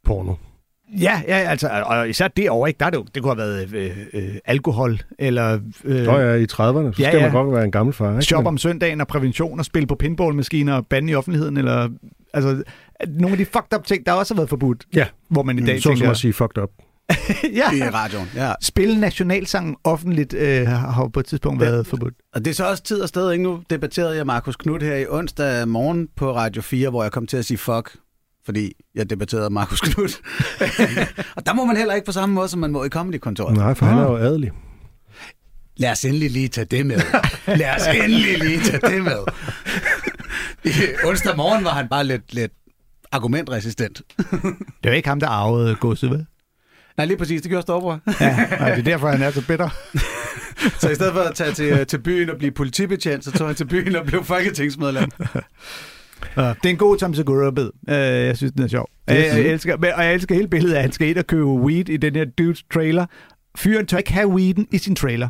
Porno. 0.04 0.34
ja, 1.00 1.22
ja, 1.28 1.34
altså, 1.36 1.68
og 1.86 2.08
især 2.08 2.28
derovre, 2.28 2.68
ikke? 2.70 2.78
Der 2.78 2.86
er 2.86 2.90
det, 2.90 2.96
jo, 2.96 3.04
det 3.14 3.22
kunne 3.22 3.34
have 3.34 3.48
været 3.48 3.74
øh, 3.74 3.96
øh, 4.12 4.34
alkohol, 4.44 5.00
eller 5.18 5.58
øh, 5.84 6.04
Nå 6.06 6.18
ja, 6.18 6.34
i 6.34 6.44
30'erne, 6.44 6.48
så 6.52 6.92
Ja, 6.98 7.08
skal 7.08 7.16
ja. 7.18 7.22
man 7.22 7.32
godt 7.32 7.54
være 7.54 7.64
en 7.64 7.70
gammel 7.70 7.92
far, 7.94 8.10
ikke? 8.12 8.22
shop 8.22 8.46
om 8.46 8.58
søndagen 8.58 9.00
og 9.00 9.06
prævention 9.06 9.58
og 9.58 9.64
spille 9.64 9.86
på 9.86 9.94
pinballmaskiner 9.94 10.74
og 10.74 10.86
bande 10.86 11.12
i 11.12 11.14
offentligheden, 11.14 11.56
eller 11.56 11.88
altså, 12.34 12.62
nogle 13.08 13.32
af 13.32 13.38
de 13.38 13.44
fucked 13.44 13.74
up 13.78 13.84
ting, 13.86 14.06
der 14.06 14.12
også 14.12 14.34
har 14.34 14.36
været 14.38 14.48
forbudt. 14.48 14.84
Ja. 14.94 15.06
Hvor 15.28 15.42
man 15.42 15.58
i 15.58 15.62
dag 15.62 15.76
Så 15.78 15.82
som 15.82 15.94
tænker, 15.94 16.10
at 16.10 16.16
sige 16.16 16.32
fucked 16.32 16.62
up. 16.62 16.70
I 17.44 17.56
ja, 17.56 17.90
radioen, 17.94 18.28
ja. 18.34 18.52
spille 18.62 19.00
nationalsangen 19.00 19.76
offentligt 19.84 20.34
øh, 20.34 20.66
har 20.66 21.08
på 21.12 21.20
et 21.20 21.26
tidspunkt 21.26 21.60
været 21.60 21.86
forbudt. 21.86 22.14
Og 22.34 22.44
det 22.44 22.50
er 22.50 22.54
så 22.54 22.68
også 22.70 22.82
tid 22.82 23.00
og 23.00 23.08
sted, 23.08 23.32
ikke? 23.32 23.42
Nu 23.44 23.62
debatterede 23.70 24.16
jeg 24.16 24.26
Markus 24.26 24.56
Knudt 24.56 24.82
her 24.82 24.96
i 24.96 25.06
onsdag 25.08 25.68
morgen 25.68 26.08
på 26.16 26.34
Radio 26.34 26.62
4, 26.62 26.90
hvor 26.90 27.02
jeg 27.02 27.12
kom 27.12 27.26
til 27.26 27.36
at 27.36 27.44
sige 27.44 27.58
fuck, 27.58 27.96
fordi 28.44 28.72
jeg 28.94 29.10
debatterede 29.10 29.50
Markus 29.50 29.80
Knudt. 29.80 30.20
og 31.36 31.46
der 31.46 31.52
må 31.52 31.64
man 31.64 31.76
heller 31.76 31.94
ikke 31.94 32.06
på 32.06 32.12
samme 32.12 32.34
måde, 32.34 32.48
som 32.48 32.60
man 32.60 32.70
må 32.70 32.84
i 32.84 32.88
Comedy-kontoret. 32.88 33.56
Nej, 33.56 33.74
for 33.74 33.86
han 33.86 33.98
er 33.98 34.02
jo 34.02 34.16
adelig. 34.16 34.50
Lad 35.76 35.90
os 35.90 36.04
endelig 36.04 36.30
lige 36.30 36.48
tage 36.48 36.64
det 36.64 36.86
med. 36.86 37.00
Lad 37.46 37.74
os 37.76 37.86
endelig 37.86 38.38
lige 38.38 38.60
tage 38.60 38.94
det 38.94 39.02
med. 39.02 39.18
I 40.64 40.72
onsdag 41.04 41.36
morgen 41.36 41.64
var 41.64 41.70
han 41.70 41.88
bare 41.88 42.04
lidt, 42.04 42.34
lidt 42.34 42.52
argumentresistent. 43.12 44.02
Det 44.82 44.90
er 44.90 44.92
ikke 44.92 45.08
ham, 45.08 45.20
der 45.20 45.28
arvede 45.28 45.74
godset, 45.74 46.10
vel? 46.10 46.26
Nej, 46.96 47.06
lige 47.06 47.16
præcis, 47.16 47.42
det 47.42 47.48
gjorde 47.48 47.62
Storbror. 47.62 48.00
Ja, 48.20 48.48
og 48.60 48.70
det 48.70 48.78
er 48.78 48.82
derfor, 48.82 49.08
han 49.08 49.22
er 49.22 49.30
så 49.30 49.46
bitter. 49.46 49.68
Så 50.80 50.90
i 50.90 50.94
stedet 50.94 51.12
for 51.12 51.20
at 51.20 51.34
tage 51.34 51.52
til, 51.52 51.86
til 51.86 51.98
byen 51.98 52.30
og 52.30 52.38
blive 52.38 52.52
politibetjent, 52.52 53.24
så 53.24 53.32
tog 53.32 53.46
han 53.46 53.56
til 53.56 53.64
byen 53.64 53.96
og 53.96 54.06
blev 54.06 54.24
folketingsmedlem. 54.24 55.10
Ja. 56.36 56.42
Det 56.48 56.64
er 56.64 56.68
en 56.70 56.76
god 56.76 56.96
Tom 56.96 57.14
Segura-bid. 57.14 57.70
Uh, 57.88 57.94
jeg 57.94 58.36
synes, 58.36 58.52
den 58.52 58.62
er 58.62 58.68
sjov. 58.68 58.88
Uh, 59.10 59.16
jeg 59.16 59.40
elsker, 59.40 59.76
men- 59.76 59.92
og 59.96 60.04
jeg 60.04 60.14
elsker 60.14 60.34
hele 60.34 60.48
billedet 60.48 60.74
af, 60.74 60.78
at 60.78 60.82
han 60.82 60.92
skal 60.92 61.08
ind 61.08 61.18
og 61.18 61.26
købe 61.26 61.44
weed 61.46 61.88
i 61.88 61.96
den 61.96 62.16
her 62.16 62.24
dudes 62.24 62.62
trailer. 62.74 63.06
Fyren 63.58 63.86
tør 63.86 63.98
ikke 63.98 64.12
have 64.12 64.28
weeden 64.28 64.66
i 64.72 64.78
sin 64.78 64.96
trailer. 64.96 65.28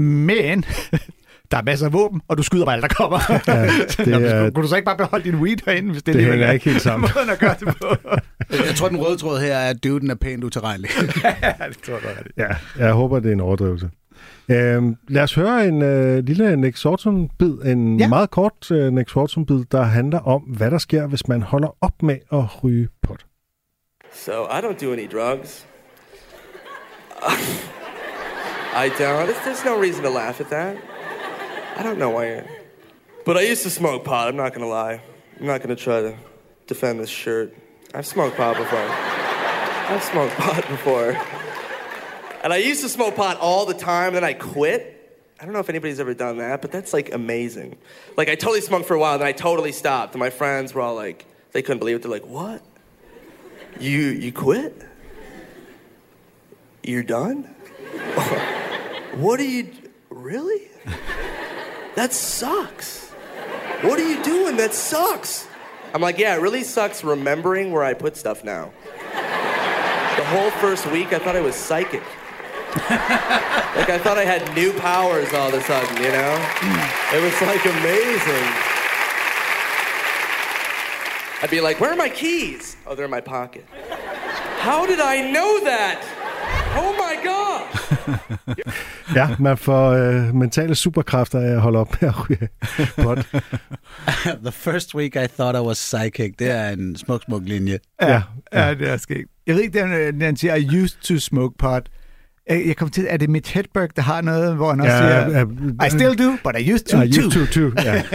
Men 0.00 0.64
der 1.50 1.56
er 1.58 1.62
masser 1.62 1.86
af 1.86 1.92
våben, 1.92 2.20
og 2.28 2.38
du 2.38 2.42
skyder 2.42 2.64
bare 2.64 2.74
alt, 2.74 2.82
der 2.82 2.88
kommer. 2.88 3.18
Ja, 3.46 3.62
det, 3.66 4.06
Nå, 4.12 4.18
er, 4.26 4.50
Kunne 4.50 4.62
du 4.62 4.68
så 4.68 4.76
ikke 4.76 4.86
bare 4.86 4.96
beholde 4.96 5.24
din 5.24 5.34
weed 5.34 5.56
herinde, 5.66 5.92
hvis 5.92 6.02
det, 6.02 6.14
det 6.14 6.42
er 6.42 6.50
ikke 6.50 6.70
helt 6.70 6.82
sammen. 6.82 7.10
måden 7.16 7.30
at 7.30 7.38
gøre 7.38 7.54
det 7.60 7.68
på? 7.80 7.96
Jeg 8.50 8.74
tror, 8.76 8.88
den 8.88 8.96
røde 8.98 9.16
tråd 9.16 9.40
her 9.40 9.54
er, 9.56 9.70
at 9.70 9.84
duden 9.84 10.10
er 10.10 10.14
pænt 10.14 10.44
utilregnelig. 10.44 10.90
ja, 11.42 11.52
det 11.68 11.78
tror 11.86 11.94
jeg, 11.94 12.16
i. 12.26 12.30
Ja, 12.36 12.84
jeg 12.86 12.92
håber, 12.92 13.20
det 13.20 13.28
er 13.28 13.32
en 13.32 13.40
overdrivelse. 13.40 13.90
Øhm, 14.48 14.96
lad 15.08 15.22
os 15.22 15.34
høre 15.34 15.68
en 15.68 15.82
øh, 15.82 16.24
lille 16.24 16.56
Nick 16.56 16.76
Sortum-bid, 16.76 17.58
en 17.64 18.00
ja. 18.00 18.08
Meget 18.08 18.30
kort 18.30 18.70
øh, 18.70 18.92
Nick 18.92 19.10
Sortum-bid, 19.10 19.64
der 19.64 19.82
handler 19.82 20.18
om, 20.18 20.42
hvad 20.42 20.70
der 20.70 20.78
sker, 20.78 21.06
hvis 21.06 21.28
man 21.28 21.42
holder 21.42 21.76
op 21.80 22.02
med 22.02 22.18
at 22.32 22.64
ryge 22.64 22.88
pot. 23.02 23.26
So 24.12 24.32
I 24.32 24.60
don't 24.60 24.84
do 24.84 24.92
any 24.92 25.06
drugs. 25.12 25.66
I 28.84 28.88
don't. 28.88 29.26
There's, 29.26 29.44
there's 29.44 29.64
no 29.64 29.80
reason 29.80 30.04
to 30.04 30.10
laugh 30.10 30.40
at 30.40 30.50
that. 30.50 30.76
I 31.78 31.82
don't 31.82 31.98
know 31.98 32.10
why. 32.10 32.42
But 33.24 33.36
I 33.36 33.50
used 33.52 33.62
to 33.62 33.70
smoke 33.70 34.04
pot. 34.04 34.28
I'm 34.28 34.36
not 34.36 34.52
gonna 34.54 34.68
lie. 34.68 35.00
I'm 35.40 35.46
not 35.46 35.60
gonna 35.62 35.76
try 35.76 36.00
to 36.00 36.14
defend 36.66 37.00
this 37.00 37.10
shirt. 37.10 37.54
I've 37.94 38.06
smoked 38.06 38.36
pot 38.36 38.56
before. 38.56 38.88
I've 39.88 40.04
smoked 40.04 40.34
pot 40.44 40.68
before. 40.68 41.16
And 42.46 42.52
I 42.52 42.58
used 42.58 42.82
to 42.82 42.88
smoke 42.88 43.16
pot 43.16 43.40
all 43.40 43.66
the 43.66 43.74
time. 43.74 44.14
Then 44.14 44.22
I 44.22 44.32
quit. 44.32 45.20
I 45.40 45.44
don't 45.44 45.52
know 45.52 45.58
if 45.58 45.68
anybody's 45.68 45.98
ever 45.98 46.14
done 46.14 46.38
that, 46.38 46.62
but 46.62 46.70
that's 46.70 46.92
like 46.92 47.12
amazing. 47.12 47.76
Like 48.16 48.28
I 48.28 48.36
totally 48.36 48.60
smoked 48.60 48.86
for 48.86 48.94
a 48.94 49.00
while, 49.00 49.18
then 49.18 49.26
I 49.26 49.32
totally 49.32 49.72
stopped. 49.72 50.14
And 50.14 50.20
my 50.20 50.30
friends 50.30 50.72
were 50.72 50.80
all 50.80 50.94
like, 50.94 51.26
they 51.50 51.60
couldn't 51.60 51.80
believe 51.80 51.96
it. 51.96 52.02
They're 52.02 52.10
like, 52.10 52.24
"What? 52.24 52.62
You 53.80 53.98
you 53.98 54.30
quit? 54.30 54.80
You're 56.84 57.02
done? 57.02 57.42
what 59.16 59.40
are 59.40 59.44
you 59.44 59.72
really? 60.08 60.68
That 61.96 62.12
sucks. 62.12 63.10
What 63.80 63.98
are 63.98 64.08
you 64.08 64.22
doing? 64.22 64.56
That 64.58 64.72
sucks." 64.72 65.48
I'm 65.92 66.00
like, 66.00 66.16
"Yeah, 66.16 66.36
it 66.36 66.40
really 66.40 66.62
sucks 66.62 67.02
remembering 67.02 67.72
where 67.72 67.82
I 67.82 67.94
put 67.94 68.16
stuff 68.16 68.44
now." 68.44 68.70
The 69.02 70.24
whole 70.26 70.52
first 70.52 70.86
week, 70.92 71.12
I 71.12 71.18
thought 71.18 71.34
I 71.34 71.40
was 71.40 71.56
psychic. 71.56 72.04
Like 73.78 73.90
I 73.96 73.98
thought 73.98 74.18
I 74.18 74.24
had 74.24 74.42
new 74.54 74.72
powers 74.72 75.32
all 75.32 75.48
of 75.48 75.54
a 75.54 75.62
sudden, 75.62 75.96
you 76.04 76.10
know? 76.18 76.32
It 77.16 77.20
was 77.26 77.36
like 77.50 77.64
amazing. 77.76 78.46
I'd 81.42 81.50
be 81.50 81.60
like, 81.60 81.80
where 81.80 81.92
are 81.92 81.96
my 81.96 82.08
keys? 82.08 82.76
Oh, 82.86 82.94
they're 82.94 83.04
in 83.04 83.10
my 83.10 83.20
pocket. 83.20 83.64
How 84.60 84.86
did 84.86 85.00
I 85.00 85.16
know 85.30 85.60
that? 85.64 85.98
Oh 86.82 86.92
my 87.04 87.14
god! 87.24 87.62
Ja, 89.14 89.28
man 89.38 89.56
får 89.58 89.90
øh, 89.90 90.34
mentale 90.34 90.74
superkræfter 90.74 91.40
af 91.40 91.52
at 91.52 91.60
holde 91.60 91.78
op 91.78 92.02
med 92.02 92.08
at 92.08 92.30
ryge 92.30 92.48
pot. 93.02 93.18
The 94.46 94.52
first 94.52 94.94
week 94.94 95.16
I 95.16 95.26
thought 95.26 95.56
I 95.56 95.60
was 95.60 95.78
psychic. 95.78 96.34
Det 96.38 96.50
er 96.50 96.68
en 96.68 96.96
smuk, 96.96 97.22
smuk 97.22 97.42
linje. 97.44 97.78
Ja, 98.02 98.22
Ja, 98.52 98.74
det 98.74 98.88
er 98.88 98.96
skægt. 98.96 99.28
Jeg 99.46 99.54
ved 99.54 99.62
ikke, 99.62 99.78
det 99.82 100.22
er, 100.22 100.32
siger, 100.36 100.54
I 100.54 100.82
used 100.82 101.00
to 101.02 101.18
smoke 101.18 101.54
pot. 101.58 101.88
Jeg 102.48 102.62
jeg 102.66 102.76
kom 102.76 102.88
til, 102.90 103.06
er 103.08 103.16
det 103.16 103.30
Mitch 103.30 103.54
Hedberg, 103.54 103.96
der 103.96 104.02
har 104.02 104.20
noget, 104.20 104.56
hvor 104.56 104.70
han 104.70 104.80
også 104.80 104.92
Ja, 104.92 105.28
siger, 105.28 105.46
ja, 105.80 105.86
I 105.86 105.90
still 105.90 106.18
do, 106.18 106.30
but 106.44 106.60
I 106.60 106.72
used 106.72 106.86
to 106.86 107.00
I 107.02 107.12
too. 107.12 107.26
used 107.26 107.46
to, 107.46 107.60
too. 107.60 107.72
Ja. 107.84 108.02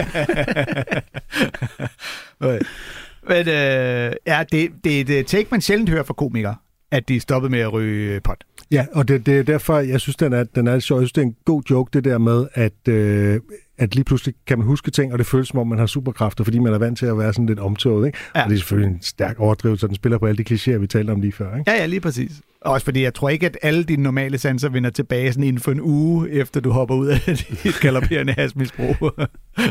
Men 3.28 3.48
øh, 3.48 4.12
ja, 4.26 4.44
det, 4.52 4.70
det 4.84 4.96
er 4.96 5.00
et 5.00 5.10
øh, 5.10 5.24
take, 5.24 5.48
man 5.50 5.60
sjældent 5.60 5.90
hører 5.90 6.02
fra 6.02 6.14
komikere, 6.14 6.54
at 6.92 7.08
de 7.08 7.16
er 7.16 7.20
stoppet 7.20 7.50
med 7.50 7.60
at 7.60 7.72
ryge 7.72 8.20
pot. 8.20 8.44
Ja, 8.70 8.86
og 8.92 9.08
det, 9.08 9.26
det 9.26 9.38
er 9.38 9.42
derfor, 9.42 9.78
jeg 9.78 10.00
synes, 10.00 10.16
den 10.16 10.32
er, 10.32 10.44
den 10.44 10.66
er 10.66 10.78
sjov. 10.78 10.98
Jeg 10.98 11.02
synes, 11.06 11.12
det 11.12 11.20
er 11.22 11.26
en 11.26 11.36
god 11.44 11.62
joke, 11.70 11.90
det 11.92 12.04
der 12.04 12.18
med, 12.18 12.46
at 12.54 12.88
øh, 12.88 13.40
at 13.78 13.94
lige 13.94 14.04
pludselig 14.04 14.34
kan 14.46 14.58
man 14.58 14.66
huske 14.66 14.90
ting, 14.90 15.12
og 15.12 15.18
det 15.18 15.26
føles 15.26 15.48
som 15.48 15.58
om, 15.58 15.68
man 15.68 15.78
har 15.78 15.86
superkræfter, 15.86 16.44
fordi 16.44 16.58
man 16.58 16.72
er 16.72 16.78
vant 16.78 16.98
til 16.98 17.06
at 17.06 17.18
være 17.18 17.32
sådan 17.32 17.46
lidt 17.46 17.58
omtoget. 17.58 18.06
Ikke? 18.06 18.18
Ja. 18.34 18.42
Og 18.42 18.48
det 18.50 18.54
er 18.54 18.58
selvfølgelig 18.58 18.94
en 18.94 19.02
stærk 19.02 19.40
overdrivelse, 19.40 19.86
den 19.86 19.94
spiller 19.94 20.18
på 20.18 20.26
alle 20.26 20.44
de 20.44 20.54
klichéer, 20.54 20.78
vi 20.78 20.86
talte 20.86 21.10
om 21.10 21.20
lige 21.20 21.32
før. 21.32 21.56
Ikke? 21.58 21.70
Ja, 21.70 21.76
ja, 21.76 21.86
lige 21.86 22.00
præcis. 22.00 22.32
Også 22.60 22.84
fordi 22.84 23.02
jeg 23.02 23.14
tror 23.14 23.28
ikke, 23.28 23.46
at 23.46 23.58
alle 23.62 23.84
dine 23.84 24.02
normale 24.02 24.38
sanser 24.38 24.68
vender 24.68 24.90
tilbage 24.90 25.32
sådan 25.32 25.44
inden 25.44 25.62
for 25.62 25.72
en 25.72 25.80
uge, 25.80 26.30
efter 26.30 26.60
du 26.60 26.70
hopper 26.70 26.94
ud 26.94 27.06
af 27.06 27.20
dit 27.64 27.80
galopperende 27.80 28.32
hasmisbrug. 28.32 28.96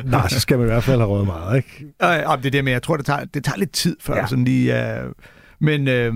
Nej, 0.06 0.28
så 0.28 0.40
skal 0.40 0.58
man 0.58 0.68
i 0.68 0.72
hvert 0.72 0.84
fald 0.84 1.00
have 1.00 1.10
røget 1.10 1.26
meget. 1.26 1.58
Ikke? 1.58 1.94
Og, 2.00 2.18
og 2.26 2.44
det 2.44 2.54
der 2.54 2.62
med, 2.62 2.72
jeg 2.72 2.84
tror, 2.84 2.98
det 2.98 3.06
tager, 3.06 3.26
det 3.26 3.44
tager 3.44 3.58
lidt 3.58 3.72
tid 3.72 3.98
før. 4.00 4.16
Ja. 4.16 4.28
sådan 4.28 4.46
lige... 4.46 4.74
Uh, 4.74 5.12
men, 5.64 5.88
øh, 5.88 6.16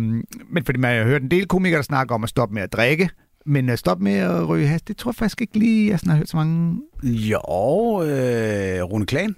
men 0.49 0.65
fordi 0.65 0.79
man 0.79 0.97
har 0.97 1.03
hørt 1.03 1.21
en 1.21 1.31
del 1.31 1.47
komikere, 1.47 1.77
der 1.77 1.83
snakker 1.83 2.15
om 2.15 2.23
at 2.23 2.29
stoppe 2.29 2.55
med 2.55 2.61
at 2.61 2.73
drikke, 2.73 3.09
men 3.45 3.69
at 3.69 3.79
stoppe 3.79 4.03
med 4.03 4.13
at 4.13 4.47
ryge 4.47 4.67
has, 4.67 4.81
det 4.81 4.97
tror 4.97 5.11
jeg 5.11 5.15
faktisk 5.15 5.41
ikke 5.41 5.59
lige, 5.59 5.89
jeg 5.89 5.99
sådan 5.99 6.09
har 6.09 6.17
hørt 6.17 6.29
så 6.29 6.37
mange... 6.37 6.81
Jo, 7.03 7.39
øh, 8.03 8.83
Rune 8.83 9.05
Klan. 9.05 9.35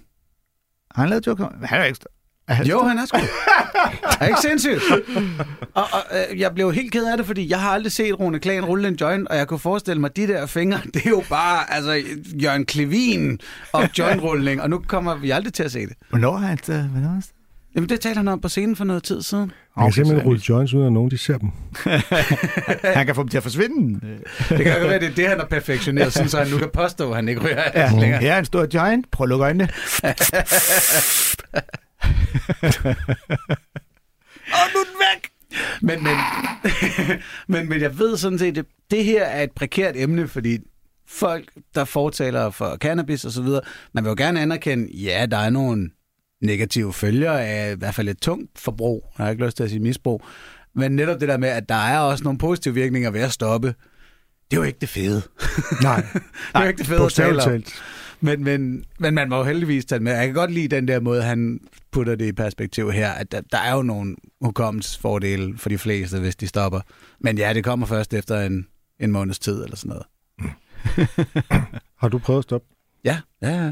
Har 0.95 1.01
han 1.03 1.09
lavet 1.09 1.27
joke 1.27 1.43
om? 1.45 1.53
Han 1.63 1.81
er 1.81 1.85
ikke... 1.85 1.99
Han 2.47 2.65
Jo, 2.65 2.83
han 2.83 2.97
er 2.97 3.05
sgu. 3.05 3.17
er 4.21 4.27
ikke 4.27 4.41
sindssygt? 4.41 4.81
Og, 5.73 5.83
og 5.83 5.99
øh, 6.31 6.39
jeg 6.39 6.53
blev 6.53 6.73
helt 6.73 6.91
ked 6.91 7.05
af 7.05 7.17
det, 7.17 7.25
fordi 7.25 7.49
jeg 7.49 7.61
har 7.61 7.71
aldrig 7.71 7.91
set 7.91 8.19
Rune 8.19 8.39
Klan 8.39 8.65
rulle 8.65 8.87
en 8.87 8.95
joint, 8.95 9.27
og 9.27 9.37
jeg 9.37 9.47
kunne 9.47 9.59
forestille 9.59 10.01
mig, 10.01 10.09
at 10.09 10.15
de 10.15 10.27
der 10.27 10.45
fingre, 10.45 10.79
det 10.93 11.05
er 11.05 11.09
jo 11.09 11.23
bare 11.29 11.73
altså, 11.73 12.03
Jørgen 12.43 12.65
Klevin 12.65 13.39
og 13.73 13.89
jointrulling, 13.97 14.61
og 14.61 14.69
nu 14.69 14.79
kommer 14.87 15.15
vi 15.15 15.31
aldrig 15.31 15.53
til 15.53 15.63
at 15.63 15.71
se 15.71 15.79
det. 15.79 15.93
Hvornår 16.09 16.37
har 16.37 16.47
han... 16.47 16.59
øh, 16.69 16.91
Hvornår 16.91 17.21
Jamen, 17.75 17.89
det 17.89 17.99
talte 17.99 18.17
han 18.17 18.27
om 18.27 18.41
på 18.41 18.49
scenen 18.49 18.75
for 18.75 18.83
noget 18.83 19.03
tid 19.03 19.21
siden. 19.21 19.51
Man 19.77 19.85
kan 19.85 19.93
simpelthen 19.93 20.25
rulle 20.27 20.41
joints, 20.49 20.73
uden 20.73 20.85
at 20.87 20.93
nogen 20.93 21.11
de 21.11 21.17
ser 21.17 21.37
dem. 21.37 21.49
han 22.97 23.05
kan 23.05 23.15
få 23.15 23.21
dem 23.21 23.29
til 23.29 23.37
at 23.37 23.43
forsvinde. 23.43 23.99
Det 24.49 24.63
kan 24.65 24.81
jo 24.81 24.87
være, 24.87 24.99
det 24.99 25.09
er 25.09 25.15
det, 25.15 25.27
han 25.27 25.39
har 25.39 25.45
perfektioneret, 25.45 26.13
sådan, 26.13 26.29
så 26.29 26.37
han 26.37 26.47
nu 26.47 26.57
kan 26.57 26.69
påstå, 26.73 27.09
at 27.09 27.15
han 27.15 27.29
ikke 27.29 27.41
ryger 27.41 27.61
Ja, 27.75 27.91
længere. 27.99 28.19
her 28.19 28.33
er 28.33 28.39
en 28.39 28.45
stor 28.45 28.65
giant. 28.65 29.11
Prøv 29.11 29.25
at 29.25 29.29
lukke 29.29 29.45
øjnene. 29.45 29.67
Og 34.47 34.67
nu 34.73 34.79
er 34.79 34.85
den 34.85 34.97
væk! 34.99 35.29
Men, 35.81 36.03
men, 36.03 36.15
men, 37.57 37.69
men 37.69 37.81
jeg 37.81 37.99
ved 37.99 38.17
sådan 38.17 38.39
set, 38.39 38.55
det, 38.55 38.65
det 38.91 39.03
her 39.05 39.23
er 39.23 39.43
et 39.43 39.51
prekært 39.51 39.95
emne, 39.97 40.27
fordi 40.27 40.57
folk, 41.07 41.45
der 41.75 41.85
fortaler 41.85 42.49
for 42.49 42.75
cannabis 42.75 43.25
og 43.25 43.31
så 43.31 43.41
videre, 43.41 43.61
man 43.93 44.03
vil 44.03 44.09
jo 44.09 44.15
gerne 44.17 44.41
anerkende, 44.41 44.87
ja, 44.97 45.25
der 45.31 45.37
er 45.37 45.49
nogle 45.49 45.89
negative 46.41 46.93
følger 46.93 47.31
af 47.31 47.73
i 47.73 47.77
hvert 47.77 47.95
fald 47.95 48.09
et 48.09 48.17
tungt 48.17 48.59
forbrug. 48.59 49.05
Jeg 49.17 49.25
har 49.25 49.31
ikke 49.31 49.45
lyst 49.45 49.57
til 49.57 49.63
at 49.63 49.69
sige 49.69 49.79
misbrug. 49.79 50.23
Men 50.75 50.91
netop 50.91 51.19
det 51.19 51.29
der 51.29 51.37
med, 51.37 51.49
at 51.49 51.69
der 51.69 51.75
er 51.75 51.99
også 51.99 52.23
nogle 52.23 52.39
positive 52.39 52.73
virkninger 52.73 53.11
ved 53.11 53.21
at 53.21 53.31
stoppe, 53.31 53.67
det 54.51 54.57
er 54.57 54.61
jo 54.61 54.63
ikke 54.63 54.79
det 54.81 54.89
fede. 54.89 55.21
Nej, 55.83 55.95
det 56.13 56.21
er 56.55 56.61
jo 56.61 56.67
ikke 56.67 56.77
det 56.77 56.87
fede 56.87 57.05
at 57.05 57.11
tale 57.11 57.43
om. 57.43 57.63
Men, 58.21 58.43
men, 58.43 58.83
men 58.99 59.13
man 59.13 59.29
må 59.29 59.37
jo 59.37 59.43
heldigvis 59.43 59.85
tage 59.85 59.99
det 59.99 60.03
med. 60.03 60.11
Jeg 60.13 60.25
kan 60.25 60.33
godt 60.35 60.51
lide 60.51 60.67
den 60.75 60.87
der 60.87 60.99
måde, 60.99 61.21
han 61.23 61.59
putter 61.91 62.15
det 62.15 62.25
i 62.25 62.31
perspektiv 62.31 62.91
her, 62.91 63.11
at 63.11 63.31
der, 63.31 63.41
der 63.51 63.57
er 63.57 63.75
jo 63.75 63.81
nogle 63.81 64.15
hukommelsesfordele 64.41 65.57
for 65.57 65.69
de 65.69 65.77
fleste, 65.77 66.19
hvis 66.19 66.35
de 66.35 66.47
stopper. 66.47 66.79
Men 67.19 67.37
ja, 67.37 67.53
det 67.53 67.63
kommer 67.63 67.85
først 67.85 68.13
efter 68.13 68.41
en, 68.41 68.67
en 68.99 69.11
måneds 69.11 69.39
tid 69.39 69.63
eller 69.63 69.75
sådan 69.75 69.89
noget. 69.89 70.05
Har 72.01 72.09
du 72.09 72.17
prøvet 72.17 72.37
at 72.39 72.43
stoppe? 72.43 72.67
Ja, 73.03 73.19
ja, 73.41 73.49
ja. 73.49 73.71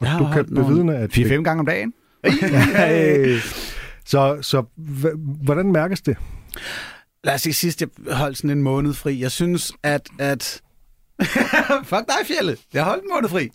Og 0.00 0.06
Jeg 0.06 0.16
du 0.18 0.28
kan 0.32 0.46
nogle- 0.48 0.68
bevidne, 0.68 0.96
at... 0.96 1.10
4-5 1.18 1.42
gange 1.42 1.60
om 1.60 1.66
dagen. 1.66 1.92
Hey. 2.24 3.38
Så, 4.04 4.38
så 4.42 4.60
h- 4.78 5.42
hvordan 5.44 5.72
mærkes 5.72 6.00
det? 6.00 6.16
Lad 7.24 7.34
os 7.34 7.40
sige 7.40 7.52
sidst, 7.52 7.80
jeg 7.80 7.88
holdt 8.16 8.36
sådan 8.36 8.50
en 8.50 8.62
måned 8.62 8.94
fri. 8.94 9.20
Jeg 9.20 9.30
synes, 9.30 9.72
at... 9.82 10.08
at 10.18 10.62
Fuck 11.84 12.06
dig, 12.08 12.26
Fjelle. 12.26 12.56
Jeg 12.74 12.84
holdt 12.84 13.02
en 13.04 13.10
måned 13.14 13.28
fri. 13.28 13.48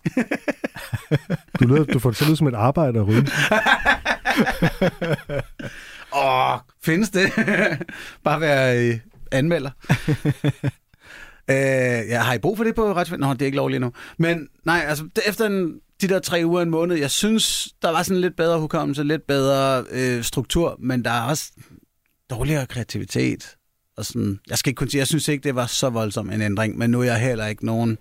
Du, 1.60 1.67
lyder, 1.67 1.84
du 1.84 1.99
får 1.99 2.12
det 2.12 2.27
lyde 2.27 2.38
som 2.38 2.47
et 2.47 2.56
arbejde 2.56 2.99
at 2.99 3.08
ryge. 3.08 3.27
Åh, 6.23 6.58
findes 6.84 7.10
det? 7.10 7.32
Bare 8.23 8.41
være 8.41 8.88
øh, 8.89 8.99
anmelder. 9.32 9.69
øh, 11.49 12.10
jeg 12.10 12.25
har 12.25 12.34
I 12.34 12.38
brug 12.39 12.58
for 12.58 12.63
det 12.63 12.75
på 12.75 12.93
retsfælden? 12.93 13.27
Nå, 13.27 13.34
det 13.34 13.41
er 13.41 13.45
ikke 13.45 13.58
lovligt 13.58 13.82
nu. 13.82 13.91
Men 14.17 14.47
nej, 14.65 14.86
altså 14.88 15.03
det- 15.15 15.23
efter 15.27 15.45
en, 15.45 15.73
de 16.01 16.07
der 16.07 16.19
tre 16.19 16.41
uger 16.45 16.62
en 16.62 16.69
måned, 16.69 16.95
jeg 16.95 17.12
synes, 17.12 17.69
der 17.81 17.89
var 17.89 18.03
sådan 18.03 18.21
lidt 18.21 18.36
bedre 18.36 18.60
hukommelse, 18.60 19.03
lidt 19.03 19.27
bedre 19.27 19.86
øh, 19.91 20.23
struktur, 20.23 20.75
men 20.79 21.05
der 21.05 21.12
er 21.12 21.21
også 21.21 21.51
dårligere 22.29 22.65
kreativitet. 22.65 23.55
Og 23.97 24.05
sådan, 24.05 24.39
jeg 24.49 24.57
skal 24.57 24.69
ikke 24.69 24.77
kunne 24.77 24.89
sige, 24.91 24.99
jeg 24.99 25.07
synes 25.07 25.27
ikke, 25.27 25.43
det 25.43 25.55
var 25.55 25.65
så 25.65 25.89
voldsom 25.89 26.29
en 26.29 26.41
ændring, 26.41 26.77
men 26.77 26.89
nu 26.89 26.99
er 26.99 27.03
jeg 27.05 27.19
heller 27.19 27.45
ikke 27.47 27.65
nogen 27.65 27.97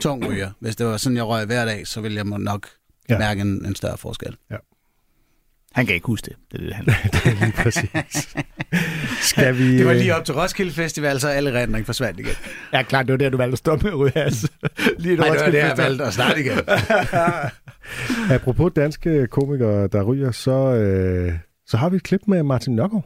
tung 0.00 0.28
ryger. 0.28 0.50
Hvis 0.60 0.76
det 0.76 0.86
var 0.86 0.96
sådan, 0.96 1.16
jeg 1.16 1.24
røg 1.26 1.46
hver 1.46 1.64
dag, 1.64 1.86
så 1.86 2.00
ville 2.00 2.16
jeg 2.16 2.26
må 2.26 2.36
nok 2.36 2.68
Ja. 3.08 3.14
ja. 3.14 3.18
mærke 3.18 3.40
en, 3.40 3.66
en 3.66 3.74
større 3.74 3.98
forskel. 3.98 4.36
Han 5.74 5.86
kan 5.86 5.94
ikke 5.94 6.06
huske 6.06 6.24
det. 6.24 6.36
Det 6.52 6.60
er 6.60 6.66
det, 6.66 6.78
om. 6.78 6.84
det 7.12 7.26
er 7.26 7.44
lige 7.44 7.52
præcis. 7.52 8.34
Skal 9.20 9.58
vi... 9.58 9.78
Det 9.78 9.86
var 9.86 9.92
øh, 9.92 9.98
lige 9.98 10.14
op 10.16 10.24
til 10.24 10.34
Roskilde 10.34 10.72
Festival, 10.72 11.20
så 11.20 11.28
alle 11.28 11.60
rendring 11.62 11.86
forsvandt 11.86 12.20
igen. 12.20 12.32
Ja, 12.72 12.82
klart, 12.82 13.06
det 13.06 13.12
var 13.12 13.16
der, 13.18 13.28
du 13.30 13.36
valgte 13.36 13.52
at 13.52 13.58
stoppe 13.58 13.84
med 13.86 13.94
ryge 13.94 14.12
has. 14.16 14.42
Lige 14.98 15.16
Nej, 15.16 15.16
det 15.16 15.18
var 15.18 15.24
Roskilde 15.24 15.52
det, 15.52 15.58
jeg 15.58 15.70
Festival. 15.70 15.88
valgte 15.88 16.04
at 16.04 16.12
starte 16.14 16.40
igen. 16.40 16.58
Apropos 18.36 18.72
danske 18.76 19.26
komikere, 19.26 19.86
der 19.88 20.02
ryger, 20.02 20.30
så, 20.30 20.52
øh, 20.74 21.32
så 21.66 21.76
har 21.76 21.88
vi 21.88 21.96
et 21.96 22.02
klip 22.02 22.20
med 22.26 22.42
Martin 22.42 22.76
Nørgaard, 22.76 23.04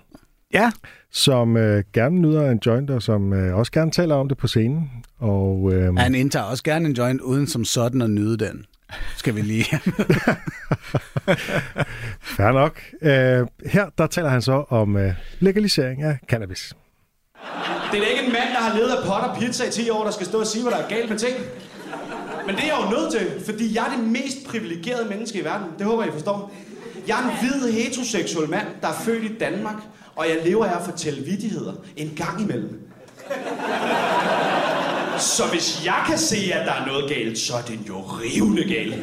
Ja, 0.55 0.70
som 1.12 1.57
øh, 1.57 1.85
gerne 1.92 2.18
nyder 2.20 2.50
en 2.50 2.61
joint, 2.66 2.90
og 2.90 3.03
som 3.03 3.33
øh, 3.33 3.57
også 3.57 3.72
gerne 3.72 3.90
taler 3.90 4.14
om 4.14 4.29
det 4.29 4.38
på 4.38 4.46
scenen. 4.48 4.90
Og, 5.18 5.72
øh, 5.72 5.96
Han 5.96 6.14
indtager 6.14 6.44
også 6.44 6.64
gerne 6.64 6.88
en 6.88 6.92
joint, 6.94 7.20
uden 7.20 7.46
som 7.46 7.64
sådan 7.64 8.03
at 8.03 8.11
nyde 8.11 8.37
den. 8.38 8.64
Skal 9.16 9.37
vi 9.37 9.40
lige... 9.40 9.64
fair 12.37 12.52
nok. 12.52 12.80
Øh, 13.02 13.46
her 13.72 13.87
der 13.98 14.07
taler 14.07 14.28
han 14.28 14.42
så 14.42 14.64
om 14.68 14.96
øh, 14.96 15.12
legalisering 15.40 16.02
af 16.02 16.18
cannabis. 16.28 16.74
Det 17.92 18.00
er 18.00 18.04
da 18.04 18.11
ikke 18.11 18.24
en 18.26 18.33
mand, 18.33 18.48
der 18.54 18.61
har 18.61 18.76
levet 18.76 18.90
af 18.90 19.07
pot 19.07 19.30
og 19.30 19.37
pizza 19.38 19.64
i 19.68 19.70
10 19.70 19.90
år, 19.90 20.04
der 20.04 20.11
skal 20.11 20.26
stå 20.26 20.40
og 20.40 20.46
sige, 20.46 20.62
hvad 20.62 20.72
der 20.72 20.78
er 20.78 20.88
galt 20.88 21.11
med 21.11 21.18
ting. 21.18 21.37
Men 22.46 22.54
det 22.54 22.64
er 22.64 22.66
jeg 22.66 22.85
jo 22.85 22.90
nødt 22.90 23.12
til, 23.12 23.44
fordi 23.44 23.76
jeg 23.76 23.87
er 23.87 23.96
det 23.96 24.07
mest 24.09 24.46
privilegerede 24.46 25.09
menneske 25.09 25.40
i 25.40 25.44
verden. 25.44 25.66
Det 25.78 25.87
håber 25.87 26.02
jeg, 26.02 26.11
I 26.11 26.12
forstår. 26.12 26.52
Jeg 27.09 27.18
er 27.18 27.22
en 27.22 27.37
hvid 27.40 27.72
heteroseksuel 27.72 28.50
mand, 28.50 28.66
der 28.83 28.88
er 28.88 28.92
født 28.92 29.24
i 29.24 29.38
Danmark, 29.38 29.76
og 30.16 30.28
jeg 30.28 30.38
lever 30.44 30.64
af 30.64 30.76
at 30.78 30.85
fortælle 30.85 31.24
vittigheder 31.24 31.72
en 31.96 32.12
gang 32.16 32.40
imellem. 32.40 32.80
Så 35.18 35.42
hvis 35.53 35.83
jeg 35.85 36.03
kan 36.07 36.18
se, 36.18 36.37
at 36.55 36.66
der 36.66 36.72
er 36.72 36.87
noget 36.87 37.09
galt, 37.09 37.38
så 37.38 37.53
er 37.57 37.62
den 37.62 37.85
jo 37.88 37.94
rivende 38.00 38.64
gal. 38.64 38.94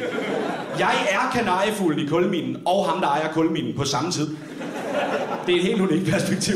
Jeg 0.78 0.94
er 1.10 1.30
kanariefuglen 1.32 2.06
i 2.06 2.08
kulminen, 2.08 2.56
og 2.66 2.86
ham, 2.86 3.00
der 3.00 3.08
ejer 3.08 3.32
kulminen 3.32 3.76
på 3.76 3.84
samme 3.84 4.10
tid. 4.10 4.36
Det 5.46 5.54
er 5.54 5.58
et 5.58 5.64
helt 5.64 5.80
unikt 5.80 6.10
perspektiv. 6.10 6.54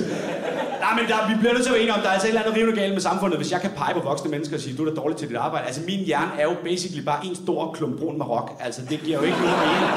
Nej, 0.81 0.95
men 0.95 1.09
der, 1.09 1.29
vi 1.29 1.35
bliver 1.39 1.53
nødt 1.53 1.63
til 1.63 1.71
at 1.71 1.75
være 1.75 1.83
enige 1.83 1.95
om, 1.95 2.01
der 2.01 2.09
er 2.09 2.13
altså 2.13 2.27
et 2.27 2.31
eller 2.31 2.43
andet 2.43 2.57
rivende 2.57 2.81
galt 2.81 2.93
med 2.93 3.01
samfundet, 3.01 3.39
hvis 3.39 3.53
jeg 3.53 3.61
kan 3.61 3.71
pege 3.77 3.95
på 3.95 4.01
voksne 4.01 4.31
mennesker 4.31 4.57
og 4.57 4.63
sige, 4.63 4.77
du 4.77 4.85
er 4.87 4.91
da 4.91 4.97
dårlig 4.97 5.17
til 5.17 5.29
dit 5.29 5.37
arbejde. 5.37 5.67
Altså, 5.67 5.81
min 5.87 5.99
hjerne 5.99 6.31
er 6.39 6.43
jo 6.43 6.55
basically 6.65 7.05
bare 7.05 7.27
en 7.27 7.37
stor 7.37 7.73
klump 7.73 7.99
brun 7.99 8.19
marok. 8.19 8.51
Altså, 8.61 8.81
det 8.91 9.01
giver 9.05 9.19
jo 9.19 9.25
ikke 9.25 9.39
nogen 9.39 9.57
mening. 9.61 9.93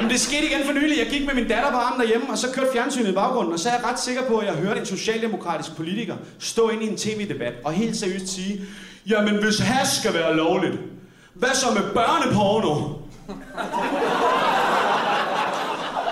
Men 0.00 0.10
det 0.10 0.20
skete 0.20 0.46
igen 0.46 0.66
for 0.66 0.72
nylig. 0.72 0.98
Jeg 0.98 1.06
gik 1.06 1.26
med 1.26 1.34
min 1.34 1.48
datter 1.48 1.70
på 1.70 1.76
armen 1.76 2.00
derhjemme, 2.00 2.30
og 2.30 2.38
så 2.38 2.46
kørte 2.54 2.68
fjernsynet 2.72 3.08
i 3.08 3.12
baggrunden, 3.12 3.52
og 3.52 3.58
så 3.58 3.68
er 3.68 3.72
jeg 3.72 3.84
ret 3.84 4.00
sikker 4.00 4.22
på, 4.22 4.38
at 4.38 4.46
jeg 4.46 4.54
hørte 4.54 4.80
en 4.80 4.86
socialdemokratisk 4.86 5.76
politiker 5.76 6.16
stå 6.38 6.68
ind 6.68 6.82
i 6.82 6.88
en 6.88 6.96
tv-debat 6.96 7.52
og 7.64 7.72
helt 7.72 7.96
seriøst 7.96 8.28
sige, 8.28 8.60
jamen 9.08 9.36
hvis 9.36 9.58
hash 9.58 10.00
skal 10.00 10.14
være 10.14 10.36
lovligt, 10.36 10.74
hvad 11.34 11.54
så 11.54 11.66
med 11.74 11.82
børneporno? 11.94 12.74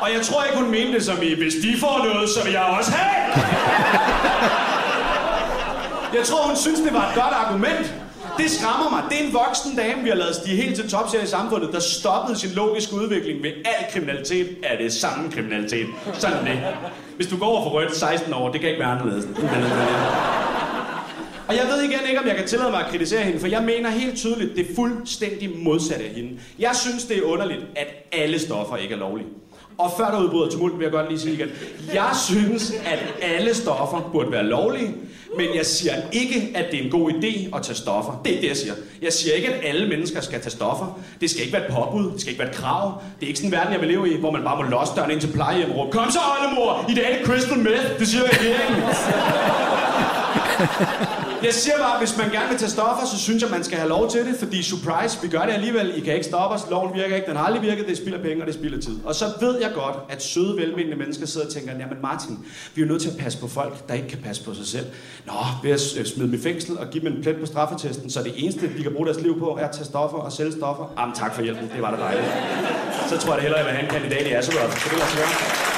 Og 0.01 0.13
jeg 0.13 0.23
tror 0.23 0.45
ikke, 0.45 0.59
hun 0.59 0.71
mente 0.71 0.93
det 0.93 1.05
som 1.05 1.23
i, 1.23 1.35
hvis 1.35 1.55
de 1.55 1.77
får 1.81 2.05
noget, 2.05 2.29
så 2.29 2.45
vil 2.45 2.53
jeg 2.53 2.63
også 2.63 2.91
have. 2.91 3.43
Jeg 6.15 6.25
tror, 6.25 6.47
hun 6.47 6.57
synes, 6.57 6.81
det 6.81 6.95
var 6.95 7.09
et 7.09 7.15
godt 7.15 7.35
argument. 7.35 7.95
Det 8.39 8.51
skræmmer 8.51 8.91
mig. 8.91 9.03
Det 9.11 9.21
er 9.21 9.27
en 9.27 9.33
voksen 9.33 9.77
dame, 9.77 10.03
vi 10.03 10.09
har 10.09 10.17
lavet 10.17 10.35
stige 10.35 10.57
helt 10.57 10.77
til 10.77 10.91
tops 10.91 11.13
her 11.13 11.23
i 11.23 11.27
samfundet, 11.27 11.73
der 11.73 11.81
stoppede 11.81 12.39
sin 12.39 12.51
logiske 12.51 12.95
udvikling 12.95 13.43
ved 13.43 13.51
al 13.51 13.93
kriminalitet 13.93 14.57
er 14.63 14.77
det 14.77 14.93
samme 14.93 15.31
kriminalitet. 15.31 15.87
Sådan 16.13 16.47
det. 16.47 16.61
Hvis 17.17 17.27
du 17.27 17.37
går 17.37 17.47
over 17.47 17.63
for 17.63 17.71
rødt 17.71 17.97
16 17.97 18.33
år, 18.33 18.53
det 18.53 18.61
kan 18.61 18.71
ikke 18.71 18.81
være 18.81 18.91
anderledes. 18.91 19.25
Og 21.49 21.57
jeg 21.57 21.67
ved 21.73 21.83
igen 21.83 21.99
ikke, 22.09 22.21
om 22.21 22.27
jeg 22.27 22.37
kan 22.37 22.47
tillade 22.47 22.71
mig 22.71 22.81
at 22.85 22.91
kritisere 22.91 23.23
hende, 23.23 23.41
for 23.41 23.47
jeg 23.47 23.63
mener 23.63 23.91
helt 23.91 24.17
tydeligt, 24.17 24.57
det 24.57 24.71
er 24.71 24.75
fuldstændig 24.75 25.51
modsat 25.57 26.01
af 26.01 26.11
hende. 26.17 26.31
Jeg 26.59 26.71
synes, 26.75 27.05
det 27.05 27.19
er 27.19 27.23
underligt, 27.23 27.61
at 27.77 27.87
alle 28.13 28.39
stoffer 28.39 28.77
ikke 28.77 28.95
er 28.95 28.99
lovlige. 28.99 29.29
Og 29.79 29.93
før 29.99 30.11
der 30.11 30.23
udbryder 30.23 30.51
tumult, 30.51 30.79
vil 30.79 30.85
jeg 30.85 30.93
godt 30.93 31.09
lige 31.09 31.21
sige 31.21 31.35
igen. 31.35 31.49
Jeg 31.95 32.11
synes, 32.29 32.73
at 32.85 32.99
alle 33.23 33.55
stoffer 33.55 34.11
burde 34.13 34.33
være 34.33 34.45
lovlige, 34.45 34.95
men 35.37 35.47
jeg 35.55 35.67
siger 35.67 35.95
ikke, 36.13 36.53
at 36.55 36.65
det 36.71 36.81
er 36.81 36.85
en 36.85 36.91
god 36.91 37.11
idé 37.11 37.57
at 37.57 37.63
tage 37.63 37.77
stoffer. 37.77 38.21
Det 38.25 38.31
er 38.31 38.35
ikke 38.35 38.43
det, 38.43 38.49
jeg 38.49 38.57
siger. 38.57 38.75
Jeg 39.03 39.13
siger 39.13 39.35
ikke, 39.35 39.49
at 39.55 39.69
alle 39.69 39.89
mennesker 39.89 40.21
skal 40.21 40.41
tage 40.41 40.51
stoffer. 40.51 41.01
Det 41.21 41.31
skal 41.31 41.43
ikke 41.43 41.53
være 41.53 41.67
et 41.67 41.73
påbud. 41.73 42.13
Det 42.13 42.21
skal 42.21 42.31
ikke 42.33 42.43
være 42.43 42.51
et 42.51 42.57
krav. 42.57 43.03
Det 43.21 43.27
er 43.27 43.29
ikke 43.29 43.39
sådan 43.39 43.49
en 43.49 43.53
verden, 43.53 43.73
jeg 43.73 43.81
vil 43.81 43.89
leve 43.89 44.13
i, 44.15 44.17
hvor 44.21 44.31
man 44.31 44.43
bare 44.45 44.57
må 44.57 44.63
låse 44.63 44.93
døren 44.97 45.11
ind 45.11 45.21
til 45.21 45.33
plejehjem 45.33 45.71
og 45.71 45.77
råbe, 45.77 45.93
Kom 45.93 46.11
så, 46.11 46.19
oldemor! 46.41 46.85
I 46.89 46.95
dag 46.95 47.13
er 47.13 47.19
det 47.19 47.27
crystal 47.27 47.59
meth. 47.59 47.99
Det 47.99 48.09
siger 48.09 48.23
regeringen. 48.23 48.83
Jeg 51.43 51.55
siger 51.55 51.79
bare, 51.79 51.99
hvis 51.99 52.17
man 52.17 52.31
gerne 52.31 52.49
vil 52.49 52.59
tage 52.59 52.71
stoffer, 52.71 53.07
så 53.07 53.19
synes 53.19 53.43
jeg, 53.43 53.51
man 53.51 53.65
skal 53.65 53.79
have 53.79 53.89
lov 53.89 54.11
til 54.11 54.21
det, 54.27 54.37
fordi 54.39 54.63
surprise, 54.63 55.19
vi 55.23 55.29
gør 55.29 55.41
det 55.41 55.53
alligevel. 55.53 55.93
I 55.97 56.01
kan 56.01 56.15
ikke 56.15 56.27
stoppe 56.27 56.57
os. 56.57 56.63
Loven 56.71 56.95
virker 56.95 57.17
ikke. 57.17 57.27
Den 57.29 57.37
har 57.37 57.45
aldrig 57.45 57.63
virket. 57.63 57.87
Det 57.89 57.97
spilder 57.97 58.23
penge, 58.23 58.43
og 58.43 58.47
det 58.47 58.55
spilder 58.55 58.81
tid. 58.81 58.97
Og 59.05 59.15
så 59.15 59.25
ved 59.41 59.61
jeg 59.61 59.71
godt, 59.75 59.97
at 60.09 60.23
søde, 60.23 60.57
velmenende 60.57 60.97
mennesker 60.97 61.27
sidder 61.27 61.47
og 61.47 61.53
tænker, 61.53 61.73
jamen 61.73 61.97
Martin, 62.03 62.39
vi 62.75 62.83
er 62.83 62.87
jo 62.87 62.93
nødt 62.93 63.03
til 63.03 63.11
at 63.11 63.17
passe 63.17 63.39
på 63.39 63.49
folk, 63.49 63.89
der 63.89 63.95
ikke 63.95 64.09
kan 64.09 64.19
passe 64.25 64.45
på 64.45 64.55
sig 64.55 64.67
selv. 64.67 64.87
Nå, 65.27 65.33
ved 65.63 65.71
at 65.71 65.83
øh, 65.99 66.07
smide 66.07 66.27
dem 66.27 66.35
i 66.35 66.43
fængsel 66.43 66.79
og 66.79 66.87
give 66.91 67.05
dem 67.05 67.17
en 67.17 67.23
plet 67.23 67.37
på 67.41 67.47
straffetesten, 67.47 68.11
så 68.11 68.23
det 68.23 68.33
eneste, 68.37 68.71
de 68.79 68.83
kan 68.83 68.93
bruge 68.93 69.07
deres 69.07 69.21
liv 69.21 69.39
på, 69.39 69.59
er 69.61 69.65
at 69.69 69.73
tage 69.73 69.85
stoffer 69.85 70.19
og 70.19 70.33
sælge 70.33 70.53
stoffer. 70.53 70.95
Jamen 70.99 71.15
tak 71.15 71.35
for 71.35 71.43
hjælpen, 71.43 71.71
det 71.75 71.83
var 71.83 71.91
da 71.91 72.03
dejligt. 72.03 72.27
Så 73.09 73.19
tror 73.19 73.33
jeg 73.33 73.37
det 73.37 73.43
hellere, 73.43 73.59
jeg 73.59 73.67
vil 73.67 73.75
have 73.75 73.85
en 73.85 73.91
kandidat 73.91 74.27
i 74.27 74.33
Asserød. 74.33 74.71
Så 74.71 74.89
det 74.91 74.99
lade 74.99 75.11
sig 75.11 75.19
gøre. 75.19 75.71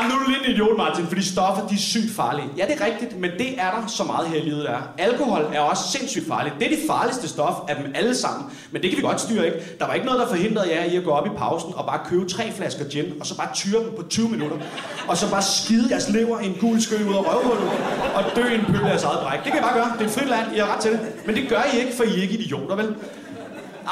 Ah, 0.00 0.04
nu 0.58 0.64
idiot, 0.64 0.76
Martin, 0.76 1.06
fordi 1.06 1.22
stoffer, 1.22 1.66
de 1.66 1.74
er 1.74 1.78
sygt 1.78 2.10
farlige. 2.16 2.48
Ja, 2.56 2.64
det 2.66 2.80
er 2.80 2.84
rigtigt, 2.84 3.20
men 3.20 3.30
det 3.38 3.60
er 3.60 3.70
der 3.70 3.86
så 3.86 4.04
meget 4.04 4.28
her 4.28 4.36
i 4.36 4.44
livet, 4.44 4.64
der 4.64 4.70
er. 4.70 4.82
Alkohol 4.98 5.42
er 5.54 5.60
også 5.60 5.82
sindssygt 5.98 6.28
farligt. 6.28 6.54
Det 6.58 6.64
er 6.66 6.70
det 6.70 6.78
farligste 6.86 7.28
stof 7.28 7.54
af 7.68 7.76
dem 7.76 7.92
alle 7.94 8.14
sammen. 8.14 8.50
Men 8.70 8.82
det 8.82 8.90
kan 8.90 8.96
vi 8.96 9.02
godt 9.02 9.20
styre, 9.20 9.46
ikke? 9.46 9.58
Der 9.78 9.86
var 9.86 9.94
ikke 9.94 10.06
noget, 10.06 10.20
der 10.20 10.28
forhindrede 10.28 10.70
jer 10.74 10.84
i 10.84 10.96
at 10.96 11.04
gå 11.04 11.10
op 11.10 11.26
i 11.26 11.30
pausen 11.38 11.72
og 11.74 11.86
bare 11.86 12.00
købe 12.10 12.28
tre 12.28 12.52
flasker 12.52 12.84
gin, 12.84 13.04
og 13.20 13.26
så 13.26 13.36
bare 13.36 13.48
tyre 13.54 13.80
dem 13.80 13.92
på 13.96 14.02
20 14.02 14.28
minutter. 14.28 14.56
Og 15.08 15.16
så 15.16 15.30
bare 15.30 15.42
skide 15.42 15.86
jeres 15.90 16.08
lever 16.08 16.40
i 16.40 16.46
en 16.46 16.56
gul 16.60 16.80
skø 16.80 16.96
ud 17.08 17.14
af 17.14 17.34
røvhullet, 17.34 17.70
og 18.14 18.22
dø 18.36 18.42
i 18.52 18.54
en 18.54 18.64
pøl 18.64 18.84
af 18.84 18.88
jeres 18.88 19.04
eget 19.04 19.20
bræk. 19.22 19.44
Det 19.44 19.52
kan 19.52 19.60
I 19.60 19.62
bare 19.62 19.74
gøre. 19.74 19.92
Det 19.98 20.04
er 20.04 20.08
et 20.08 20.10
frit 20.10 20.28
land. 20.28 20.56
I 20.56 20.58
har 20.58 20.74
ret 20.74 20.80
til 20.80 20.92
det. 20.92 21.00
Men 21.26 21.36
det 21.36 21.48
gør 21.48 21.62
I 21.74 21.78
ikke, 21.78 21.92
for 21.96 22.04
I 22.04 22.18
er 22.18 22.22
ikke 22.22 22.34
idioter, 22.34 22.76
vel? 22.76 22.94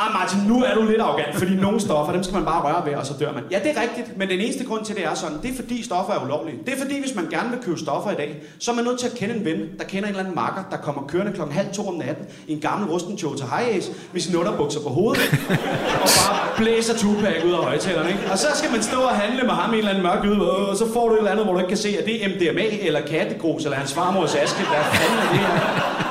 Ah, 0.00 0.12
Martin, 0.12 0.38
nu 0.48 0.62
er 0.62 0.74
du 0.74 0.82
lidt 0.82 1.00
arrogant, 1.00 1.36
fordi 1.36 1.54
nogle 1.54 1.80
stoffer, 1.80 2.12
dem 2.12 2.22
skal 2.22 2.34
man 2.34 2.44
bare 2.44 2.62
røre 2.62 2.86
ved, 2.86 2.94
og 2.94 3.06
så 3.06 3.14
dør 3.20 3.32
man. 3.32 3.42
Ja, 3.50 3.58
det 3.64 3.70
er 3.76 3.80
rigtigt, 3.80 4.18
men 4.18 4.28
den 4.28 4.40
eneste 4.40 4.64
grund 4.64 4.84
til, 4.84 4.96
det 4.96 5.04
er 5.04 5.14
sådan, 5.14 5.38
det 5.42 5.50
er 5.50 5.54
fordi 5.54 5.82
stoffer 5.84 6.12
er 6.14 6.24
ulovlige. 6.24 6.58
Det 6.66 6.74
er 6.74 6.78
fordi, 6.78 7.00
hvis 7.00 7.14
man 7.14 7.26
gerne 7.30 7.50
vil 7.50 7.58
købe 7.62 7.78
stoffer 7.78 8.10
i 8.10 8.14
dag, 8.14 8.42
så 8.58 8.70
er 8.70 8.74
man 8.74 8.84
nødt 8.84 8.98
til 8.98 9.06
at 9.06 9.14
kende 9.14 9.34
en 9.34 9.44
ven, 9.44 9.58
der 9.78 9.84
kender 9.84 10.08
en 10.08 10.14
eller 10.14 10.20
anden 10.20 10.34
makker, 10.34 10.62
der 10.70 10.76
kommer 10.76 11.02
kørende 11.08 11.32
klokken 11.32 11.56
halv 11.56 11.68
to 11.74 11.88
om 11.88 11.94
natten 11.94 12.26
i 12.46 12.52
en 12.52 12.60
gammel 12.60 12.90
rusten 12.90 13.16
Toyota 13.16 13.44
Hiace 13.56 13.92
med 14.12 14.20
sine 14.20 14.38
underbukser 14.38 14.80
på 14.80 14.88
hovedet, 14.88 15.22
og 16.02 16.08
bare 16.20 16.38
blæser 16.56 16.94
Tupac 16.98 17.44
ud 17.46 17.52
af 17.52 17.58
højtalerne, 17.58 18.08
ikke? 18.08 18.22
Og 18.32 18.38
så 18.38 18.46
skal 18.54 18.70
man 18.70 18.82
stå 18.82 19.00
og 19.00 19.14
handle 19.16 19.42
med 19.42 19.54
ham 19.54 19.70
i 19.70 19.72
en 19.74 19.78
eller 19.78 19.90
anden 19.90 20.02
mørk 20.04 20.24
yde, 20.24 20.50
og 20.68 20.76
så 20.76 20.92
får 20.92 21.08
du 21.08 21.14
et 21.14 21.18
eller 21.18 21.30
andet, 21.30 21.44
hvor 21.44 21.52
du 21.54 21.58
ikke 21.58 21.68
kan 21.68 21.76
se, 21.76 21.96
at 21.98 22.04
det 22.06 22.24
er 22.24 22.28
MDMA 22.28 22.66
eller 22.86 23.00
kattegrus 23.00 23.64
eller 23.64 23.76
hans 23.76 23.94
farmors 23.94 24.34
aske. 24.34 24.58
Hvad 24.58 24.84
fanden 24.92 25.18
er 25.18 25.30
det 25.32 25.40
her? 25.40 26.05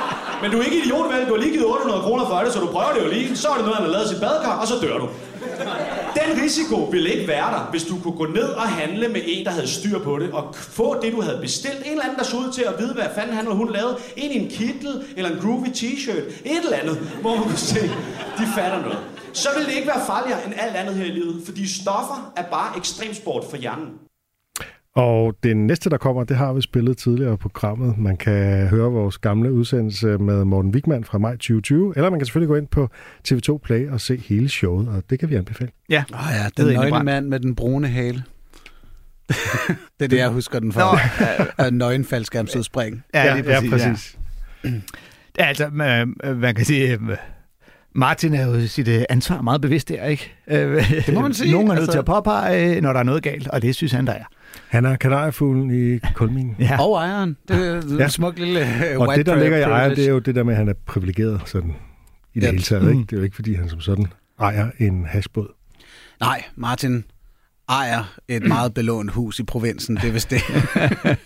Men 0.46 0.52
du 0.52 0.60
er 0.60 0.64
ikke 0.64 0.78
idiot, 0.78 1.14
vel? 1.14 1.28
Du 1.28 1.34
har 1.36 1.42
lige 1.42 1.52
givet 1.52 1.66
800 1.66 2.02
kroner 2.02 2.26
for 2.26 2.38
det, 2.44 2.54
så 2.54 2.60
du 2.60 2.66
prøver 2.66 2.94
det 2.94 3.04
jo 3.04 3.10
lige. 3.10 3.38
Så 3.38 3.48
er 3.48 3.56
det 3.56 3.62
noget, 3.62 3.76
han 3.76 3.86
har 3.86 3.92
lavet 3.92 4.10
sit 4.10 4.20
badekar, 4.20 4.62
og 4.62 4.68
så 4.68 4.74
dør 4.82 4.98
du. 4.98 5.08
Den 6.20 6.44
risiko 6.44 6.76
ville 6.76 7.14
ikke 7.14 7.28
være 7.28 7.52
der, 7.54 7.68
hvis 7.72 7.84
du 7.84 8.00
kunne 8.04 8.18
gå 8.18 8.26
ned 8.26 8.50
og 8.62 8.62
handle 8.62 9.08
med 9.08 9.22
en, 9.26 9.46
der 9.46 9.52
havde 9.52 9.68
styr 9.68 10.00
på 10.00 10.20
det, 10.20 10.32
og 10.32 10.56
få 10.56 11.02
det, 11.02 11.14
du 11.14 11.22
havde 11.22 11.38
bestilt. 11.42 11.80
En 11.86 11.92
eller 11.92 12.04
anden, 12.04 12.18
der 12.18 12.24
så 12.24 12.38
ud 12.38 12.52
til 12.52 12.62
at 12.62 12.74
vide, 12.80 12.94
hvad 12.94 13.06
fanden 13.16 13.36
han 13.36 13.46
eller 13.46 13.56
hun 13.56 13.72
lavede. 13.72 13.98
En 14.18 14.32
i 14.32 14.38
en 14.44 14.50
kittel, 14.50 15.04
eller 15.18 15.30
en 15.32 15.40
groovy 15.42 15.68
t-shirt. 15.68 16.26
Et 16.46 16.64
eller 16.64 16.78
andet, 16.78 16.98
hvor 17.22 17.36
man 17.36 17.44
kunne 17.44 17.58
se, 17.58 17.82
de 18.40 18.46
fatter 18.56 18.82
noget. 18.82 19.00
Så 19.34 19.50
vil 19.58 19.66
det 19.66 19.74
ikke 19.74 19.88
være 19.88 20.06
farligere 20.08 20.46
end 20.46 20.54
alt 20.58 20.76
andet 20.76 20.96
her 20.96 21.06
i 21.06 21.10
livet, 21.20 21.42
fordi 21.46 21.68
stoffer 21.82 22.32
er 22.36 22.44
bare 22.44 22.78
ekstremsport 22.78 23.44
for 23.50 23.58
hjernen. 23.58 24.05
Og 24.96 25.36
det 25.44 25.58
næste, 25.58 25.90
der 25.90 25.98
kommer, 25.98 26.24
det 26.24 26.38
har 26.38 26.54
vi 26.54 26.62
spillet 26.62 26.98
tidligere 26.98 27.38
på 27.38 27.50
programmet. 27.50 27.98
Man 27.98 28.18
kan 28.18 28.68
høre 28.68 28.92
vores 28.92 29.18
gamle 29.18 29.52
udsendelse 29.52 30.18
med 30.18 30.46
Morten 30.46 30.72
Wigman 30.72 31.04
fra 31.04 31.18
maj 31.18 31.32
2020, 31.32 31.94
eller 31.96 32.10
man 32.10 32.20
kan 32.20 32.26
selvfølgelig 32.26 32.48
gå 32.48 32.56
ind 32.56 32.68
på 32.68 32.90
TV2 33.28 33.58
Play 33.58 33.90
og 33.90 34.02
se 34.02 34.18
hele 34.18 34.50
showet, 34.50 34.88
og 34.88 35.04
det 35.10 35.20
kan 35.20 35.30
vi 35.30 35.36
anbefale. 35.36 35.72
Ja, 35.90 36.04
oh, 36.14 36.20
ja, 36.32 36.64
den 36.64 36.74
nøgne 36.74 37.04
mand 37.04 37.28
med 37.28 37.40
den 37.40 37.56
brune 37.56 37.88
hale. 37.88 38.24
det 40.00 40.06
er 40.06 40.08
det, 40.08 40.18
jeg 40.18 40.30
husker 40.30 40.60
den 40.60 40.72
for. 40.72 41.00
Nå, 41.64 41.70
nøgen 41.78 42.06
faldskærmsudspring. 42.06 43.04
Ja, 43.14 43.34
lige 43.34 43.44
præcis. 43.44 43.64
Ja, 43.64 43.70
præcis. 43.70 44.18
Ja. 44.64 44.70
ja, 45.40 45.46
altså, 45.46 45.70
man, 45.72 46.14
man 46.36 46.56
kan 46.56 46.66
sige, 46.66 46.94
øh, 46.94 47.18
Martin 47.98 48.34
er 48.34 48.46
jo 48.46 48.68
sit 48.68 48.88
øh, 48.88 49.04
ansvar 49.10 49.42
meget 49.42 49.62
bevidst 49.62 49.90
der, 49.90 50.06
ikke? 50.06 50.34
Det 51.06 51.14
må 51.14 51.22
man 51.22 51.34
sige. 51.34 51.52
Nogen 51.52 51.68
er 51.68 51.72
nødt 51.72 51.80
altså... 51.80 51.92
til 51.92 52.00
at 52.00 52.06
påpege, 52.06 52.82
når 52.82 52.94
der 52.94 53.00
er 53.00 53.04
noget 53.04 53.24
galt, 53.24 53.48
og 53.48 53.62
det 53.62 53.76
synes 53.76 53.92
han, 53.92 54.08
der 54.08 54.14
er. 54.14 54.24
Han 54.68 54.86
er 54.86 54.96
kanariefuglen 54.96 55.96
i 55.96 56.00
kulminen. 56.14 56.56
Ja. 56.60 56.82
Og 56.82 56.98
ejeren. 56.98 57.38
Det 57.48 57.68
er 57.68 57.82
en 57.82 57.98
ja. 58.00 58.08
smuk 58.08 58.40
lille 58.40 58.68
uh, 58.96 59.02
Og 59.02 59.16
det, 59.16 59.26
der 59.26 59.36
ligger 59.36 59.58
i 59.58 59.62
ejeren, 59.62 59.96
det 59.96 60.06
er 60.06 60.10
jo 60.10 60.20
det 60.20 60.36
der 60.36 60.44
med, 60.44 60.54
at 60.54 60.58
han 60.58 60.68
er 60.68 60.74
privilegeret 60.86 61.42
sådan, 61.46 61.76
i 62.34 62.40
det 62.40 62.46
ja. 62.46 62.52
hele 62.52 62.64
taget. 62.64 62.90
Ikke? 62.90 63.02
Det 63.02 63.14
er 63.14 63.18
jo 63.18 63.24
ikke, 63.24 63.36
fordi 63.36 63.54
han 63.54 63.70
som 63.70 63.80
sådan 63.80 64.06
ejer 64.40 64.70
en 64.80 65.06
hashbåd. 65.06 65.48
Nej, 66.20 66.44
Martin 66.56 67.04
ejer 67.70 68.18
et 68.28 68.44
meget 68.44 68.74
belånt 68.74 69.12
hus 69.12 69.40
i 69.40 69.44
provinsen. 69.44 69.96
Det 69.96 70.04
er 70.04 70.12
vist 70.12 70.30
det. 70.30 70.42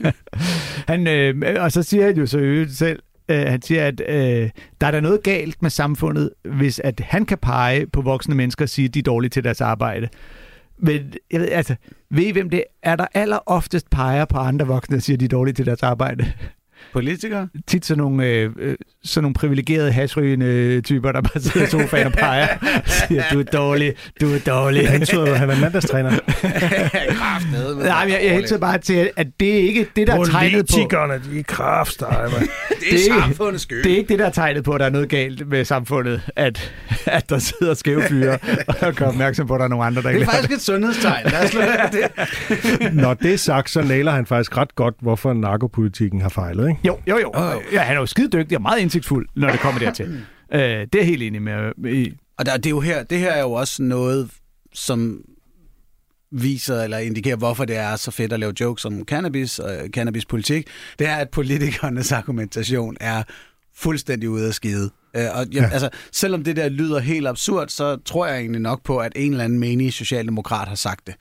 han, 0.91 1.07
øh, 1.07 1.63
og 1.63 1.71
så 1.71 1.83
siger 1.83 2.05
han 2.05 2.17
jo 2.17 2.25
så 2.25 2.37
øvrigt 2.37 2.77
selv, 2.77 2.99
øh, 3.29 3.47
han 3.47 3.61
siger, 3.61 3.87
at 3.87 4.01
øh, 4.07 4.49
der 4.81 4.87
er 4.87 4.91
der 4.91 5.01
noget 5.01 5.23
galt 5.23 5.61
med 5.61 5.69
samfundet, 5.69 6.29
hvis 6.43 6.79
at 6.79 6.99
han 6.99 7.25
kan 7.25 7.37
pege 7.37 7.87
på 7.87 8.01
voksne 8.01 8.35
mennesker 8.35 8.65
og 8.65 8.69
sige, 8.69 8.85
at 8.85 8.93
de 8.93 8.99
er 8.99 9.03
dårlige 9.03 9.29
til 9.29 9.43
deres 9.43 9.61
arbejde. 9.61 10.09
Men 10.77 11.13
jeg 11.31 11.41
ved, 11.41 11.49
altså, 11.49 11.75
ved 12.11 12.23
I, 12.23 12.31
hvem 12.31 12.49
det 12.49 12.63
er, 12.83 12.95
der 12.95 13.05
aller 13.13 13.39
oftest 13.45 13.89
peger 13.89 14.25
på 14.25 14.37
andre 14.37 14.67
voksne 14.67 14.95
og 14.95 15.01
siger, 15.01 15.15
at 15.15 15.19
de 15.19 15.25
er 15.25 15.29
dårlige 15.29 15.53
til 15.53 15.65
deres 15.65 15.83
arbejde? 15.83 16.33
Politikere? 16.93 17.47
Tit 17.67 17.85
sådan 17.85 18.03
nogle, 18.03 18.25
øh, 18.25 18.75
sådan 19.03 19.23
nogle 19.23 19.33
privilegerede 19.33 19.91
hasrygende 19.91 20.81
typer, 20.81 21.11
der 21.11 21.21
bare 21.21 21.39
sidder 21.41 21.67
i 21.67 21.69
sofaen 21.69 22.07
og 22.07 22.13
peger 22.13 22.47
og 22.61 22.81
siger, 22.85 23.23
du 23.33 23.39
er 23.39 23.43
dårlig, 23.43 23.93
du 24.21 24.33
er 24.33 24.39
dårlig. 24.39 24.89
Han 24.89 25.05
tror, 25.05 25.33
han 25.33 25.49
er 25.49 25.59
mandagstræner. 25.59 26.11
Kraftede, 27.19 27.79
Nej, 27.83 28.05
men 28.05 28.13
jeg, 28.13 28.21
jeg 28.23 28.35
hilser 28.35 28.57
bare 28.57 28.77
til, 28.77 29.09
at 29.15 29.27
det 29.39 29.53
er 29.53 29.59
ikke 29.59 29.87
det, 29.95 30.07
der 30.07 30.19
er 30.19 30.23
tegnet 30.23 30.65
på. 30.67 30.73
Politikerne, 30.73 31.13
de 31.31 31.39
er 31.39 31.43
kraftstege, 31.43 32.29
det, 32.29 32.47
det 32.91 32.93
er 33.09 33.21
samfundets 33.21 33.63
skyld. 33.63 33.83
Det 33.83 33.91
er 33.91 33.97
ikke 33.97 34.09
det, 34.09 34.19
der 34.19 34.25
er 34.25 34.29
tegnet 34.29 34.63
på, 34.63 34.71
at 34.71 34.79
der 34.79 34.85
er 34.85 34.89
noget 34.89 35.09
galt 35.09 35.47
med 35.47 35.65
samfundet, 35.65 36.21
at, 36.35 36.73
at 37.05 37.29
der 37.29 37.39
sidder 37.39 37.73
skæve 37.73 38.03
fyre 38.03 38.37
og 38.87 38.93
gør 38.95 39.05
opmærksom 39.05 39.47
på, 39.47 39.53
at 39.53 39.59
der 39.59 39.65
er 39.65 39.69
nogle 39.69 39.85
andre, 39.85 40.01
der 40.01 40.07
Det 40.09 40.15
ikke 40.15 40.25
er 40.31 40.31
faktisk 40.31 40.51
et 40.51 40.61
sundhedstegn. 40.61 41.25
Lad 41.25 41.43
os 41.43 41.51
det. 41.91 42.93
Når 42.93 43.13
det 43.13 43.33
er 43.33 43.37
sagt, 43.37 43.69
så 43.69 43.81
nailer 43.81 44.11
han 44.11 44.25
faktisk 44.25 44.57
ret 44.57 44.75
godt, 44.75 44.95
hvorfor 45.01 45.33
narkopolitikken 45.33 46.21
har 46.21 46.29
fejlet, 46.29 46.69
ikke? 46.69 46.78
Jo, 46.83 46.97
jo, 47.07 47.17
jo. 47.17 47.31
Ja, 47.71 47.81
han 47.81 47.95
er 47.95 47.99
jo 47.99 48.05
skide 48.05 48.29
dygtig 48.37 48.57
og 48.57 48.61
meget 48.61 48.79
indsigtsfuld, 48.79 49.27
når 49.35 49.49
det 49.51 49.59
kommer 49.59 49.79
dertil. 49.79 50.05
øh, 50.53 50.59
det 50.61 50.69
er 50.71 50.87
jeg 50.95 51.05
helt 51.05 51.23
enig 51.23 51.41
med. 51.41 51.71
med 51.77 51.93
i. 51.93 52.13
Og 52.37 52.45
der, 52.45 52.57
det, 52.57 52.65
er 52.65 52.69
jo 52.69 52.79
her, 52.79 53.03
det 53.03 53.19
her 53.19 53.31
er 53.31 53.41
jo 53.41 53.51
også 53.51 53.83
noget, 53.83 54.29
som 54.73 55.21
viser 56.31 56.83
eller 56.83 56.97
indikerer, 56.97 57.35
hvorfor 57.35 57.65
det 57.65 57.75
er 57.77 57.95
så 57.95 58.11
fedt 58.11 58.33
at 58.33 58.39
lave 58.39 58.53
jokes 58.59 58.85
om 58.85 59.03
cannabis 59.05 59.59
og 59.59 59.71
cannabispolitik. 59.93 60.67
Det 60.99 61.07
er, 61.07 61.15
at 61.15 61.29
politikernes 61.29 62.11
argumentation 62.21 62.97
er 62.99 63.23
fuldstændig 63.75 64.29
ude 64.29 64.47
af 64.47 64.53
skide. 64.53 64.89
Øh, 65.15 65.23
og 65.33 65.45
ja, 65.53 65.61
Ja. 65.61 65.69
altså, 65.71 65.89
selvom 66.11 66.43
det 66.43 66.55
der 66.55 66.69
lyder 66.69 66.99
helt 66.99 67.27
absurd, 67.27 67.67
så 67.69 67.97
tror 68.05 68.27
jeg 68.27 68.37
egentlig 68.39 68.61
nok 68.61 68.83
på, 68.83 68.97
at 68.97 69.11
en 69.15 69.31
eller 69.31 69.43
anden 69.43 69.59
menig 69.59 69.93
socialdemokrat 69.93 70.67
har 70.67 70.75
sagt 70.75 71.07
det. 71.07 71.15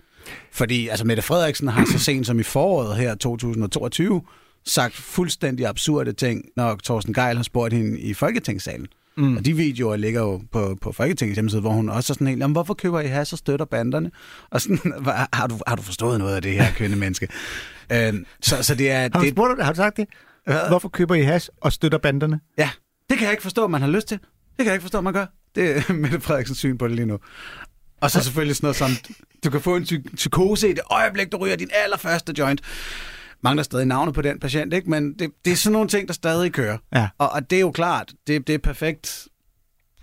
Fordi 0.53 0.89
altså, 0.89 1.05
Mette 1.07 1.23
Frederiksen 1.23 1.69
har 1.69 1.85
så 1.93 1.99
sent 1.99 2.27
som 2.27 2.41
i 2.41 2.43
foråret 2.43 2.97
her 2.97 3.15
2022 3.15 4.23
sagt 4.67 4.95
fuldstændig 4.95 5.67
absurde 5.67 6.13
ting, 6.13 6.45
når 6.57 6.79
Thorsten 6.85 7.15
Geil 7.15 7.37
har 7.37 7.43
spurgt 7.43 7.73
hende 7.75 8.01
i 8.01 8.15
Folketingssalen. 8.15 8.87
Mm. 9.17 9.37
Og 9.37 9.45
de 9.45 9.57
videoer 9.57 9.97
ligger 9.97 10.21
jo 10.21 10.43
på, 10.53 10.77
på 10.83 10.93
Folketingets 10.93 11.37
hjemmeside, 11.37 11.61
hvor 11.61 11.71
hun 11.71 11.89
også 11.89 12.13
er 12.13 12.15
sådan 12.15 12.27
helt, 12.27 12.41
jamen 12.41 12.53
hvorfor 12.53 12.75
køber 12.75 13.01
I 13.01 13.07
has 13.07 13.33
og 13.33 13.39
støtter 13.39 13.67
banderne? 13.67 14.11
Og 14.51 14.61
sådan, 14.61 14.79
"Hva- 15.07 15.27
har 15.33 15.47
du, 15.47 15.59
har 15.67 15.77
du 15.77 15.83
forstået 15.83 16.19
noget 16.19 16.37
af 16.37 16.43
det 16.43 16.53
her, 16.53 16.73
kønne 16.73 16.97
menneske? 16.97 17.29
øhm, 17.93 18.27
så, 18.43 18.63
så 18.63 18.75
det 18.75 18.91
er... 18.91 19.01
Har 19.01 19.09
du, 19.09 19.21
det, 19.21 19.31
spurgt, 19.31 19.63
har 19.63 19.73
du 19.73 19.77
sagt 19.77 19.97
det? 19.97 20.07
Hvorfor 20.69 20.89
køber 20.89 21.15
I 21.15 21.23
hash 21.23 21.49
og 21.61 21.73
støtter 21.73 21.99
banderne? 21.99 22.41
Ja, 22.59 22.71
det 23.11 23.19
kan 23.19 23.25
jeg 23.25 23.33
ikke 23.33 23.43
forstå, 23.43 23.67
man 23.67 23.81
har 23.81 23.89
lyst 23.89 24.09
til. 24.09 24.19
Det 24.19 24.57
kan 24.59 24.67
jeg 24.67 24.75
ikke 24.75 24.83
forstå, 24.83 25.01
man 25.01 25.13
gør. 25.13 25.27
Det 25.55 25.77
er 25.77 25.93
Mette 26.03 26.21
Frederiksens 26.21 26.59
syn 26.59 26.79
på 26.79 26.89
det 26.89 26.97
lige 26.97 27.07
nu. 27.07 27.19
Og 28.01 28.11
så 28.11 28.23
selvfølgelig 28.25 28.57
sådan 28.57 28.65
noget 28.67 28.77
som, 28.77 28.91
du 29.45 29.51
kan 29.51 29.61
få 29.61 29.77
en 29.77 29.83
psy- 29.83 30.15
psykose 30.17 30.69
i 30.69 30.73
det 30.73 30.81
øjeblik, 30.91 31.33
du 31.33 31.37
ryger 31.37 31.57
din 31.57 31.71
allerførste 31.85 32.35
joint. 32.39 32.61
Mangler 33.43 33.63
stadig 33.63 33.87
navnet 33.87 34.15
på 34.15 34.23
den 34.23 34.39
patient, 34.39 34.73
ikke? 34.75 34.91
Men 34.91 35.13
det, 35.19 35.31
det 35.45 35.53
er 35.53 35.57
sådan 35.57 35.73
nogle 35.73 35.89
ting, 35.89 36.09
der 36.09 36.15
stadig 36.15 36.53
kører. 36.53 36.79
Ja. 36.95 37.09
Og, 37.19 37.33
og 37.33 37.51
det 37.51 37.57
er 37.57 37.61
jo 37.61 37.71
klart, 37.71 38.13
det, 38.27 38.47
det 38.47 38.55
er 38.55 38.59
perfekt 38.59 39.29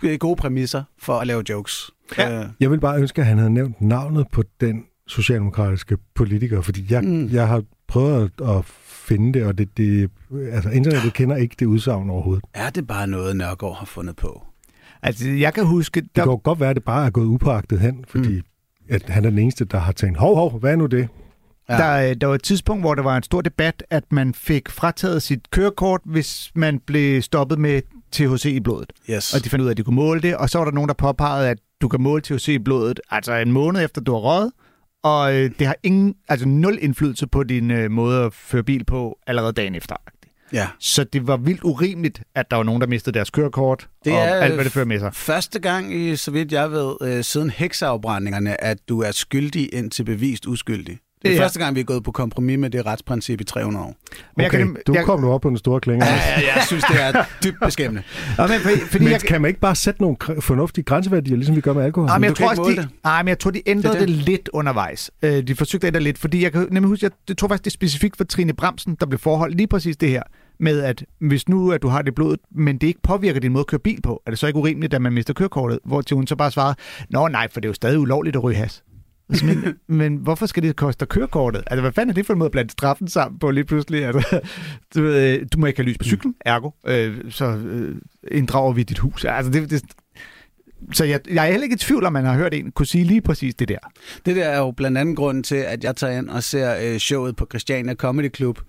er 0.04 0.18
gode 0.18 0.36
præmisser 0.36 0.84
for 1.00 1.14
at 1.14 1.28
lave 1.28 1.44
jokes. 1.50 1.92
Ja. 2.18 2.40
Øh, 2.42 2.50
Jeg 2.60 2.72
vil 2.72 2.80
bare 2.80 3.00
ønske, 3.00 3.22
at 3.22 3.28
han 3.28 3.38
havde 3.38 3.50
nævnt 3.54 3.82
navnet 3.82 4.28
på 4.32 4.44
den 4.62 4.84
socialdemokratiske 5.08 5.98
politiker, 6.16 6.62
fordi 6.62 6.86
jeg, 6.90 7.04
Mm. 7.04 7.28
jeg 7.32 7.48
har 7.48 7.64
prøvet 7.88 8.32
at, 8.42 8.66
finde 9.06 9.40
det, 9.40 9.46
og 9.48 9.58
det, 9.58 9.78
det, 9.78 10.10
altså 10.52 10.70
internettet 10.70 11.14
kender 11.14 11.36
ikke 11.36 11.56
det 11.60 11.66
udsagn 11.66 12.10
overhovedet. 12.10 12.44
er 12.54 12.70
det 12.70 12.88
bare 12.88 13.08
noget, 13.08 13.36
Nørgaard 13.36 13.78
har 13.78 13.86
fundet 13.86 14.16
på? 14.16 14.44
Altså, 15.02 15.30
jeg 15.30 15.54
kan 15.54 15.66
huske... 15.66 16.02
Det 16.02 16.10
kan 16.14 16.40
godt 16.44 16.60
være, 16.60 16.70
at 16.70 16.76
det 16.76 16.84
bare 16.84 17.06
er 17.06 17.10
gået 17.10 17.26
upåagtet 17.26 17.80
hen, 17.80 18.06
fordi 18.08 18.36
mm. 18.36 18.44
at 18.90 19.10
han 19.10 19.26
er 19.26 19.30
den 19.30 19.40
eneste, 19.40 19.66
der 19.66 19.78
har 19.78 19.92
tænkt, 19.92 20.18
hov, 20.18 20.36
hov, 20.36 20.60
hvad 20.60 20.72
er 20.72 20.76
nu 20.76 20.86
det? 20.86 21.08
Ja. 21.70 21.78
Der, 21.78 22.14
der 22.14 22.28
var 22.28 22.36
et 22.36 22.44
tidspunkt, 22.44 22.84
hvor 22.84 22.96
der 22.96 23.04
var 23.04 23.18
en 23.18 23.24
stor 23.24 23.42
debat, 23.42 23.84
at 23.90 24.04
man 24.12 24.34
fik 24.34 24.70
frataget 24.70 25.22
sit 25.24 25.50
kørekort, 25.52 26.02
hvis 26.06 26.52
man 26.56 26.80
blev 26.80 27.22
stoppet 27.22 27.60
med 27.60 27.82
THC 28.12 28.46
i 28.46 28.60
blodet. 28.60 28.94
Yes. 29.10 29.34
Og 29.34 29.44
de 29.44 29.50
fandt 29.50 29.64
ud 29.64 29.68
af, 29.68 29.72
at 29.72 29.78
de 29.78 29.84
kunne 29.84 29.96
måle 29.96 30.22
det, 30.22 30.38
og 30.38 30.50
så 30.50 30.58
var 30.58 30.66
der 30.66 30.72
nogen, 30.72 30.88
der 30.88 30.94
påpegede, 30.94 31.50
at 31.50 31.58
du 31.82 31.88
kan 31.88 32.02
måle 32.02 32.22
THC 32.22 32.48
i 32.48 32.60
blodet, 32.60 33.00
altså 33.12 33.34
en 33.34 33.52
måned 33.52 33.84
efter 33.84 34.02
du 34.02 34.12
har 34.14 34.20
røget, 34.20 34.52
og 35.04 35.36
øh, 35.36 35.52
det 35.60 35.68
har 35.68 35.76
ingen, 35.84 36.16
altså 36.30 36.48
nul 36.48 36.78
indflydelse 36.82 37.28
på 37.28 37.44
din 37.44 37.72
øh, 37.72 37.92
måde 37.92 38.24
at 38.24 38.34
føre 38.34 38.64
bil 38.64 38.84
på 38.86 39.18
allerede 39.28 39.54
dagen 39.54 39.76
efter. 39.76 39.96
Ja. 40.54 40.68
Så 40.80 41.04
det 41.04 41.28
var 41.28 41.38
vildt 41.38 41.64
urimeligt, 41.64 42.22
at 42.36 42.52
der 42.52 42.58
var 42.58 42.64
nogen, 42.64 42.82
der 42.82 42.88
mistede 42.88 43.14
deres 43.14 43.30
kørekort, 43.30 43.88
Det 44.06 44.14
og 44.14 44.20
alt, 44.20 44.54
hvad 44.54 44.64
det 44.64 44.72
fører 44.74 44.86
med 44.86 45.00
sig. 45.00 45.14
første 45.14 45.60
gang, 45.60 45.96
i, 45.96 46.16
så 46.16 46.32
vidt 46.32 46.52
jeg 46.52 46.72
ved, 46.72 46.96
øh, 47.02 47.24
siden 47.24 47.50
hekseafbrændingerne, 47.50 48.64
at 48.64 48.78
du 48.90 49.02
er 49.02 49.12
skyldig 49.12 49.74
indtil 49.74 50.04
bevist 50.04 50.46
uskyldig. 50.46 50.98
Det 51.26 51.32
er 51.32 51.36
Ja. 51.36 51.44
første 51.44 51.60
gang, 51.60 51.76
vi 51.76 51.80
er 51.80 51.84
gået 51.84 52.04
på 52.04 52.12
kompromis 52.12 52.58
med 52.60 52.70
det 52.70 52.86
retsprincip 52.86 53.42
i 53.42 53.44
300 53.44 53.86
år. 53.86 53.96
Men 54.36 54.44
jeg 54.44 54.46
Okay, 54.46 54.58
kan- 54.58 54.78
du 54.88 54.94
jeg- 54.94 55.06
kom 55.06 55.22
nu 55.22 55.32
op 55.32 55.42
på 55.42 55.50
den 55.50 55.58
store 55.58 55.80
klinge. 55.80 56.06
Ja, 56.06 56.12
ja, 56.14 56.56
jeg 56.56 56.64
synes, 56.68 56.84
det 56.84 57.02
er 57.04 57.24
dybt 57.44 57.58
beskæmmende. 57.66 58.04
Nå, 58.38 58.48
men, 58.48 58.60
fordi, 58.60 58.80
fordi 58.80 59.04
Men 59.04 59.12
jeg, 59.14 59.22
kan 59.22 59.42
man 59.42 59.50
ikke 59.50 59.60
bare 59.60 59.76
sætte 59.76 60.02
nogle 60.02 60.18
fornuftige 60.40 60.86
grænseværdier, 60.86 61.36
ligesom 61.38 61.56
vi 61.56 61.62
gør 61.62 61.74
med 61.74 61.84
alkohol? 61.84 62.10
Ah, 62.10 62.22
men 62.22 62.28
du 62.34 62.44
jeg 62.44 62.48
tror 62.58 62.66
ikke 62.66 62.82
også, 62.82 62.90
de, 63.04 63.10
ah, 63.10 63.26
men 63.26 63.30
jeg 63.30 63.40
tror, 63.40 63.52
de 63.52 63.62
ændrede 63.70 63.94
Det 63.94 64.00
det, 64.00 64.08
det. 64.08 64.18
lidt 64.18 64.50
undervejs. 64.54 65.12
Øh, 65.22 65.44
de 65.48 65.56
forsøgte 65.56 65.88
at 65.88 65.90
ændre 65.92 66.02
lidt, 66.02 66.18
fordi 66.18 66.44
jeg 66.44 66.52
kan 66.52 66.68
nemlig 66.72 66.88
huske, 66.90 67.04
jeg, 67.06 67.12
jeg 67.30 67.38
tror 67.38 67.48
faktisk, 67.48 67.64
det 67.64 67.70
er 67.70 67.74
specifikt 67.74 68.18
for 68.18 68.24
Trine 68.24 68.54
Bremsen, 68.54 68.98
der 69.00 69.06
blev 69.06 69.20
forholdt 69.20 69.58
lige 69.58 69.68
præcis 69.68 69.98
det 69.98 70.10
her 70.10 70.22
med, 70.60 70.82
at 70.82 71.04
hvis 71.22 71.50
nu 71.50 71.72
at 71.72 71.82
du 71.82 71.88
har 71.88 72.02
det 72.02 72.08
i 72.08 72.12
blodet, 72.16 72.40
men 72.56 72.78
det 72.78 72.88
ikke 72.88 73.02
påvirker 73.04 73.40
din 73.40 73.52
måde 73.52 73.62
at 73.62 73.68
køre 73.68 73.80
bil 73.80 74.02
på, 74.02 74.22
er 74.26 74.32
det 74.32 74.40
så 74.40 74.48
ikke 74.48 74.60
urimeligt, 74.60 74.94
at 74.94 75.02
man 75.02 75.14
mister 75.14 75.34
kørekortet? 75.34 75.80
Hvor 75.86 76.02
til 76.02 76.16
hun 76.16 76.28
så 76.28 76.36
bare 76.36 76.52
svarede, 76.52 76.76
nå 77.10 77.28
nej, 77.28 77.48
for 77.52 77.60
det 77.60 77.66
er 77.68 77.70
jo 77.70 77.74
stadig 77.74 78.00
ulovligt 78.00 78.36
at 78.36 78.44
ryge 78.44 78.56
has. 78.58 78.84
Altså, 79.30 79.46
Men, 79.46 79.76
men 80.00 80.16
hvorfor 80.16 80.46
skal 80.46 80.64
det 80.64 80.76
koste 80.76 81.06
kørekortet? 81.06 81.64
Altså, 81.68 81.82
hvad 81.82 81.92
fanden 81.92 82.10
er 82.10 82.14
det 82.14 82.26
for 82.26 82.34
en 82.34 82.40
måde 82.40 82.48
at 82.48 82.52
blande 82.52 82.72
straffen 82.72 83.08
sammen 83.08 83.40
på 83.40 83.52
lige 83.52 83.64
pludselig? 83.64 84.06
Altså, 84.06 84.40
du, 84.96 85.02
ved, 85.02 85.46
du 85.46 85.60
må 85.60 85.66
ikke 85.66 85.80
have 85.80 85.90
lys 85.90 85.98
på 85.98 86.04
cyklen, 86.04 86.36
ergo, 86.46 86.72
øh, 86.88 87.32
så 87.32 87.46
øh, 87.46 87.96
inddrager 88.32 88.74
vi 88.74 88.84
dit 88.84 88.98
hus. 88.98 89.26
Altså, 89.26 89.52
det, 89.52 89.70
det, 89.70 89.84
så 90.94 91.06
jeg, 91.06 91.20
jeg 91.34 91.48
er 91.48 91.52
heller 91.52 91.64
ikke 91.64 91.74
i 91.74 91.78
tvivl 91.78 92.06
om, 92.06 92.14
man 92.14 92.26
har 92.26 92.36
hørt 92.36 92.54
en 92.54 92.72
kunne 92.72 92.86
sige 92.86 93.04
lige 93.04 93.22
præcis 93.22 93.56
det 93.56 93.68
der. 93.68 93.78
Det 94.26 94.36
der 94.36 94.46
er 94.46 94.58
jo 94.58 94.72
blandt 94.72 94.98
andet 94.98 95.18
grunden 95.18 95.44
til, 95.44 95.56
at 95.56 95.84
jeg 95.84 95.96
tager 95.96 96.18
ind 96.18 96.30
og 96.30 96.44
ser 96.44 96.94
øh, 96.94 96.98
showet 96.98 97.36
på 97.36 97.48
Christiania 97.52 97.96
Comedy 97.96 98.36
Club 98.36 98.60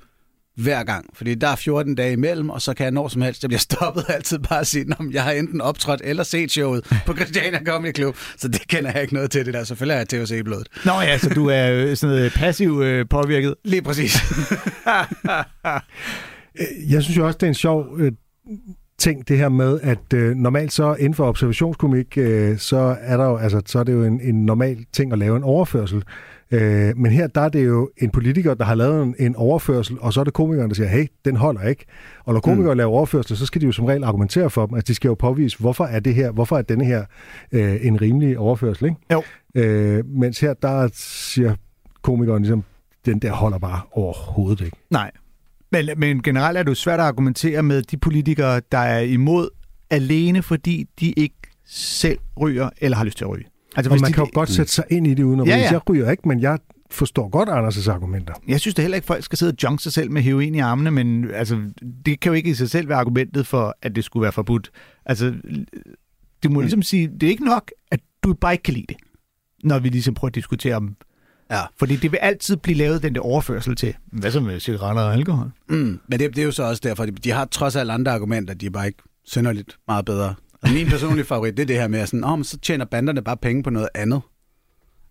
hver 0.57 0.85
gang. 0.85 1.07
Fordi 1.15 1.35
der 1.35 1.49
er 1.49 1.57
14 1.57 1.95
dage 1.95 2.13
imellem, 2.13 2.51
og 2.51 2.63
så 2.63 2.75
kan 2.75 2.85
jeg 2.85 2.91
når 2.93 3.09
som 3.09 3.23
helst, 3.23 3.43
jeg 3.43 3.49
bliver 3.49 3.59
stoppet 3.59 4.05
altid 4.17 4.39
bare 4.39 4.61
at 4.61 4.67
sige, 4.67 4.87
om 4.99 5.11
jeg 5.13 5.23
har 5.25 5.31
enten 5.33 5.61
optrådt 5.61 6.01
eller 6.05 6.23
set 6.23 6.51
showet 6.51 7.01
på 7.07 7.15
Christiania 7.17 7.65
Comedy 7.65 7.95
Club. 7.95 8.17
Så 8.37 8.49
det 8.49 8.69
kender 8.69 8.91
jeg 8.95 9.03
ikke 9.03 9.15
noget 9.15 9.31
til 9.31 9.47
det 9.47 9.55
der. 9.55 9.65
Selvfølgelig 9.65 9.95
er 9.95 9.99
jeg 9.99 10.09
THC 10.27 10.31
i 10.31 10.43
blodet. 10.43 10.69
Nå 10.85 10.93
ja, 10.93 11.19
så 11.19 11.29
du 11.35 11.47
er 11.47 11.73
øh, 11.73 11.97
sådan 11.97 12.17
noget 12.17 12.33
passiv 12.33 12.81
øh, 12.83 13.07
påvirket. 13.11 13.55
Lige 13.65 13.83
præcis. 13.83 14.17
Øh, 16.61 16.93
Jeg 16.93 17.03
synes 17.03 17.17
jo 17.17 17.27
også, 17.27 17.37
det 17.37 17.43
er 17.47 17.49
en 17.49 17.55
sjov 17.55 17.87
øh, 17.99 18.13
ting, 18.99 19.29
det 19.29 19.39
her 19.39 19.49
med, 19.49 19.81
at 19.83 20.13
øh, 20.15 20.35
normalt 20.37 20.73
så 20.73 20.95
inden 20.95 21.15
for 21.15 21.29
observationskomik, 21.29 22.19
øh, 22.19 22.59
så 22.59 22.97
er 23.01 23.17
der 23.17 23.25
jo, 23.25 23.37
altså, 23.37 23.63
så 23.67 23.79
er 23.79 23.85
det 23.85 23.93
jo 23.93 24.05
en, 24.05 24.21
en 24.21 24.47
normal 24.47 24.85
ting 24.93 25.13
at 25.13 25.19
lave 25.19 25.37
en 25.37 25.43
overførsel. 25.43 26.03
Øh, 26.51 26.97
men 26.97 27.13
her, 27.13 27.27
der 27.27 27.41
er 27.41 27.49
det 27.49 27.67
jo 27.67 27.91
en 27.97 28.11
politiker, 28.11 28.55
der 28.55 28.65
har 28.65 28.75
lavet 28.75 29.03
en, 29.03 29.15
en 29.19 29.37
overførsel, 29.37 29.97
og 30.01 30.13
så 30.13 30.21
er 30.21 30.25
det 30.25 30.33
komikeren, 30.33 30.69
der 30.69 30.75
siger, 30.75 30.89
hey, 30.89 31.07
den 31.25 31.37
holder 31.37 31.63
ikke. 31.63 31.85
Og 32.25 32.33
når 32.33 32.41
komikere 32.41 32.75
mm. 32.75 32.79
laver 32.79 32.91
overførsel, 32.91 33.37
så 33.37 33.47
skal 33.47 33.61
de 33.61 33.67
jo 33.67 33.73
som 33.73 33.85
regel 33.85 34.05
argumentere 34.05 34.51
for 34.51 34.67
dem. 34.67 34.75
Altså, 34.75 34.89
de 34.89 34.95
skal 34.95 35.09
jo 35.09 35.15
påvise, 35.15 35.59
hvorfor 35.59 35.85
er 35.85 36.01
det 36.01 36.15
her, 36.15 36.31
hvorfor 36.31 36.59
er 36.59 36.63
denne 36.63 36.85
her 36.85 37.05
øh, 37.53 37.87
en 37.87 38.01
rimelig 38.01 38.39
overførsel, 38.39 38.85
ikke? 38.85 38.97
Jo. 39.13 39.23
Øh, 39.55 40.07
mens 40.07 40.41
her, 40.41 40.55
der 40.55 40.89
siger 40.93 41.55
komikeren 42.03 42.43
ligesom, 42.43 42.65
den 43.07 43.19
der 43.19 43.33
holder 43.33 43.59
bare 43.59 43.81
overhovedet 43.93 44.65
ikke. 44.65 44.77
Nej. 44.91 45.11
Men, 45.73 45.89
men 45.97 46.23
generelt 46.23 46.59
er 46.59 46.63
det 46.63 46.71
jo 46.71 46.75
svært 46.75 47.01
at 47.01 47.07
argumentere 47.07 47.63
med 47.63 47.83
de 47.83 47.97
politikere, 47.97 48.61
der 48.73 48.79
er 48.79 49.01
imod 49.01 49.49
alene, 49.91 50.43
fordi 50.43 50.87
de 51.01 51.13
ikke 51.13 51.37
selv 51.67 52.19
ryger 52.41 52.71
eller 52.79 52.97
har 52.97 53.05
lyst 53.05 53.19
til 53.19 53.25
at 53.25 53.31
ryge. 53.31 53.45
Altså, 53.77 53.93
og 53.93 54.01
man 54.01 54.09
de, 54.09 54.15
kan 54.15 54.25
jo 54.25 54.31
godt 54.35 54.51
sætte 54.51 54.73
sig 54.73 54.85
ind 54.91 55.07
i 55.07 55.15
det 55.15 55.23
uden 55.23 55.41
at 55.41 55.47
Ja, 55.47 55.57
ja. 55.57 55.73
Jeg 55.73 55.89
ryger 55.89 56.11
ikke, 56.11 56.29
men 56.29 56.41
jeg 56.41 56.59
forstår 56.91 57.29
godt 57.29 57.49
Anders' 57.49 57.91
argumenter. 57.91 58.35
Jeg 58.49 58.61
synes 58.61 58.75
da 58.75 58.83
heller 58.83 58.97
ikke, 58.97 59.05
at 59.05 59.07
folk 59.07 59.25
skal 59.25 59.39
sidde 59.39 59.51
og 59.51 59.57
junk 59.63 59.81
sig 59.81 59.93
selv 59.93 60.11
med 60.11 60.23
heroin 60.23 60.55
i 60.55 60.59
armene, 60.59 60.91
men 60.91 61.31
altså, 61.31 61.71
det 62.07 62.21
kan 62.21 62.31
jo 62.31 62.35
ikke 62.35 62.51
i 62.51 62.55
sig 62.55 62.71
selv 62.71 62.89
være 62.89 62.99
argumentet 62.99 63.47
for, 63.47 63.77
at 63.83 63.97
det 63.97 64.05
skulle 64.05 64.23
være 64.23 64.33
forbudt. 64.33 64.71
Altså, 65.07 65.35
du 66.45 66.51
må 66.51 66.61
ligesom 66.61 66.83
sige, 66.83 67.09
det 67.09 67.23
er 67.23 67.31
ikke 67.31 67.45
nok, 67.45 67.71
at 67.91 68.01
du 68.23 68.35
bare 68.35 68.53
ikke 68.53 68.63
kan 68.63 68.75
lide 68.75 68.87
det, 68.89 68.97
når 69.65 69.79
vi 69.79 69.89
ligesom 69.89 70.15
prøver 70.15 70.31
at 70.31 70.35
diskutere 70.35 70.75
om... 70.77 70.97
Ja. 71.51 71.61
Fordi 71.79 71.97
det 71.97 72.13
vil 72.13 72.19
altid 72.19 72.57
blive 72.57 72.79
lavet 72.79 73.03
den 73.03 73.15
der 73.15 73.21
overførsel 73.21 73.77
til, 73.77 73.95
hvad 74.13 74.31
så 74.31 74.41
med 74.41 74.61
cigaretter 74.61 75.03
og 75.03 75.13
alkohol? 75.13 75.51
Mm, 75.69 76.01
men 76.09 76.21
det, 76.21 76.21
det 76.21 76.39
er 76.39 76.45
jo 76.45 76.53
så 76.53 76.63
også 76.63 76.81
derfor, 76.85 77.07
de, 77.07 77.11
de 77.13 77.31
har 77.31 77.45
trods 77.45 77.77
alt 77.77 77.91
andre 77.91 78.13
argumenter, 78.13 78.55
de 78.55 78.67
er 78.67 78.71
bare 78.71 78.87
ikke 78.87 79.03
synderligt 79.25 79.79
meget 79.89 80.05
bedre. 80.05 80.35
Min 80.73 80.87
personlige 80.89 81.27
favorit, 81.27 81.57
det 81.57 81.63
er 81.63 81.67
det 81.67 81.77
her 81.77 81.89
med, 81.89 82.01
at 82.01 82.09
sådan, 82.09 82.25
oh, 82.25 82.39
men 82.39 82.45
så 82.45 82.59
tjener 82.59 82.85
banderne 82.85 83.23
bare 83.23 83.37
penge 83.37 83.63
på 83.63 83.71
noget 83.71 83.89
andet. 83.95 84.21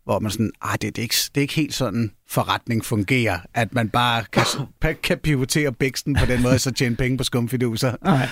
Hvor 0.05 0.19
man 0.19 0.31
sådan, 0.31 0.51
ah, 0.61 0.71
det, 0.73 0.81
det, 0.81 0.97
er 0.97 1.01
ikke, 1.01 1.15
det 1.35 1.37
er 1.37 1.41
ikke 1.41 1.53
helt 1.53 1.73
sådan 1.73 2.11
forretning 2.29 2.85
fungerer, 2.85 3.37
at 3.53 3.73
man 3.73 3.89
bare 3.89 4.23
kan, 4.31 4.95
kan 5.03 5.17
pivotere 5.17 5.71
bæksten 5.71 6.15
på 6.15 6.25
den 6.25 6.41
måde, 6.41 6.59
så 6.59 6.71
tjene 6.71 6.95
penge 6.95 7.17
på 7.17 7.23
skumfiduser. 7.23 7.95
Nej. 8.03 8.29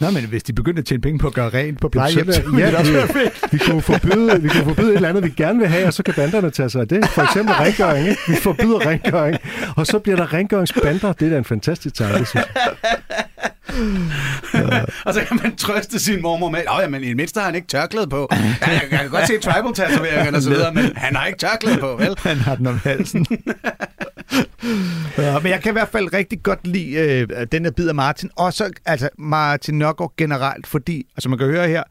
Nå, 0.00 0.10
men 0.10 0.24
hvis 0.24 0.42
de 0.42 0.52
begynder 0.52 0.78
at 0.80 0.86
tjene 0.86 1.00
penge 1.00 1.18
på 1.18 1.26
at 1.26 1.34
gøre 1.34 1.48
rent 1.48 1.80
på 1.80 1.88
plejehjem, 1.88 2.32
Så 2.32 2.42
ja, 2.58 2.66
det 2.66 2.76
også 2.76 2.92
være 2.92 3.06
vi, 3.06 3.12
fedt. 3.12 3.52
vi, 3.52 3.58
kunne 3.58 3.82
forbyde, 3.82 4.42
vi 4.42 4.48
kunne 4.48 4.64
forbyde 4.64 4.88
et 4.90 4.94
eller 4.96 5.08
andet, 5.08 5.24
vi 5.24 5.30
gerne 5.30 5.58
vil 5.58 5.68
have, 5.68 5.86
og 5.86 5.94
så 5.94 6.02
kan 6.02 6.14
banderne 6.14 6.50
tage 6.50 6.70
sig 6.70 6.80
af 6.80 6.88
det. 6.88 7.08
For 7.08 7.22
eksempel 7.22 7.54
rengøring. 7.54 8.08
Ikke? 8.08 8.20
Vi 8.28 8.34
forbyder 8.42 8.86
rengøring, 8.86 9.36
og 9.76 9.86
så 9.86 9.98
bliver 9.98 10.16
der 10.16 10.32
rengøringsbander. 10.32 11.12
Det 11.12 11.26
er 11.26 11.30
da 11.30 11.38
en 11.38 11.44
fantastisk 11.44 11.94
tanke, 11.94 12.26
synes 12.26 12.34
jeg. 12.34 12.44
Og 15.06 15.14
så 15.14 15.24
kan 15.28 15.40
man 15.42 15.56
trøste 15.56 15.98
sin 16.00 16.22
mormor 16.22 16.50
med, 16.50 16.60
at 16.82 16.90
men 16.90 17.04
i 17.04 17.08
det 17.08 17.16
mindste 17.16 17.40
har 17.40 17.46
han 17.46 17.54
ikke 17.54 17.68
tørklæde 17.68 18.06
på. 18.06 18.28
Ja, 18.32 18.36
jeg, 18.60 18.82
jeg 18.90 19.00
kan 19.00 19.10
godt 19.10 19.26
se 19.26 19.38
tribal-tatoveringerne 19.38 20.36
og 20.36 20.42
så 20.42 20.50
videre, 20.50 20.74
men 20.74 20.96
han 20.96 21.16
har 21.16 21.26
ikke 21.26 21.38
tørklæde 21.38 21.78
på, 21.78 21.96
vel? 21.96 22.16
Han 22.18 22.36
har 22.36 22.54
den 22.54 22.66
om 22.66 22.78
halsen. 22.78 23.26
ja, 25.18 25.38
men 25.38 25.52
jeg 25.52 25.60
kan 25.62 25.70
i 25.70 25.72
hvert 25.72 25.88
fald 25.88 26.12
rigtig 26.12 26.42
godt 26.42 26.66
lide 26.66 26.90
øh, 26.90 27.46
den 27.52 27.64
her 27.64 27.70
bid 27.70 27.88
af 27.88 27.94
Martin. 27.94 28.30
Og 28.36 28.52
så 28.52 28.70
altså 28.86 29.08
Martin 29.18 29.78
Nørgaard 29.78 30.12
generelt, 30.16 30.66
fordi, 30.66 31.02
altså 31.16 31.28
man 31.28 31.38
kan 31.38 31.46
høre 31.46 31.68
her, 31.68 31.82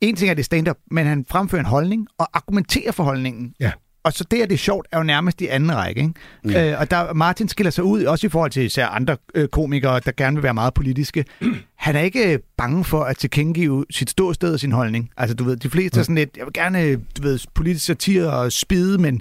en 0.00 0.16
ting 0.16 0.30
er 0.30 0.34
det 0.34 0.44
stand-up, 0.44 0.76
men 0.90 1.06
han 1.06 1.24
fremfører 1.30 1.60
en 1.60 1.66
holdning 1.66 2.06
og 2.18 2.28
argumenterer 2.34 2.92
for 2.92 3.04
holdningen. 3.04 3.54
Ja. 3.60 3.72
Og 4.06 4.12
så 4.12 4.24
det, 4.30 4.42
at 4.42 4.48
det 4.48 4.54
er 4.54 4.58
sjovt, 4.58 4.86
er 4.92 4.98
jo 4.98 5.04
nærmest 5.04 5.40
i 5.40 5.46
anden 5.46 5.76
række. 5.76 6.00
Ikke? 6.00 6.58
Ja. 6.58 6.72
Øh, 6.72 6.80
og 6.80 6.90
der, 6.90 7.12
Martin 7.12 7.48
skiller 7.48 7.70
sig 7.70 7.84
ud, 7.84 8.04
også 8.04 8.26
i 8.26 8.30
forhold 8.30 8.50
til 8.50 8.62
især 8.62 8.86
andre 8.86 9.16
øh, 9.34 9.48
komikere, 9.48 10.00
der 10.04 10.12
gerne 10.16 10.36
vil 10.36 10.42
være 10.42 10.54
meget 10.54 10.74
politiske. 10.74 11.24
Han 11.76 11.96
er 11.96 12.00
ikke 12.00 12.32
øh, 12.32 12.38
bange 12.56 12.84
for 12.84 13.04
at 13.04 13.16
tilkendegive 13.16 13.84
sit 13.90 14.10
ståsted 14.10 14.52
og 14.52 14.60
sin 14.60 14.72
holdning. 14.72 15.10
Altså, 15.16 15.36
du 15.36 15.44
ved, 15.44 15.56
de 15.56 15.70
fleste 15.70 16.00
er 16.00 16.04
sådan 16.04 16.14
lidt, 16.14 16.36
jeg 16.36 16.44
vil 16.46 16.52
gerne, 16.52 16.96
du 16.96 17.22
ved, 17.22 17.38
politisk 17.54 17.86
satire 17.86 18.30
og 18.30 18.52
spide, 18.52 18.98
men 18.98 19.20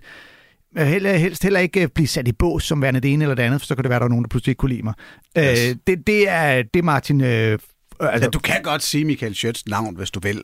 jeg 0.75 0.85
vil 0.85 0.93
heller, 0.93 1.13
helst 1.13 1.43
heller 1.43 1.59
ikke 1.59 1.81
øh, 1.81 1.87
blive 1.87 2.07
sat 2.07 2.27
i 2.27 2.31
bås 2.31 2.63
som 2.63 2.81
værende 2.81 2.99
det 2.99 3.13
ene 3.13 3.23
eller 3.23 3.35
det 3.35 3.43
andet, 3.43 3.61
for 3.61 3.65
så 3.65 3.75
kan 3.75 3.83
det 3.83 3.89
være, 3.89 3.99
der 3.99 4.05
er 4.05 4.09
nogen, 4.09 4.23
der 4.23 4.29
pludselig 4.29 4.51
ikke 4.51 4.59
kunne 4.59 4.71
lide 4.73 4.83
mig. 4.83 4.93
Yes. 5.39 5.69
Øh, 5.69 5.75
det, 5.87 6.07
det, 6.07 6.29
er, 6.29 6.61
det 6.61 6.79
er 6.79 6.83
Martin... 6.83 7.21
Øh, 7.21 7.59
Altså, 7.99 8.29
du 8.29 8.39
kan 8.39 8.61
godt 8.63 8.83
sige 8.83 9.05
Michael 9.05 9.35
Schøtz 9.35 9.61
navn, 9.67 9.95
hvis 9.95 10.11
du 10.11 10.19
vil. 10.19 10.43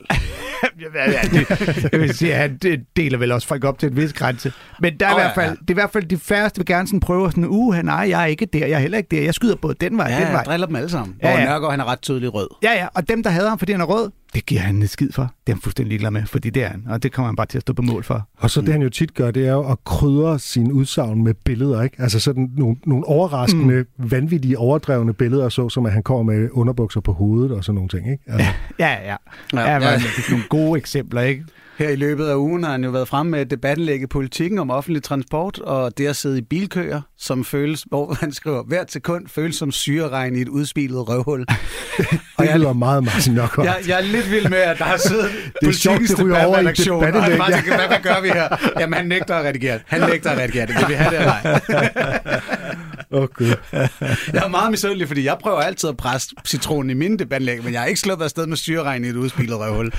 ja, 0.94 1.10
ja, 1.10 1.20
det, 1.22 1.88
jeg 1.92 2.00
vil 2.00 2.14
sige, 2.14 2.34
han 2.34 2.58
deler 2.96 3.18
vel 3.18 3.32
også 3.32 3.48
folk 3.48 3.64
op 3.64 3.78
til 3.78 3.88
en 3.90 3.96
vis 3.96 4.12
grænse. 4.12 4.52
Men 4.80 4.96
der 5.00 5.06
er, 5.06 5.14
oh, 5.14 5.18
i 5.18 5.20
ja, 5.20 5.26
hvert 5.26 5.34
fald, 5.34 5.48
ja. 5.48 5.54
det 5.60 5.70
er 5.70 5.72
i 5.72 5.74
hvert 5.74 5.90
fald 5.90 6.04
de 6.04 6.18
færreste 6.18 6.58
vil 6.58 6.66
gerne 6.66 6.88
sådan 6.88 7.00
prøve 7.00 7.30
sådan, 7.30 7.44
uh, 7.48 7.76
nej, 7.76 8.08
jeg 8.08 8.22
er 8.22 8.26
ikke 8.26 8.46
der, 8.46 8.58
jeg 8.66 8.70
er 8.70 8.78
heller 8.78 8.98
ikke 8.98 9.16
der. 9.16 9.22
Jeg 9.22 9.34
skyder 9.34 9.56
både 9.56 9.74
den 9.80 9.98
vej 9.98 10.10
Ja, 10.10 10.24
den 10.24 10.32
vej. 10.32 10.44
driller 10.44 10.66
dem 10.66 10.76
alle 10.76 10.88
sammen. 10.90 11.16
Ja, 11.22 11.30
Hvor 11.30 11.38
ja. 11.38 11.44
Nørgaard, 11.44 11.70
han 11.72 11.80
er 11.80 11.84
ret 11.84 12.00
tydelig 12.02 12.34
rød. 12.34 12.48
Ja, 12.62 12.72
ja, 12.72 12.86
og 12.94 13.08
dem, 13.08 13.22
der 13.22 13.30
hader 13.30 13.48
ham, 13.48 13.58
fordi 13.58 13.72
han 13.72 13.80
er 13.80 13.84
rød, 13.84 14.10
det 14.34 14.46
giver 14.46 14.60
han 14.60 14.76
en 14.76 14.88
skid 14.88 15.12
for. 15.12 15.22
Det 15.22 15.52
er 15.52 15.56
han 15.56 15.62
fuldstændig 15.62 15.88
ligeglad 15.88 16.10
med, 16.10 16.26
fordi 16.26 16.50
det 16.50 16.62
er 16.64 16.68
han. 16.68 16.84
Og 16.88 17.02
det 17.02 17.12
kommer 17.12 17.26
han 17.28 17.36
bare 17.36 17.46
til 17.46 17.58
at 17.58 17.62
stå 17.62 17.72
på 17.72 17.82
mål 17.82 18.04
for. 18.04 18.28
Og 18.36 18.50
så 18.50 18.60
det, 18.60 18.72
han 18.72 18.82
jo 18.82 18.88
tit 18.88 19.14
gør, 19.14 19.30
det 19.30 19.46
er 19.46 19.52
jo 19.52 19.70
at 19.70 19.84
krydre 19.84 20.38
sine 20.38 20.74
udsagn 20.74 21.24
med 21.24 21.34
billeder, 21.34 21.82
ikke? 21.82 21.96
Altså 21.98 22.20
sådan 22.20 22.50
nogle, 22.56 22.76
nogle 22.86 23.04
overraskende, 23.04 23.84
mm. 23.98 24.10
vanvittige, 24.10 24.58
overdrevne 24.58 25.12
billeder, 25.12 25.48
så 25.48 25.68
som 25.68 25.86
at 25.86 25.92
han 25.92 26.02
kommer 26.02 26.32
med 26.32 26.48
underbukser 26.52 27.00
på 27.00 27.12
hovedet 27.12 27.52
og 27.52 27.64
sådan 27.64 27.74
nogle 27.74 27.88
ting, 27.88 28.10
ikke? 28.12 28.24
Altså, 28.26 28.48
Ja, 28.78 28.86
ja. 28.86 29.08
ja, 29.08 29.16
Ja, 29.52 29.72
ja. 29.72 29.78
ja. 29.78 29.90
ja. 29.90 30.00
Nogle 30.30 30.44
gode 30.48 30.78
eksempler, 30.78 31.20
ikke? 31.20 31.44
Her 31.78 31.88
i 31.88 31.96
løbet 31.96 32.26
af 32.26 32.34
ugen 32.34 32.64
har 32.64 32.70
han 32.70 32.84
jo 32.84 32.90
været 32.90 33.08
fremme 33.08 33.30
med 33.30 33.92
i 34.02 34.06
politikken 34.06 34.58
om 34.58 34.70
offentlig 34.70 35.02
transport, 35.02 35.58
og 35.58 35.98
det 35.98 36.06
at 36.06 36.16
sidde 36.16 36.38
i 36.38 36.42
bilkøer, 36.42 37.00
som 37.18 37.44
føles, 37.44 37.84
hvor 37.88 38.14
han 38.20 38.32
skriver, 38.32 38.62
hvert 38.62 38.92
sekund 38.92 39.28
føles 39.28 39.56
som 39.56 39.72
syreregn 39.72 40.36
i 40.36 40.40
et 40.40 40.48
udspilet 40.48 41.08
røvhul. 41.08 41.40
det 42.38 42.56
lyder 42.56 42.72
meget 42.72 43.04
Martin 43.04 43.34
Nørgaard. 43.34 43.66
Jeg, 43.66 43.88
jeg 43.88 43.98
er 43.98 44.02
lidt 44.02 44.30
vild 44.30 44.48
med, 44.48 44.58
at 44.58 44.78
der 44.78 44.84
har 44.84 44.96
siddet 44.96 45.30
Det 45.60 45.68
er 45.68 45.72
sjovt, 45.72 46.00
det 46.00 46.24
ryger 46.24 46.44
over 46.44 46.58
i 46.58 46.60
debatredaktion, 46.60 47.04
og 47.04 47.10
hvad, 47.10 47.88
hvad 47.88 48.02
gør 48.02 48.20
vi 48.20 48.28
her? 48.28 48.72
Jamen, 48.80 48.94
han 48.94 49.06
nægter 49.06 49.34
at 49.34 49.44
redigere. 49.44 49.80
Han 49.86 50.00
nægter 50.00 50.30
at 50.30 50.38
redigere 50.38 50.66
det. 50.66 50.74
Kan 50.74 50.88
vi 50.88 50.94
have 50.94 51.10
det 51.10 51.18
eller 51.18 51.32
ej? 51.32 52.72
Åh, 53.12 53.22
oh, 53.22 53.28
Gud. 53.28 53.46
Jeg 54.34 54.44
er 54.44 54.48
meget 54.48 54.70
misundelig, 54.70 55.06
fordi 55.08 55.24
jeg 55.24 55.36
prøver 55.40 55.60
altid 55.60 55.88
at 55.88 55.96
presse 55.96 56.28
citronen 56.46 56.90
i 56.90 56.94
mine 56.94 57.18
debatindlæg, 57.18 57.64
men 57.64 57.72
jeg 57.72 57.80
har 57.80 57.86
ikke 57.88 58.00
slået 58.00 58.22
afsted 58.22 58.46
med 58.46 58.56
syreregn 58.56 59.04
i 59.04 59.08
et 59.08 59.16
udspilet 59.16 59.58
røvhul. 59.58 59.92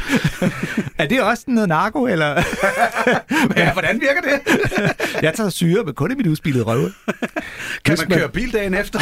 Er 0.98 1.08
det 1.08 1.22
også 1.24 1.44
noget 1.48 1.70
narko, 1.70 2.06
eller? 2.06 2.26
Ja, 3.58 3.74
hvordan 3.74 4.02
virker 4.02 4.22
det? 4.22 4.40
Jeg 5.24 5.34
tager 5.34 5.50
syre, 5.50 5.84
men 5.86 5.94
kun 5.94 6.12
i 6.12 6.16
mit 6.16 6.28
udspillede 6.28 6.64
røve. 6.64 6.92
Kan 7.86 7.98
man 8.00 8.06
man- 8.10 8.18
køre 8.20 8.30
bil 8.30 8.54
dagen 8.54 8.74
efter? 8.74 9.00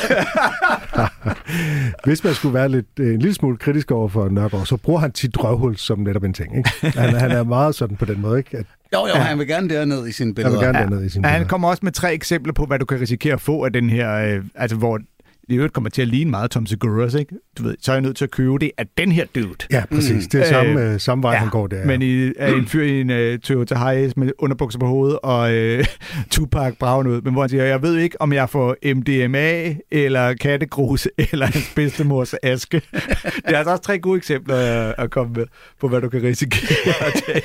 Hvis 2.06 2.24
man 2.24 2.34
skulle 2.34 2.54
være 2.54 2.70
lidt, 2.70 2.86
øh, 3.00 3.14
en 3.14 3.20
lille 3.20 3.34
smule 3.36 3.58
kritisk 3.58 3.92
over 3.92 4.08
for 4.10 4.30
Nørgaard, 4.30 4.66
så 4.66 4.78
bruger 4.78 5.00
han 5.00 5.12
tit 5.12 5.44
røvhul 5.44 5.78
som 5.78 6.00
netop 6.00 6.24
en 6.24 6.34
ting, 6.34 6.58
ikke? 6.58 7.00
Han, 7.00 7.14
han 7.16 7.32
er 7.32 7.44
meget 7.44 7.76
sådan 7.76 7.98
på 7.98 8.06
den 8.06 8.22
måde, 8.22 8.38
ikke? 8.38 8.58
At 8.58 8.66
Jo, 8.94 9.08
jo, 9.08 9.14
han 9.14 9.40
vil 9.40 9.48
gerne 9.48 9.70
derned 9.70 10.08
i 10.08 10.12
sine 10.12 10.36
billeder. 10.36 10.60
Jeg 10.62 10.68
vil 10.68 10.76
gerne 10.76 10.92
derned 10.92 11.06
i 11.06 11.10
sine 11.10 11.28
Han 11.28 11.34
billeder. 11.34 11.50
kommer 11.50 11.70
også 11.70 11.80
med 11.84 11.92
tre 11.92 12.14
eksempler 12.14 12.54
på, 12.54 12.66
hvad 12.66 12.80
du 12.80 12.86
kan 12.86 13.02
risikere 13.02 13.34
at 13.34 13.42
få 13.42 13.66
af 13.66 13.74
den 13.74 13.90
her, 13.90 14.14
øh, 14.14 14.44
altså 14.56 14.78
hvor 14.78 14.98
det 14.98 15.06
i 15.50 15.56
øvrigt 15.56 15.74
kommer 15.74 15.90
til 15.90 16.02
at 16.02 16.08
ligne 16.08 16.32
meget 16.32 16.52
Tom 16.52 16.66
Segura's, 16.70 17.18
ikke? 17.18 17.36
Du 17.58 17.64
ved, 17.64 17.76
så 17.82 17.92
er 17.92 17.96
jeg 17.96 18.02
nødt 18.02 18.18
til 18.18 18.26
at 18.26 18.32
købe 18.32 18.60
det 18.60 18.72
af 18.78 18.86
den 18.98 19.12
her 19.12 19.26
dude. 19.36 19.56
Ja, 19.72 19.84
præcis. 19.92 20.28
Det 20.28 20.42
er 20.42 20.46
samme, 20.46 20.82
øh, 20.94 21.00
samme 21.00 21.24
vej, 21.24 21.36
han 21.36 21.50
går 21.50 21.68
der. 21.68 21.86
Men 21.86 22.02
i, 22.02 22.32
er 22.38 22.54
en 22.54 22.68
fyr 22.68 22.84
i 22.84 23.02
en 23.02 23.10
uh, 23.10 23.40
Toyota 23.40 23.76
Hiace 23.76 24.14
med 24.20 24.32
underbukser 24.40 24.80
på 24.80 24.86
hovedet 24.88 25.20
og 25.24 25.52
uh, 25.54 25.86
Tupac 26.32 26.74
Brown 26.80 27.08
ud, 27.08 27.22
men 27.22 27.34
hvor 27.34 27.42
han 27.42 27.50
siger, 27.50 27.64
jeg 27.64 27.82
ved 27.82 27.98
ikke, 27.98 28.22
om 28.22 28.34
jeg 28.34 28.50
får 28.50 28.76
MDMA, 28.96 29.76
eller 29.92 30.34
kattegrus, 30.34 31.08
eller 31.32 31.46
hans 31.46 31.72
bedstemors 31.76 32.34
aske. 32.44 32.82
det 33.46 33.54
er 33.54 33.58
altså 33.58 33.72
også 33.72 33.84
tre 33.84 34.00
gode 34.00 34.18
eksempler 34.18 34.56
at, 34.56 34.96
at 34.98 35.12
komme 35.12 35.34
med, 35.34 35.46
på 35.80 35.88
hvad 35.88 36.02
du 36.02 36.10
kan 36.10 36.24
risikere 36.24 37.08
at 37.08 37.24
tage. 37.26 37.42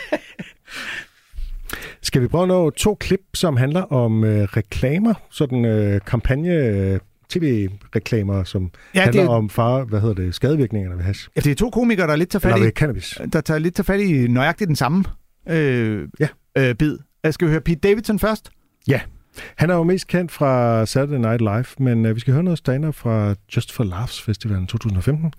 Skal 2.07 2.23
vi 2.23 2.29
prøve 2.29 2.43
at 2.43 2.49
nå 2.49 2.71
to 2.71 2.95
klip, 2.95 3.21
som 3.35 3.57
handler 3.57 3.83
om 3.83 4.25
øh, 4.25 4.43
reklamer, 4.43 5.15
sådan 5.31 5.65
øh, 5.65 6.01
kampagne, 6.07 6.55
øh, 6.55 7.01
tv-reklamer, 7.29 8.45
som 8.45 8.71
Ja, 8.95 9.01
handler 9.03 9.23
det- 9.23 9.31
om 9.31 9.51
far, 9.51 9.85
hvad 9.85 10.01
hedder 10.01 10.15
det, 10.15 10.35
skadevirkningerne 10.35 10.97
ved 10.97 11.05
hash. 11.05 11.29
Ja, 11.37 11.41
det 11.41 11.51
er 11.51 11.55
to 11.55 11.71
komikere, 11.71 12.07
der 12.07 12.17
lidt 12.17 12.31
tager 12.31 12.41
fat 12.41 12.55
Eller 12.55 12.67
i, 12.67 12.71
cannabis. 12.71 13.19
der 13.33 13.41
tager 13.41 13.59
lidt 13.59 13.75
tager 13.75 13.85
fat 13.85 14.01
i 14.01 14.27
nøjagtigt 14.27 14.69
den 14.69 14.77
samme 14.77 15.05
øh, 15.49 16.09
Ja. 16.21 16.29
øh, 16.59 16.75
bid. 16.75 16.99
Skal 17.31 17.47
vi 17.47 17.51
høre 17.53 17.61
Pete 17.61 17.81
Davidson 17.89 18.19
først? 18.19 18.51
Ja, 18.89 19.01
han 19.57 19.71
er 19.71 19.75
jo 19.75 19.83
mest 19.83 20.07
kendt 20.07 20.33
fra 20.33 20.87
Saturday 20.87 21.19
Night 21.19 21.41
Live, 21.41 21.65
men 21.79 22.07
øh, 22.07 22.15
vi 22.15 22.21
skal 22.21 22.33
høre 22.35 22.43
noget 22.43 22.59
stand 22.59 22.93
fra 22.93 23.35
Just 23.57 23.73
for 23.73 23.85
Laughs 23.85 24.23
Festivalen 24.23 24.67
2015. 24.67 25.33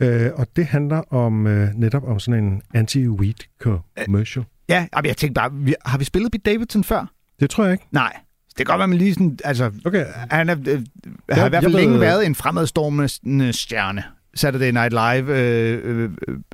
Øh, 0.00 0.30
og 0.34 0.46
det 0.56 0.66
handler 0.66 1.12
om 1.14 1.46
øh, 1.46 1.68
netop 1.74 2.04
om 2.04 2.18
sådan 2.18 2.44
en 2.44 2.62
anti-weed 2.76 3.58
commercial. 3.60 4.44
Ja, 4.68 4.86
jamen, 4.96 5.06
jeg 5.08 5.16
tænkte 5.16 5.34
bare, 5.34 5.50
vi, 5.52 5.74
har 5.84 5.98
vi 5.98 6.04
spillet 6.04 6.32
Pete 6.32 6.50
Davidson 6.50 6.84
før? 6.84 7.06
Det 7.40 7.50
tror 7.50 7.64
jeg 7.64 7.72
ikke. 7.72 7.84
Nej. 7.92 8.12
Det 8.48 8.56
kan 8.56 8.66
godt 8.66 8.78
være, 8.78 8.88
man 8.88 8.98
lige 8.98 9.14
sådan, 9.14 9.38
altså, 9.44 9.70
Okay. 9.84 10.06
han 10.30 10.48
er, 10.48 10.56
øh, 10.68 10.82
har 11.30 11.46
i 11.46 11.48
hvert 11.48 11.62
fald 11.62 11.72
jeg 11.74 11.80
længe 11.80 11.92
ved- 11.94 12.00
været 12.00 12.26
en 12.26 12.34
fremadstormende 12.34 13.52
stjerne. 13.52 14.02
Saturday 14.34 14.70
Night 14.70 14.92
Live 14.92 15.38
øh, 15.38 15.80
øh, 15.84 16.10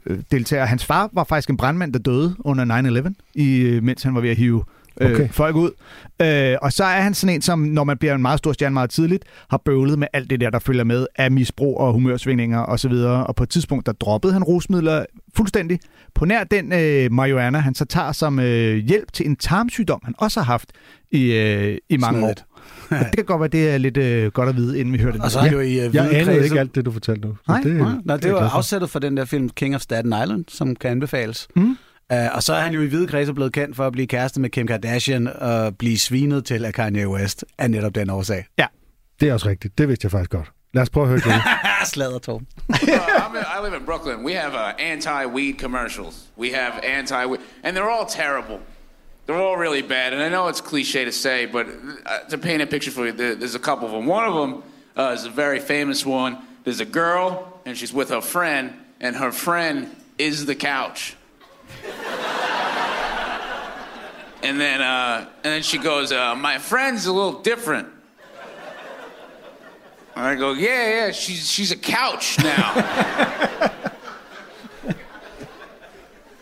øh, 0.06 0.18
deltager. 0.30 0.64
Hans 0.64 0.84
far 0.84 1.10
var 1.12 1.24
faktisk 1.24 1.50
en 1.50 1.56
brandmand, 1.56 1.92
der 1.92 1.98
døde 1.98 2.36
under 2.38 2.64
9-11, 2.64 3.14
i, 3.34 3.56
øh, 3.58 3.82
mens 3.82 4.02
han 4.02 4.14
var 4.14 4.20
ved 4.20 4.30
at 4.30 4.36
hive 4.36 4.64
øh, 5.00 5.10
Okay. 5.12 5.28
folk 5.28 5.56
ud. 5.56 5.70
Øh, 6.22 6.56
og 6.62 6.72
så 6.72 6.84
er 6.84 7.00
han 7.00 7.14
sådan 7.14 7.34
en, 7.34 7.42
som 7.42 7.58
når 7.58 7.84
man 7.84 7.98
bliver 7.98 8.14
en 8.14 8.22
meget 8.22 8.38
stor 8.38 8.52
stjerne 8.52 8.74
meget 8.74 8.90
tidligt, 8.90 9.24
har 9.50 9.62
bøvlet 9.64 9.98
med 9.98 10.06
alt 10.12 10.30
det 10.30 10.40
der, 10.40 10.50
der 10.50 10.58
følger 10.58 10.84
med 10.84 11.06
af 11.16 11.30
misbrug 11.30 11.78
og 11.78 11.92
humørsvingninger 11.92 12.58
osv. 12.62 12.70
Og, 12.72 12.80
så 12.80 12.88
videre. 12.88 13.26
og 13.26 13.34
på 13.36 13.42
et 13.42 13.48
tidspunkt, 13.48 13.86
der 13.86 13.92
droppede 13.92 14.32
han 14.32 14.42
rusmidler 14.44 15.04
fuldstændig. 15.36 15.78
På 16.14 16.24
nær 16.24 16.44
den 16.44 16.72
øh, 16.72 17.12
marihuana, 17.12 17.58
han 17.58 17.74
så 17.74 17.84
tager 17.84 18.12
som 18.12 18.38
øh, 18.38 18.76
hjælp 18.76 19.12
til 19.12 19.26
en 19.26 19.36
tarmsygdom, 19.36 20.00
han 20.04 20.14
også 20.18 20.40
har 20.40 20.44
haft 20.44 20.72
i, 21.10 21.32
øh, 21.32 21.78
i 21.88 21.96
mange 21.96 22.20
Snedigt. 22.20 22.40
år. 22.40 22.46
Og 22.90 23.04
det 23.04 23.16
kan 23.16 23.24
godt 23.24 23.40
være, 23.40 23.48
det 23.48 23.70
er 23.70 23.78
lidt 23.78 23.96
øh, 23.96 24.32
godt 24.32 24.48
at 24.48 24.56
vide, 24.56 24.78
inden 24.80 24.92
vi 24.94 24.98
hører 24.98 25.12
det. 25.12 25.20
Og 25.22 25.30
så 25.30 25.38
er 25.38 25.42
han 25.42 25.52
jo 25.52 25.60
i 25.60 25.88
uh, 25.88 25.94
Jeg 25.94 26.08
anede 26.14 26.44
ikke 26.44 26.60
alt 26.60 26.74
det, 26.74 26.84
du 26.84 26.92
fortalte 26.92 27.28
nu. 27.28 27.36
Så 27.46 27.52
Nej, 27.52 27.60
det, 27.60 27.76
Nej, 27.76 27.92
nej, 28.04 28.16
det 28.16 28.24
er 28.24 28.32
var 28.32 28.48
afsættet 28.48 28.90
for 28.90 28.98
den 28.98 29.16
der 29.16 29.24
film 29.24 29.48
King 29.48 29.74
of 29.74 29.80
Staten 29.80 30.14
Island, 30.22 30.44
som 30.48 30.76
kan 30.76 30.90
anbefales. 30.90 31.48
Mm. 31.56 31.76
Uh, 32.12 32.16
og 32.36 32.42
så 32.42 32.54
er 32.54 32.60
han 32.60 32.72
jo 32.72 32.82
i 32.82 32.86
hvide 32.86 33.06
kredse 33.06 33.34
blevet 33.34 33.52
kendt 33.52 33.76
for 33.76 33.86
at 33.86 33.92
blive 33.92 34.06
kæreste 34.06 34.40
med 34.40 34.50
Kim 34.50 34.66
Kardashian 34.66 35.26
og 35.26 35.76
blive 35.78 35.98
svinet 35.98 36.44
til 36.44 36.64
af 36.64 36.74
Kanye 36.74 37.08
West 37.08 37.44
af 37.58 37.70
netop 37.70 37.94
den 37.94 38.10
årsag. 38.10 38.46
Det 39.20 39.28
er 39.28 39.32
også 39.32 39.48
rigtigt. 39.48 39.78
Det 39.78 39.88
vidste 39.88 40.04
jeg 40.04 40.10
faktisk 40.10 40.30
godt. 40.30 40.50
Lad 40.74 40.82
os 40.82 40.90
prøve 40.90 41.04
at 41.04 41.08
høre 41.08 41.18
det. 41.18 41.42
Slader, 41.92 42.18
Torben. 42.18 42.46
Uh, 42.68 42.76
I 42.76 43.64
live 43.64 43.76
in 43.76 43.84
Brooklyn. 43.84 44.24
We 44.24 44.34
have 44.34 44.54
uh, 44.54 44.72
anti-weed 44.92 45.54
commercials. 45.58 46.14
We 46.38 46.52
have 46.52 46.72
anti-weed, 46.84 47.40
and 47.64 47.76
they're 47.76 47.90
all 47.90 48.06
terrible. 48.08 48.58
They're 49.26 49.42
all 49.42 49.56
really 49.56 49.82
bad. 49.82 50.12
And 50.12 50.22
I 50.22 50.28
know 50.28 50.48
it's 50.48 50.60
cliche 50.60 51.04
to 51.04 51.12
say, 51.12 51.46
but 51.46 51.66
uh, 51.66 52.30
to 52.30 52.38
paint 52.38 52.62
a 52.62 52.66
picture 52.66 52.92
for 52.92 53.06
you, 53.06 53.12
there, 53.12 53.34
there's 53.34 53.54
a 53.56 53.64
couple 53.68 53.86
of 53.86 53.92
them. 53.92 54.06
One 54.06 54.24
of 54.24 54.34
them 54.34 54.62
uh, 54.96 55.14
is 55.18 55.24
a 55.26 55.30
very 55.30 55.60
famous 55.60 56.06
one. 56.06 56.36
There's 56.64 56.80
a 56.80 56.90
girl, 57.02 57.60
and 57.66 57.76
she's 57.76 57.92
with 57.92 58.10
her 58.10 58.20
friend, 58.22 58.72
and 59.00 59.16
her 59.16 59.32
friend 59.32 59.86
is 60.18 60.46
the 60.46 60.54
couch. 60.54 61.16
And 64.42 64.60
then, 64.60 64.80
uh, 64.80 65.28
and 65.44 65.52
then 65.52 65.62
she 65.62 65.78
goes, 65.78 66.12
uh, 66.12 66.34
"My 66.34 66.58
friend's 66.58 67.06
a 67.06 67.12
little 67.12 67.40
different." 67.40 67.88
And 70.16 70.24
I 70.24 70.34
go, 70.34 70.52
"Yeah, 70.52 70.88
yeah, 70.88 71.10
she's 71.12 71.50
she's 71.50 71.70
a 71.72 71.76
couch 71.76 72.38
now." 72.42 73.70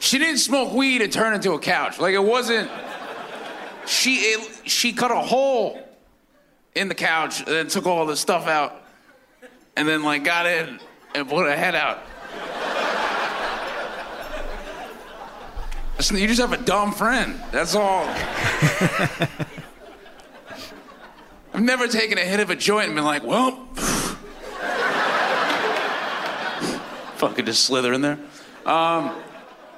She 0.01 0.19
didn't 0.19 0.39
smoke 0.39 0.73
weed 0.73 1.03
and 1.03 1.13
turn 1.13 1.35
into 1.35 1.53
a 1.53 1.59
couch. 1.59 1.99
Like 1.99 2.15
it 2.15 2.25
wasn't. 2.25 2.71
She 3.87 4.15
it, 4.15 4.69
she 4.71 4.93
cut 4.93 5.11
a 5.11 5.17
hole 5.17 5.87
in 6.75 6.89
the 6.89 6.95
couch 6.95 7.41
and 7.41 7.49
then 7.49 7.67
took 7.69 7.87
all 7.87 8.07
the 8.07 8.17
stuff 8.17 8.47
out, 8.47 8.83
and 9.77 9.87
then 9.87 10.03
like 10.03 10.25
got 10.25 10.47
in 10.47 10.81
and 11.15 11.29
put 11.29 11.47
her 11.47 11.57
head 11.57 11.75
out. 11.75 11.99
You 16.13 16.27
just 16.27 16.41
have 16.41 16.53
a 16.53 16.57
dumb 16.57 16.93
friend. 16.93 17.41
That's 17.51 17.75
all. 17.75 18.05
I've 21.53 21.63
never 21.63 21.89
taken 21.89 22.19
a 22.19 22.25
hit 22.25 22.41
of 22.41 22.51
a 22.51 22.57
joint 22.57 22.87
and 22.87 22.95
been 22.95 23.05
like, 23.05 23.25
well, 23.25 23.67
fucking 27.17 27.45
just 27.47 27.65
slither 27.65 27.93
in 27.93 28.01
there. 28.01 28.19
Um, 28.65 29.15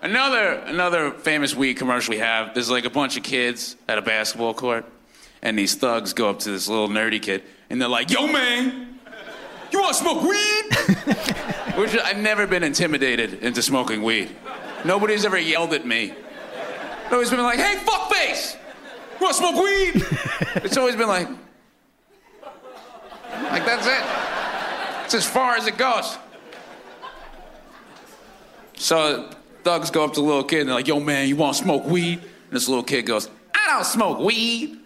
Another 0.02 0.52
another 0.64 1.10
famous 1.10 1.54
weed 1.54 1.74
commercial 1.74 2.12
we 2.12 2.20
have. 2.20 2.54
There's 2.54 2.70
like 2.70 2.86
a 2.86 2.90
bunch 2.90 3.18
of 3.18 3.22
kids 3.22 3.76
at 3.86 3.98
a 3.98 4.02
basketball 4.02 4.54
court, 4.54 4.86
and 5.42 5.58
these 5.58 5.74
thugs 5.74 6.14
go 6.14 6.30
up 6.30 6.38
to 6.38 6.50
this 6.50 6.68
little 6.68 6.88
nerdy 6.88 7.20
kid, 7.20 7.42
and 7.68 7.78
they're 7.82 7.86
like, 7.86 8.10
"Yo, 8.10 8.26
man, 8.26 8.98
you 9.70 9.78
want 9.78 9.94
to 9.94 10.00
smoke 10.02 10.22
weed?" 10.22 10.64
Which 11.76 11.94
I've 12.02 12.16
never 12.16 12.46
been 12.46 12.62
intimidated 12.62 13.42
into 13.42 13.60
smoking 13.60 14.02
weed. 14.02 14.30
Nobody's 14.84 15.24
ever 15.24 15.38
yelled 15.38 15.72
at 15.74 15.86
me. 15.86 16.14
Nobody's 17.10 17.30
been 17.30 17.42
like, 17.42 17.58
"Hey, 17.58 17.76
fuckface, 17.76 18.54
you 18.54 19.24
want 19.24 19.36
to 19.36 19.42
smoke 19.42 19.62
weed?" 19.62 20.06
it's 20.64 20.76
always 20.76 20.96
been 20.96 21.08
like, 21.08 21.28
like 23.50 23.64
that's 23.64 23.86
it. 23.86 24.02
It's 25.04 25.14
as 25.14 25.26
far 25.26 25.56
as 25.56 25.66
it 25.66 25.76
goes. 25.76 26.16
So 28.74 29.28
thugs 29.62 29.90
go 29.90 30.04
up 30.04 30.14
to 30.14 30.20
the 30.20 30.26
little 30.26 30.44
kid 30.44 30.60
and 30.60 30.68
they're 30.68 30.76
like, 30.76 30.88
yo, 30.88 31.00
man, 31.00 31.28
you 31.28 31.36
want 31.36 31.56
to 31.56 31.62
smoke 31.62 31.84
weed? 31.84 32.18
And 32.18 32.52
this 32.52 32.68
little 32.68 32.82
kid 32.82 33.02
goes, 33.02 33.28
I 33.54 33.74
don't 33.74 33.84
smoke 33.84 34.20
weed. 34.20 34.78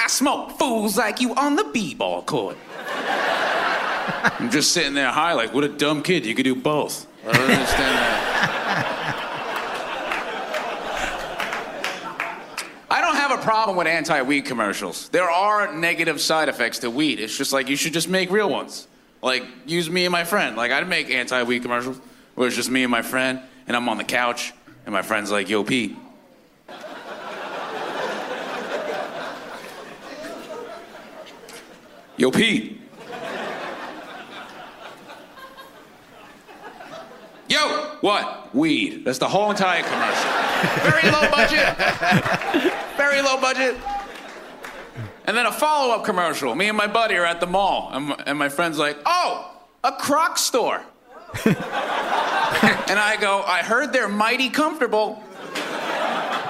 I 0.00 0.08
smoke 0.08 0.58
fools 0.58 0.96
like 0.98 1.20
you 1.20 1.34
on 1.34 1.54
the 1.54 1.64
b-ball 1.64 2.22
court. 2.22 2.56
I'm 4.24 4.50
just 4.50 4.72
sitting 4.72 4.94
there 4.94 5.10
high, 5.10 5.34
like, 5.34 5.54
what 5.54 5.62
a 5.64 5.68
dumb 5.68 6.02
kid. 6.02 6.26
You 6.26 6.34
could 6.34 6.42
do 6.44 6.56
both. 6.56 7.06
I 7.26 7.32
don't 7.32 7.42
understand 7.42 7.96
that. 7.96 8.38
I 12.90 13.00
don't 13.00 13.16
have 13.16 13.30
a 13.30 13.31
problem 13.42 13.76
with 13.76 13.86
anti-weed 13.86 14.42
commercials. 14.42 15.08
There 15.10 15.30
are 15.30 15.74
negative 15.74 16.20
side 16.20 16.48
effects 16.48 16.78
to 16.80 16.90
weed. 16.90 17.20
It's 17.20 17.36
just 17.36 17.52
like 17.52 17.68
you 17.68 17.76
should 17.76 17.92
just 17.92 18.08
make 18.08 18.30
real 18.30 18.48
ones. 18.48 18.88
Like 19.20 19.44
use 19.66 19.90
me 19.90 20.04
and 20.04 20.12
my 20.12 20.24
friend. 20.24 20.56
Like 20.56 20.72
I'd 20.72 20.88
make 20.88 21.10
anti-weed 21.10 21.62
commercials 21.62 22.00
where 22.34 22.46
it's 22.46 22.56
just 22.56 22.70
me 22.70 22.82
and 22.82 22.90
my 22.90 23.02
friend, 23.02 23.40
and 23.66 23.76
I'm 23.76 23.88
on 23.88 23.98
the 23.98 24.04
couch, 24.04 24.52
and 24.86 24.92
my 24.92 25.02
friend's 25.02 25.30
like, 25.30 25.48
"Yo, 25.48 25.64
Pete." 25.64 25.96
Yo, 32.16 32.30
Pete. 32.30 32.80
Yo, 37.48 37.81
what? 38.02 38.52
Weed. 38.52 39.04
That's 39.04 39.18
the 39.18 39.28
whole 39.28 39.50
entire 39.50 39.82
commercial. 39.82 40.30
Very 40.90 41.10
low 41.10 41.30
budget. 41.30 41.76
Very 42.96 43.22
low 43.22 43.40
budget. 43.40 43.76
And 45.24 45.36
then 45.36 45.46
a 45.46 45.52
follow 45.52 45.94
up 45.94 46.04
commercial. 46.04 46.52
Me 46.56 46.68
and 46.68 46.76
my 46.76 46.88
buddy 46.88 47.14
are 47.14 47.24
at 47.24 47.40
the 47.40 47.46
mall, 47.46 47.90
and 48.26 48.36
my, 48.36 48.48
friend's 48.48 48.76
like, 48.76 48.98
oh, 49.06 49.54
a 49.84 49.92
croc 49.92 50.36
store. 50.36 50.82
and 51.46 52.98
I 52.98 53.16
go, 53.20 53.42
I 53.42 53.62
heard 53.62 53.92
they're 53.92 54.08
mighty 54.08 54.50
comfortable. 54.50 55.22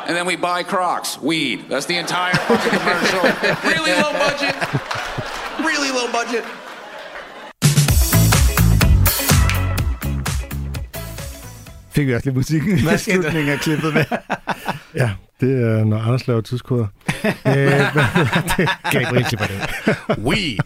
And 0.07 0.17
then 0.17 0.25
we 0.25 0.37
buy 0.37 0.63
Crocs, 0.63 1.21
weed. 1.21 1.69
That's 1.69 1.87
the 1.87 1.99
entire 1.99 2.35
fucking 2.35 2.79
commercial. 2.79 3.21
really 3.71 3.93
low 3.93 4.13
budget. 4.13 4.57
Really 5.61 5.91
low 5.91 6.11
budget. 6.11 6.45
Fik 11.95 12.07
vi 12.07 12.15
også 12.15 12.27
lidt 12.27 12.37
musik 12.37 12.63
i 12.63 12.79
slutningen 12.99 13.49
af 13.53 13.59
klippet 13.59 13.95
med. 13.95 14.05
Ja, 14.95 15.11
det 15.41 15.63
er, 15.63 15.85
når 15.85 15.99
Anders 15.99 16.29
laver 16.29 16.41
tidskoder. 16.41 16.87
øh, 17.25 17.33
hvad 17.45 18.05
det? 18.57 18.69
Gabriel 18.91 19.25
klipper 19.25 19.47
det. 19.47 20.19
Weed. 20.19 20.59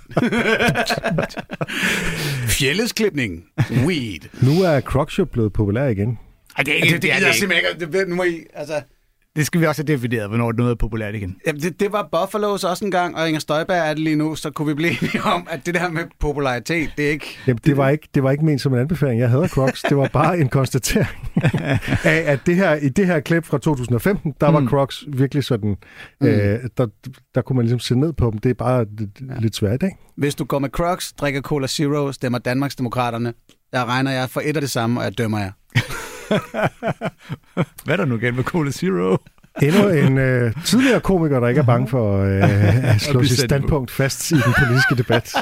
Fjeldesklipning. 2.48 3.44
Weed. 3.86 4.20
Nu 4.42 4.62
er 4.62 4.80
Crocs 4.80 5.18
jo 5.18 5.24
blevet 5.24 5.52
populær 5.52 5.86
igen. 5.86 6.18
Ej, 6.58 6.62
det 6.62 6.76
er 6.76 6.80
Det, 6.80 6.84
ikke 6.84 6.94
det, 6.94 7.02
det, 7.02 7.02
det, 7.02 7.10
er 7.10 7.14
det, 7.14 7.40
det 7.40 7.48
det, 7.48 7.56
ikke. 7.56 7.86
ikke. 7.86 7.98
det, 7.98 8.08
nu 8.08 8.14
må 8.14 8.22
I, 8.22 8.44
altså, 8.54 8.82
Det 9.36 9.46
skal 9.46 9.60
vi 9.60 9.66
også 9.66 9.82
have 9.82 9.94
defineret, 9.96 10.28
hvornår 10.28 10.52
noget 10.52 10.70
er 10.70 10.74
populært 10.74 11.14
igen. 11.14 11.36
Jamen, 11.46 11.62
det, 11.62 11.80
det 11.80 11.92
var 11.92 12.02
Buffalo's 12.16 12.68
også 12.70 12.84
en 12.84 12.90
gang, 12.90 13.16
og 13.16 13.28
Inger 13.28 13.40
Støjberg 13.40 13.76
er 13.76 13.88
det 13.88 13.98
lige 13.98 14.16
nu, 14.16 14.34
så 14.34 14.50
kunne 14.50 14.68
vi 14.68 14.74
blive 14.74 14.90
enige 15.02 15.22
om, 15.22 15.46
at 15.50 15.66
det 15.66 15.74
der 15.74 15.88
med 15.90 16.02
popularitet, 16.20 16.90
det 16.96 17.06
er 17.06 17.10
ikke... 17.10 17.38
Jamen, 17.46 17.60
det, 17.64 17.76
var 17.76 17.88
ikke, 17.88 18.08
det 18.14 18.22
var 18.22 18.30
ikke 18.30 18.44
ment 18.44 18.60
som 18.60 18.74
en 18.74 18.80
anbefaling. 18.80 19.20
Jeg 19.20 19.30
havde 19.30 19.48
Crocs. 19.48 19.82
Det 19.82 19.96
var 19.96 20.08
bare 20.12 20.38
en 20.38 20.48
konstatering 20.48 21.08
af, 22.04 22.22
at 22.26 22.40
det 22.46 22.56
her, 22.56 22.74
i 22.74 22.88
det 22.88 23.06
her 23.06 23.20
klip 23.20 23.44
fra 23.44 23.58
2015, 23.58 24.34
der 24.40 24.48
var 24.50 24.60
Mm. 24.60 24.68
Crocs 24.68 25.04
virkelig 25.08 25.44
sådan... 25.44 25.76
Mm. 26.20 26.26
Øh, 26.26 26.60
der, 26.78 26.86
der 27.34 27.42
kunne 27.42 27.56
man 27.56 27.64
ligesom 27.64 27.80
se 27.80 27.98
ned 27.98 28.12
på 28.12 28.30
dem. 28.30 28.38
Det 28.38 28.50
er 28.50 28.54
bare 28.54 28.84
lidt, 28.98 29.10
ja. 29.28 29.34
lidt 29.40 29.56
svært, 29.56 29.82
ikke? 29.82 29.96
Hvis 30.16 30.34
du 30.34 30.44
går 30.44 30.58
med 30.58 30.68
Crocs, 30.68 31.12
drikker 31.12 31.40
Cola 31.40 31.66
Zero, 31.66 32.12
stemmer 32.12 32.38
Danmarksdemokraterne, 32.38 33.34
der 33.72 33.84
regner 33.84 34.10
jeg 34.10 34.30
for 34.30 34.40
et 34.44 34.56
af 34.56 34.60
det 34.62 34.70
samme, 34.70 35.00
og 35.00 35.04
jeg 35.04 35.18
dømmer 35.18 35.38
jer. 35.38 35.50
Hvad 37.84 37.92
er 37.92 37.96
der 37.96 38.04
nu 38.04 38.16
igen 38.16 38.36
med 38.36 38.44
Cola 38.44 38.70
Zero? 38.70 39.16
Endnu 39.62 39.88
en 39.88 40.18
øh, 40.18 40.52
tidligere 40.64 41.00
komiker, 41.00 41.40
der 41.40 41.48
ikke 41.48 41.60
er 41.60 41.64
bange 41.64 41.88
for 41.88 42.18
øh, 42.22 42.84
at 42.94 43.00
slå 43.00 43.22
sit 43.22 43.30
sendt 43.30 43.50
på. 43.50 43.56
standpunkt 43.56 43.90
fast 43.90 44.30
i 44.30 44.34
den 44.34 44.54
politiske 44.58 44.94
debat. 44.96 45.34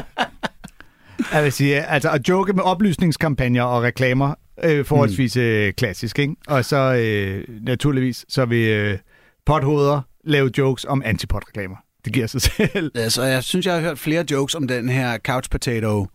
Jeg 1.33 1.45
vil 1.45 1.53
sige, 1.53 1.85
altså 1.85 2.11
at 2.11 2.29
joke 2.29 2.53
med 2.53 2.63
oplysningskampagner 2.63 3.63
og 3.63 3.83
reklamer, 3.83 4.35
øh, 4.65 4.85
forholdsvis 4.85 5.37
øh, 5.37 5.73
klassisk, 5.73 6.19
ikke? 6.19 6.35
Og 6.47 6.65
så 6.65 6.95
øh, 6.95 7.45
naturligvis, 7.63 8.25
så 8.29 8.45
vil 8.45 8.69
øh, 8.69 8.99
pothoveder 9.47 10.01
lave 10.25 10.51
jokes 10.59 10.85
om 10.85 11.03
antipot-reklamer. 11.05 11.77
Det 12.05 12.13
giver 12.13 12.27
sig 12.27 12.41
selv. 12.73 12.91
Altså, 12.95 13.23
jeg 13.23 13.43
synes, 13.45 13.67
jeg 13.67 13.75
har 13.75 13.81
hørt 13.81 13.99
flere 13.99 14.25
jokes 14.31 14.55
om 14.55 14.69
den 14.69 14.89
her 14.89 15.19
couch 15.19 15.51
potato 15.51 16.07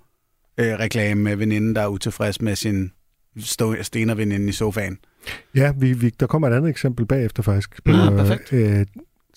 øh, 0.57 0.73
reklame 0.73 1.21
med 1.21 1.35
veninden, 1.35 1.75
der 1.75 1.81
er 1.81 1.87
utilfreds 1.87 2.41
med 2.41 2.55
sin 2.55 2.91
stå- 3.37 3.83
stenerveninde 3.83 4.47
i 4.49 4.51
sofaen. 4.51 4.97
Ja, 5.55 5.71
vi, 5.77 5.93
vi, 5.93 6.09
der 6.19 6.27
kommer 6.27 6.49
et 6.49 6.53
andet 6.53 6.69
eksempel 6.69 7.05
bagefter 7.05 7.43
faktisk. 7.43 7.83
På, 7.85 7.91
Ah, 7.91 8.11
perfekt. 8.17 8.53
Øh, 8.53 8.85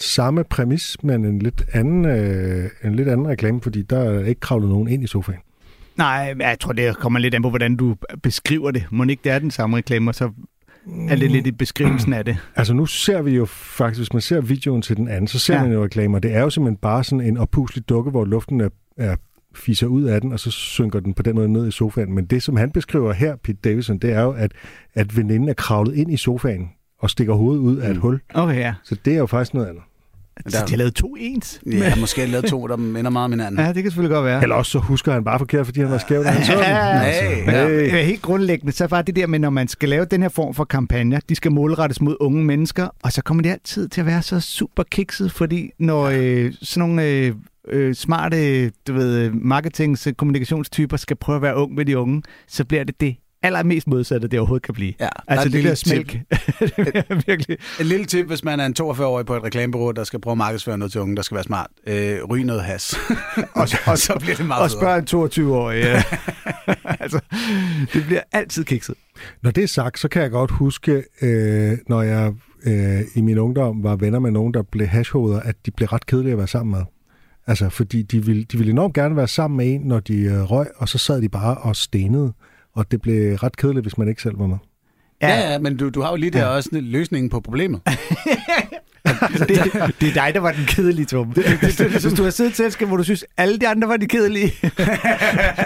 samme 0.00 0.44
præmis, 0.44 0.96
men 1.02 1.24
en 1.24 1.38
lidt 1.38 1.62
anden, 1.72 2.04
øh, 2.04 2.70
en 2.84 2.94
lidt 2.94 3.08
anden 3.08 3.28
reklame, 3.28 3.60
fordi 3.60 3.82
der 3.82 3.98
er 3.98 4.24
ikke 4.24 4.40
kravlet 4.40 4.68
nogen 4.68 4.88
ind 4.88 5.04
i 5.04 5.06
sofaen. 5.06 5.38
Nej, 5.96 6.34
jeg 6.40 6.56
tror, 6.60 6.72
det 6.72 6.96
kommer 6.96 7.18
lidt 7.18 7.34
an 7.34 7.42
på, 7.42 7.48
hvordan 7.48 7.76
du 7.76 7.96
beskriver 8.22 8.70
det. 8.70 8.84
Må 8.90 9.04
ikke 9.04 9.20
det 9.24 9.32
er 9.32 9.38
den 9.38 9.50
samme 9.50 9.76
reklame, 9.76 10.10
og 10.10 10.14
så 10.14 10.30
er 11.08 11.16
det 11.16 11.30
lidt 11.30 11.46
i 11.46 11.52
beskrivelsen 11.52 12.12
af 12.12 12.24
det. 12.24 12.36
Altså 12.56 12.74
nu 12.74 12.86
ser 12.86 13.22
vi 13.22 13.30
jo 13.30 13.44
faktisk, 13.44 14.00
hvis 14.00 14.12
man 14.12 14.22
ser 14.22 14.40
videoen 14.40 14.82
til 14.82 14.96
den 14.96 15.08
anden, 15.08 15.26
så 15.28 15.38
ser 15.38 15.54
Ja. 15.54 15.62
man 15.62 15.72
jo 15.72 15.84
reklamer. 15.84 16.18
Det 16.18 16.34
er 16.34 16.40
jo 16.40 16.50
simpelthen 16.50 16.76
bare 16.76 17.04
sådan 17.04 17.20
en 17.26 17.36
opuslig 17.36 17.88
dukke, 17.88 18.10
hvor 18.10 18.24
luften 18.24 18.60
er, 18.60 18.68
er 18.96 19.16
fiser 19.54 19.86
ud 19.86 20.02
af 20.02 20.20
den, 20.20 20.32
og 20.32 20.40
så 20.40 20.50
synker 20.50 21.00
den 21.00 21.14
på 21.14 21.22
den 21.22 21.34
måde 21.34 21.48
ned 21.48 21.68
i 21.68 21.70
sofaen. 21.70 22.12
Men 22.14 22.24
det, 22.24 22.42
som 22.42 22.56
han 22.56 22.70
beskriver 22.70 23.12
her, 23.12 23.36
Pete 23.36 23.58
Davidson, 23.64 23.98
det 23.98 24.12
er 24.12 24.22
jo, 24.22 24.30
at, 24.32 24.52
at 24.94 25.16
veninden 25.16 25.48
er 25.48 25.54
kravlet 25.54 25.94
ind 25.94 26.12
i 26.12 26.16
sofaen 26.16 26.70
og 26.98 27.10
stikker 27.10 27.34
hovedet 27.34 27.60
ud 27.60 27.76
af 27.76 27.90
et 27.90 27.96
hul. 27.96 28.20
Okay, 28.34 28.56
ja. 28.58 28.74
Så 28.84 28.96
det 29.04 29.12
er 29.14 29.18
jo 29.18 29.26
faktisk 29.26 29.54
noget 29.54 29.66
andet. 29.68 29.82
Så 30.48 30.64
de 30.66 30.70
har 30.70 30.76
lavet 30.76 30.94
to 30.94 31.16
ens? 31.18 31.60
Ja, 31.72 31.96
måske 31.96 32.20
har 32.20 32.28
lavet 32.28 32.44
to, 32.44 32.66
der 32.66 32.76
minder 32.76 33.10
meget 33.10 33.24
om 33.24 33.30
hinanden. 33.32 33.60
Ja, 33.60 33.66
det 33.66 33.74
kan 33.74 33.84
selvfølgelig 33.84 34.14
godt 34.14 34.24
være. 34.24 34.42
Eller 34.42 34.56
også 34.56 34.70
så 34.70 34.78
husker 34.78 35.12
han 35.12 35.24
bare 35.24 35.38
forkert, 35.38 35.66
fordi 35.66 35.80
han 35.80 35.90
var 35.90 35.98
skæv, 35.98 36.24
da 36.24 36.28
han 36.28 36.44
så 36.46 36.52
den. 36.56 36.62
Altså, 36.62 37.24
Ja, 37.52 37.68
hey. 37.90 38.04
Helt 38.04 38.22
grundlæggende, 38.22 38.72
så 38.72 38.86
var 38.86 39.02
det 39.02 39.16
der 39.16 39.26
med, 39.26 39.38
når 39.38 39.50
man 39.50 39.68
skal 39.68 39.88
lave 39.88 40.04
den 40.04 40.22
her 40.22 40.28
form 40.28 40.54
for 40.54 40.64
kampagner, 40.64 41.20
de 41.28 41.34
skal 41.34 41.52
målrettes 41.52 42.00
mod 42.00 42.16
unge 42.20 42.44
mennesker, 42.44 42.88
og 43.02 43.12
så 43.12 43.22
kommer 43.22 43.42
det 43.42 43.50
altid 43.50 43.88
til 43.88 44.00
at 44.00 44.06
være 44.06 44.22
så 44.22 44.40
super 44.40 44.82
kikset, 44.82 45.32
fordi 45.32 45.70
når 45.78 46.02
øh, 46.14 46.52
sådan 46.62 46.88
nogle 46.88 47.04
øh, 47.08 47.32
øh, 47.68 47.94
smarte 47.94 48.70
du 48.70 48.92
ved, 48.92 49.30
marketings- 49.30 50.06
og 50.06 50.16
kommunikationstyper 50.16 50.96
skal 50.96 51.16
prøve 51.16 51.36
at 51.36 51.42
være 51.42 51.56
ung 51.56 51.74
med 51.74 51.84
de 51.84 51.98
unge, 51.98 52.22
så 52.48 52.64
bliver 52.64 52.84
det 52.84 53.00
det 53.00 53.16
allermest 53.42 53.86
modsatte, 53.86 54.28
det 54.28 54.38
overhovedet 54.38 54.64
kan 54.64 54.74
blive. 54.74 54.92
Ja, 55.00 55.08
altså 55.28 55.48
er 55.48 55.50
det 55.50 55.58
et 55.58 55.62
bliver 55.62 55.62
lille 55.62 55.76
smælk. 55.76 57.26
Virkelig. 57.26 57.58
Et 57.80 57.86
lille 57.86 58.06
tip, 58.06 58.26
hvis 58.26 58.44
man 58.44 58.60
er 58.60 58.66
en 58.66 58.74
42-årig 58.80 59.26
på 59.26 59.36
et 59.36 59.44
reklamebureau, 59.44 59.90
der 59.90 60.04
skal 60.04 60.20
prøve 60.20 60.32
at 60.32 60.38
markedsføre 60.38 60.78
noget 60.78 60.92
til 60.92 61.00
unge, 61.00 61.16
der 61.16 61.22
skal 61.22 61.34
være 61.34 61.44
smart. 61.44 61.66
Øh, 61.86 62.24
ryg 62.24 62.44
noget 62.44 62.62
has. 62.62 62.94
og, 63.54 63.68
og, 63.86 63.98
så 63.98 64.16
bliver 64.20 64.36
det 64.36 64.46
meget 64.46 64.62
Og 64.62 64.70
spørg 64.70 64.98
en 64.98 65.06
22-årig. 65.48 65.82
Ja. 65.82 66.02
altså, 67.02 67.20
det 67.92 68.04
bliver 68.06 68.22
altid 68.32 68.64
kikset. 68.64 68.94
Når 69.42 69.50
det 69.50 69.64
er 69.64 69.68
sagt, 69.68 69.98
så 69.98 70.08
kan 70.08 70.22
jeg 70.22 70.30
godt 70.30 70.50
huske, 70.50 71.04
øh, 71.22 71.78
når 71.88 72.02
jeg 72.02 72.32
øh, 72.66 73.00
i 73.14 73.20
min 73.20 73.38
ungdom 73.38 73.82
var 73.82 73.96
venner 73.96 74.18
med 74.18 74.30
nogen, 74.30 74.54
der 74.54 74.62
blev 74.62 74.86
hashhoveder, 74.86 75.40
at 75.40 75.56
de 75.66 75.70
blev 75.70 75.88
ret 75.88 76.06
kedelige 76.06 76.32
at 76.32 76.38
være 76.38 76.46
sammen 76.46 76.70
med. 76.70 76.84
Altså, 77.46 77.68
fordi 77.68 78.02
de 78.02 78.24
ville, 78.24 78.44
de 78.44 78.58
ville 78.58 78.70
enormt 78.70 78.94
gerne 78.94 79.16
være 79.16 79.28
sammen 79.28 79.56
med 79.56 79.74
en, 79.74 79.80
når 79.80 80.00
de 80.00 80.18
øh, 80.18 80.42
røg, 80.42 80.66
og 80.76 80.88
så 80.88 80.98
sad 80.98 81.22
de 81.22 81.28
bare 81.28 81.56
og 81.56 81.76
stenede. 81.76 82.32
Og 82.72 82.90
det 82.90 83.02
blev 83.02 83.36
ret 83.36 83.56
kedeligt, 83.56 83.84
hvis 83.84 83.98
man 83.98 84.08
ikke 84.08 84.22
selv 84.22 84.38
var 84.38 84.46
med. 84.46 84.58
Ja, 85.22 85.50
ja, 85.52 85.58
men 85.58 85.76
du, 85.76 85.88
du 85.88 86.00
har 86.00 86.10
jo 86.10 86.16
lige 86.16 86.30
der 86.30 86.44
også 86.44 86.68
løsningen 86.72 87.30
på 87.30 87.40
problemet. 87.40 87.80
det, 89.38 89.48
det 90.00 90.08
er 90.08 90.12
dig, 90.14 90.30
der 90.34 90.40
var 90.40 90.52
den 90.52 90.64
kedelige, 90.66 91.06
Tom. 91.06 91.26
Hvis 91.26 91.76
du 92.16 92.22
har 92.22 92.30
siddet 92.30 92.50
i 92.50 92.52
et 92.52 92.56
selskab, 92.56 92.88
hvor 92.88 92.96
du 92.96 93.02
synes, 93.02 93.24
alle 93.36 93.58
de 93.58 93.68
andre 93.68 93.88
var 93.88 93.96
de 93.96 94.06
kedelige. 94.06 94.46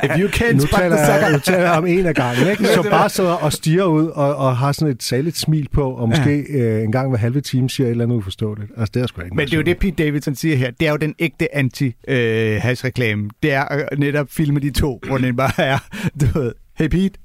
If 0.07 0.19
you 0.19 0.29
can't 0.29 0.53
Nu 0.53 0.67
taler, 0.67 0.97
jeg, 0.97 1.33
nu 1.33 1.39
taler 1.39 1.59
jeg 1.59 1.79
om 1.79 1.87
en 1.87 2.07
af 2.07 2.15
gangen, 2.15 2.51
ikke? 2.51 2.67
Så 2.67 2.83
bare 2.91 3.09
sidder 3.09 3.33
og 3.33 3.53
stiger 3.53 3.85
ud 3.85 4.07
og, 4.07 4.37
og 4.37 4.57
har 4.57 4.73
sådan 4.73 4.95
et 4.95 5.03
saligt 5.03 5.39
smil 5.39 5.69
på, 5.73 5.91
og 5.91 6.09
måske 6.09 6.47
øh, 6.49 6.83
en 6.83 6.93
gang 6.93 7.09
hver 7.09 7.19
halve 7.19 7.41
time 7.41 7.71
siger 7.71 7.87
et 7.87 7.91
eller 7.91 8.05
andet 8.05 8.17
uforståeligt. 8.17 8.71
Altså, 8.77 8.91
det 8.95 9.03
er 9.03 9.07
sgu 9.07 9.23
ikke 9.23 9.37
Men 9.37 9.47
det 9.47 9.53
er 9.53 9.57
jo 9.57 9.63
det, 9.63 9.79
Pete 9.79 10.05
Davidson 10.05 10.35
siger 10.35 10.57
her. 10.57 10.71
Det 10.71 10.87
er 10.87 10.91
jo 10.91 10.97
den 10.97 11.15
ægte 11.19 11.57
anti-hash-reklame. 11.57 13.29
det 13.43 13.53
er 13.53 13.63
at 13.63 13.99
netop 13.99 14.27
filme 14.31 14.61
de 14.61 14.71
to, 14.71 15.01
hvor 15.07 15.19
den 15.19 15.37
bare 15.37 15.65
er, 15.65 15.79
du 16.21 16.39
ved, 16.39 16.53
hey 16.79 16.89
Pete, 16.89 17.19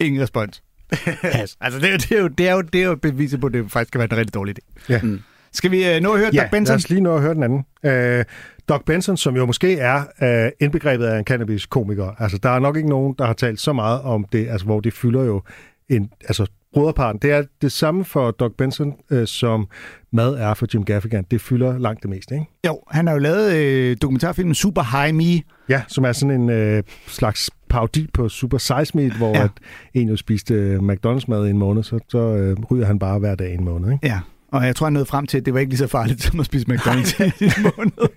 ingen 0.00 0.22
respons. 0.22 0.62
Hash. 1.36 1.56
altså, 1.60 1.80
det 1.80 1.88
er, 1.88 1.92
jo, 1.92 1.96
det, 1.98 2.12
er 2.12 2.20
jo, 2.20 2.28
det, 2.28 2.48
er 2.48 2.52
jo, 2.52 2.62
det 2.62 2.82
er 2.82 2.84
jo 2.86 2.94
beviset 2.96 3.40
på, 3.40 3.46
at 3.46 3.52
det 3.52 3.70
faktisk 3.72 3.92
kan 3.92 3.98
være 3.98 4.08
en 4.12 4.18
rigtig 4.18 4.34
dårlig 4.34 4.54
idé. 4.58 4.82
Ja. 4.88 5.00
Mm. 5.02 5.20
Skal 5.52 5.70
vi 5.70 5.88
øh, 5.94 6.00
nå 6.00 6.12
at 6.12 6.18
høre 6.18 6.30
Ja, 6.32 6.40
Doug 6.40 6.50
Benson? 6.50 6.72
lad 6.72 6.76
os 6.76 6.90
lige 6.90 7.00
nå 7.00 7.14
at 7.16 7.20
høre 7.22 7.34
den 7.34 7.42
anden. 7.42 7.64
Øh, 7.84 8.24
Doc 8.68 8.82
Benson, 8.86 9.16
som 9.16 9.36
jo 9.36 9.46
måske 9.46 9.78
er 9.78 10.02
øh, 10.22 10.50
indbegrebet 10.60 11.06
af 11.06 11.18
en 11.18 11.24
cannabis-komiker. 11.24 12.22
Altså, 12.22 12.38
der 12.38 12.50
er 12.50 12.58
nok 12.58 12.76
ikke 12.76 12.88
nogen, 12.88 13.14
der 13.18 13.26
har 13.26 13.32
talt 13.32 13.60
så 13.60 13.72
meget 13.72 14.00
om 14.00 14.24
det, 14.32 14.48
altså, 14.48 14.66
hvor 14.66 14.80
det 14.80 14.92
fylder 14.92 15.24
jo 15.24 15.42
en, 15.88 16.10
altså, 16.24 16.46
broderparten. 16.72 17.18
Det 17.22 17.32
er 17.32 17.42
det 17.62 17.72
samme 17.72 18.04
for 18.04 18.30
Doc 18.30 18.52
Benson, 18.58 18.94
øh, 19.10 19.26
som 19.26 19.68
mad 20.12 20.34
er 20.34 20.54
for 20.54 20.66
Jim 20.74 20.84
Gaffigan. 20.84 21.24
Det 21.30 21.40
fylder 21.40 21.78
langt 21.78 22.02
det 22.02 22.10
meste, 22.10 22.34
ikke? 22.34 22.46
Jo, 22.66 22.80
han 22.90 23.06
har 23.06 23.14
jo 23.14 23.20
lavet 23.20 23.54
øh, 23.56 23.96
dokumentarfilmen 24.02 24.54
Super 24.54 24.82
High 25.02 25.14
Me. 25.14 25.42
Ja, 25.68 25.82
som 25.88 26.04
er 26.04 26.12
sådan 26.12 26.40
en 26.40 26.50
øh, 26.50 26.82
slags 27.06 27.50
parodi 27.74 28.06
på 28.14 28.28
Super 28.28 28.58
Size 28.58 28.92
Me, 28.94 29.12
hvor 29.12 29.28
Ja. 29.36 29.42
at 29.44 29.50
en 29.94 30.08
jo 30.08 30.16
spiste 30.16 30.54
øh, 30.54 30.80
McDonald's-mad 30.80 31.44
i 31.46 31.50
en 31.50 31.58
måned, 31.58 31.82
så, 31.82 31.98
så 32.08 32.18
øh, 32.18 32.56
ryger 32.70 32.86
han 32.86 32.98
bare 32.98 33.18
hver 33.18 33.34
dag 33.34 33.50
i 33.50 33.54
en 33.54 33.64
måned, 33.64 33.92
ikke? 33.92 34.06
Ja, 34.06 34.20
og 34.52 34.66
jeg 34.66 34.76
tror, 34.76 34.86
han 34.86 34.92
nåede 34.92 35.06
frem 35.06 35.26
til, 35.26 35.38
at 35.38 35.46
det 35.46 35.54
var 35.54 35.60
ikke 35.60 35.70
lige 35.70 35.78
så 35.78 35.86
farligt 35.86 36.22
som 36.22 36.40
at 36.40 36.46
spise 36.46 36.66
McDonald's 36.70 37.22
i 37.24 37.44
en 37.44 37.52
måned. 37.76 38.08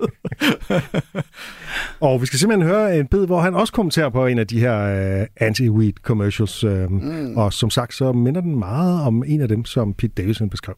Og 2.00 2.22
vi 2.22 2.26
skal 2.26 2.40
simpelthen 2.40 2.70
høre 2.70 2.98
en 3.00 3.08
bid, 3.08 3.26
hvor 3.26 3.42
han 3.42 3.56
også 3.56 3.74
kommenterer 3.74 4.10
på 4.10 4.26
en 4.26 4.40
af 4.40 4.48
de 4.48 4.60
her 4.60 4.78
øh, 5.22 5.26
anti-weed 5.48 5.92
commercials. 6.02 6.64
Øh, 6.64 6.92
mm. 6.92 7.38
Og 7.38 7.54
som 7.54 7.70
sagt, 7.70 7.94
så 7.94 8.12
minder 8.12 8.42
den 8.42 8.60
meget 8.60 9.02
om 9.02 9.24
en 9.28 9.42
af 9.42 9.48
dem, 9.48 9.66
som 9.66 9.94
Pete 9.94 10.14
Davidson 10.18 10.50
beskrev. 10.50 10.76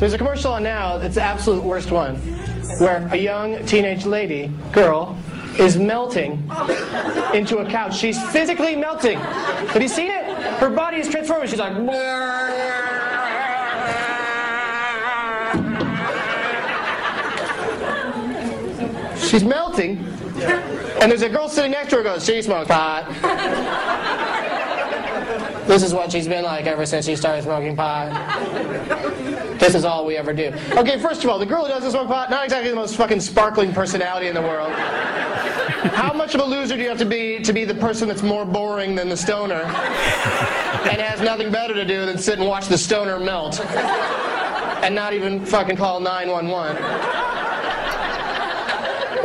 There's 0.00 0.14
a 0.14 0.18
commercial 0.18 0.52
on 0.52 0.62
now 0.62 0.98
that's 1.02 1.14
the 1.14 1.22
absolute 1.32 1.62
worst 1.62 1.92
one, 1.92 2.14
where 2.80 3.08
a 3.12 3.16
young 3.16 3.66
teenage 3.66 4.08
lady, 4.08 4.50
girl, 4.74 5.16
is 5.60 5.76
melting 5.76 6.50
into 7.34 7.58
a 7.58 7.68
couch. 7.68 7.96
She's 7.96 8.20
physically 8.30 8.74
melting. 8.76 9.18
Have 9.18 9.82
you 9.82 9.88
seen 9.88 10.10
it? 10.10 10.24
Her 10.58 10.70
body 10.70 10.96
is 10.96 11.08
transforming. 11.08 11.48
She's 11.48 11.58
like. 11.58 11.74
She's 19.30 19.44
melting, 19.44 19.98
and 21.00 21.12
there's 21.12 21.22
a 21.22 21.28
girl 21.28 21.48
sitting 21.48 21.70
next 21.70 21.90
to 21.90 21.96
her 21.96 22.02
goes, 22.02 22.24
She 22.26 22.42
smokes 22.42 22.66
pot. 22.66 23.06
This 25.68 25.84
is 25.84 25.94
what 25.94 26.10
she's 26.10 26.26
been 26.26 26.42
like 26.42 26.66
ever 26.66 26.84
since 26.84 27.06
she 27.06 27.14
started 27.14 27.44
smoking 27.44 27.76
pot. 27.76 28.10
This 29.60 29.76
is 29.76 29.84
all 29.84 30.04
we 30.04 30.16
ever 30.16 30.32
do. 30.32 30.52
Okay, 30.72 30.98
first 30.98 31.22
of 31.22 31.30
all, 31.30 31.38
the 31.38 31.46
girl 31.46 31.62
who 31.62 31.68
doesn't 31.68 31.92
smoke 31.92 32.08
pot, 32.08 32.28
not 32.28 32.42
exactly 32.42 32.70
the 32.70 32.76
most 32.76 32.96
fucking 32.96 33.20
sparkling 33.20 33.72
personality 33.72 34.26
in 34.26 34.34
the 34.34 34.42
world. 34.42 34.72
How 35.80 36.12
much 36.12 36.34
of 36.34 36.42
a 36.42 36.44
loser 36.44 36.76
do 36.76 36.82
you 36.82 36.90
have 36.90 36.98
to 36.98 37.06
be 37.06 37.40
to 37.40 37.54
be 37.54 37.64
the 37.64 37.74
person 37.74 38.06
that's 38.06 38.22
more 38.22 38.44
boring 38.44 38.94
than 38.94 39.08
the 39.08 39.16
stoner 39.16 39.62
and 39.62 41.00
has 41.00 41.22
nothing 41.22 41.50
better 41.50 41.72
to 41.72 41.86
do 41.86 42.04
than 42.04 42.18
sit 42.18 42.38
and 42.38 42.46
watch 42.46 42.68
the 42.68 42.76
stoner 42.76 43.18
melt 43.18 43.60
and 44.84 44.94
not 44.94 45.14
even 45.14 45.44
fucking 45.46 45.76
call 45.76 45.98
911? 45.98 46.76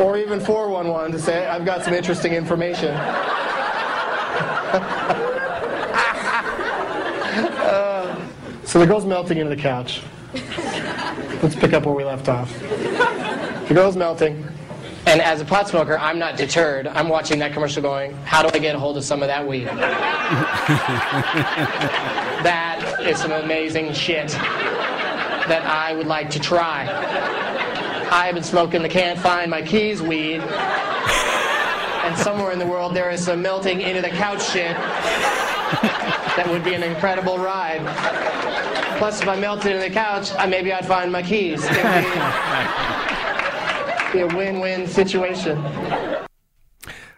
Or 0.00 0.16
even 0.16 0.40
411 0.40 1.12
to 1.12 1.18
say, 1.18 1.46
I've 1.46 1.66
got 1.66 1.82
some 1.82 1.92
interesting 1.92 2.32
information. 2.32 2.96
Uh, 7.36 8.26
so 8.64 8.78
the 8.78 8.86
girl's 8.86 9.04
melting 9.04 9.38
into 9.38 9.54
the 9.54 9.60
couch. 9.60 10.00
Let's 11.42 11.54
pick 11.54 11.74
up 11.74 11.84
where 11.84 11.94
we 11.94 12.04
left 12.04 12.28
off. 12.28 12.56
The 12.60 13.72
girl's 13.74 13.96
melting. 13.96 14.46
And 15.06 15.22
as 15.22 15.40
a 15.40 15.44
pot 15.44 15.68
smoker, 15.68 15.96
I'm 15.98 16.18
not 16.18 16.36
deterred. 16.36 16.88
I'm 16.88 17.08
watching 17.08 17.38
that 17.38 17.52
commercial 17.52 17.80
going, 17.80 18.12
how 18.24 18.42
do 18.42 18.50
I 18.52 18.58
get 18.58 18.74
a 18.74 18.78
hold 18.78 18.96
of 18.96 19.04
some 19.04 19.22
of 19.22 19.28
that 19.28 19.46
weed? 19.46 19.66
that 22.42 22.96
is 23.00 23.18
some 23.18 23.30
amazing 23.30 23.92
shit. 23.92 24.36
that 25.48 25.62
I 25.64 25.94
would 25.94 26.08
like 26.08 26.28
to 26.30 26.40
try. 26.40 26.88
I 28.10 28.26
have 28.26 28.34
been 28.34 28.42
smoking 28.42 28.82
the 28.82 28.88
can't 28.88 29.18
find 29.18 29.48
my 29.48 29.62
keys 29.62 30.02
weed. 30.02 30.40
And 30.40 32.18
somewhere 32.18 32.50
in 32.50 32.58
the 32.58 32.66
world 32.66 32.94
there 32.94 33.10
is 33.10 33.24
some 33.24 33.42
melting 33.42 33.80
into 33.82 34.02
the 34.02 34.10
couch 34.10 34.44
shit. 34.50 34.76
That 36.36 36.46
would 36.48 36.64
be 36.64 36.74
an 36.74 36.82
incredible 36.82 37.38
ride. 37.38 37.80
Plus, 38.98 39.22
if 39.22 39.28
I 39.28 39.38
melted 39.38 39.72
into 39.72 39.88
the 39.88 39.94
couch, 39.94 40.32
I, 40.36 40.46
maybe 40.46 40.72
I'd 40.72 40.86
find 40.86 41.12
my 41.12 41.22
keys. 41.22 41.64
Be 44.12 44.20
a 44.20 44.26
win-win 44.26 44.86
situation. 44.86 45.58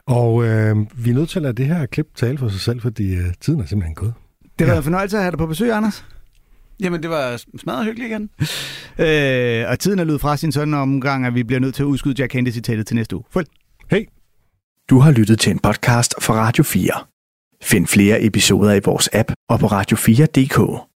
Og 0.06 0.44
øh, 0.44 0.76
vi 1.04 1.10
er 1.10 1.14
nødt 1.14 1.28
til 1.28 1.38
at 1.38 1.42
lade 1.42 1.52
det 1.54 1.66
her 1.66 1.86
klip 1.86 2.06
tale 2.16 2.38
for 2.38 2.48
sig 2.48 2.60
selv, 2.60 2.80
fordi 2.80 3.14
øh, 3.14 3.24
tiden 3.40 3.60
er 3.60 3.66
simpelthen 3.66 3.94
gået. 3.94 4.14
Det 4.42 4.66
har 4.66 4.66
været 4.66 4.76
en 4.76 4.82
fornøjelse 4.82 5.16
at 5.16 5.22
have 5.22 5.30
dig 5.30 5.38
på 5.38 5.46
besøg, 5.46 5.72
Anders. 5.72 6.04
Jamen, 6.80 7.02
det 7.02 7.10
var 7.10 7.42
smadret 7.60 7.84
hyggeligt 7.84 8.10
igen. 8.10 8.30
Øh, 9.06 9.70
og 9.70 9.78
tiden 9.78 9.98
er 9.98 10.04
løbet 10.04 10.20
fra 10.20 10.36
sin 10.36 10.52
sådan 10.52 10.74
omgang, 10.74 11.26
at 11.26 11.34
vi 11.34 11.42
bliver 11.42 11.60
nødt 11.60 11.74
til 11.74 11.82
at 11.82 11.86
udskyde 11.86 12.14
Jack 12.18 12.32
Handy-citatet 12.34 12.86
til 12.86 12.96
næste 12.96 13.16
uge. 13.16 13.24
Følg. 13.30 13.46
Hej. 13.90 14.06
Du 14.90 14.98
har 14.98 15.10
lyttet 15.10 15.40
til 15.40 15.50
en 15.50 15.58
podcast 15.58 16.14
fra 16.20 16.34
Radio 16.34 16.64
4. 16.64 16.90
Find 17.62 17.86
flere 17.86 18.22
episoder 18.24 18.74
i 18.74 18.80
vores 18.84 19.08
app 19.12 19.32
og 19.48 19.60
på 19.60 19.66
radio4.dk. 19.66 20.80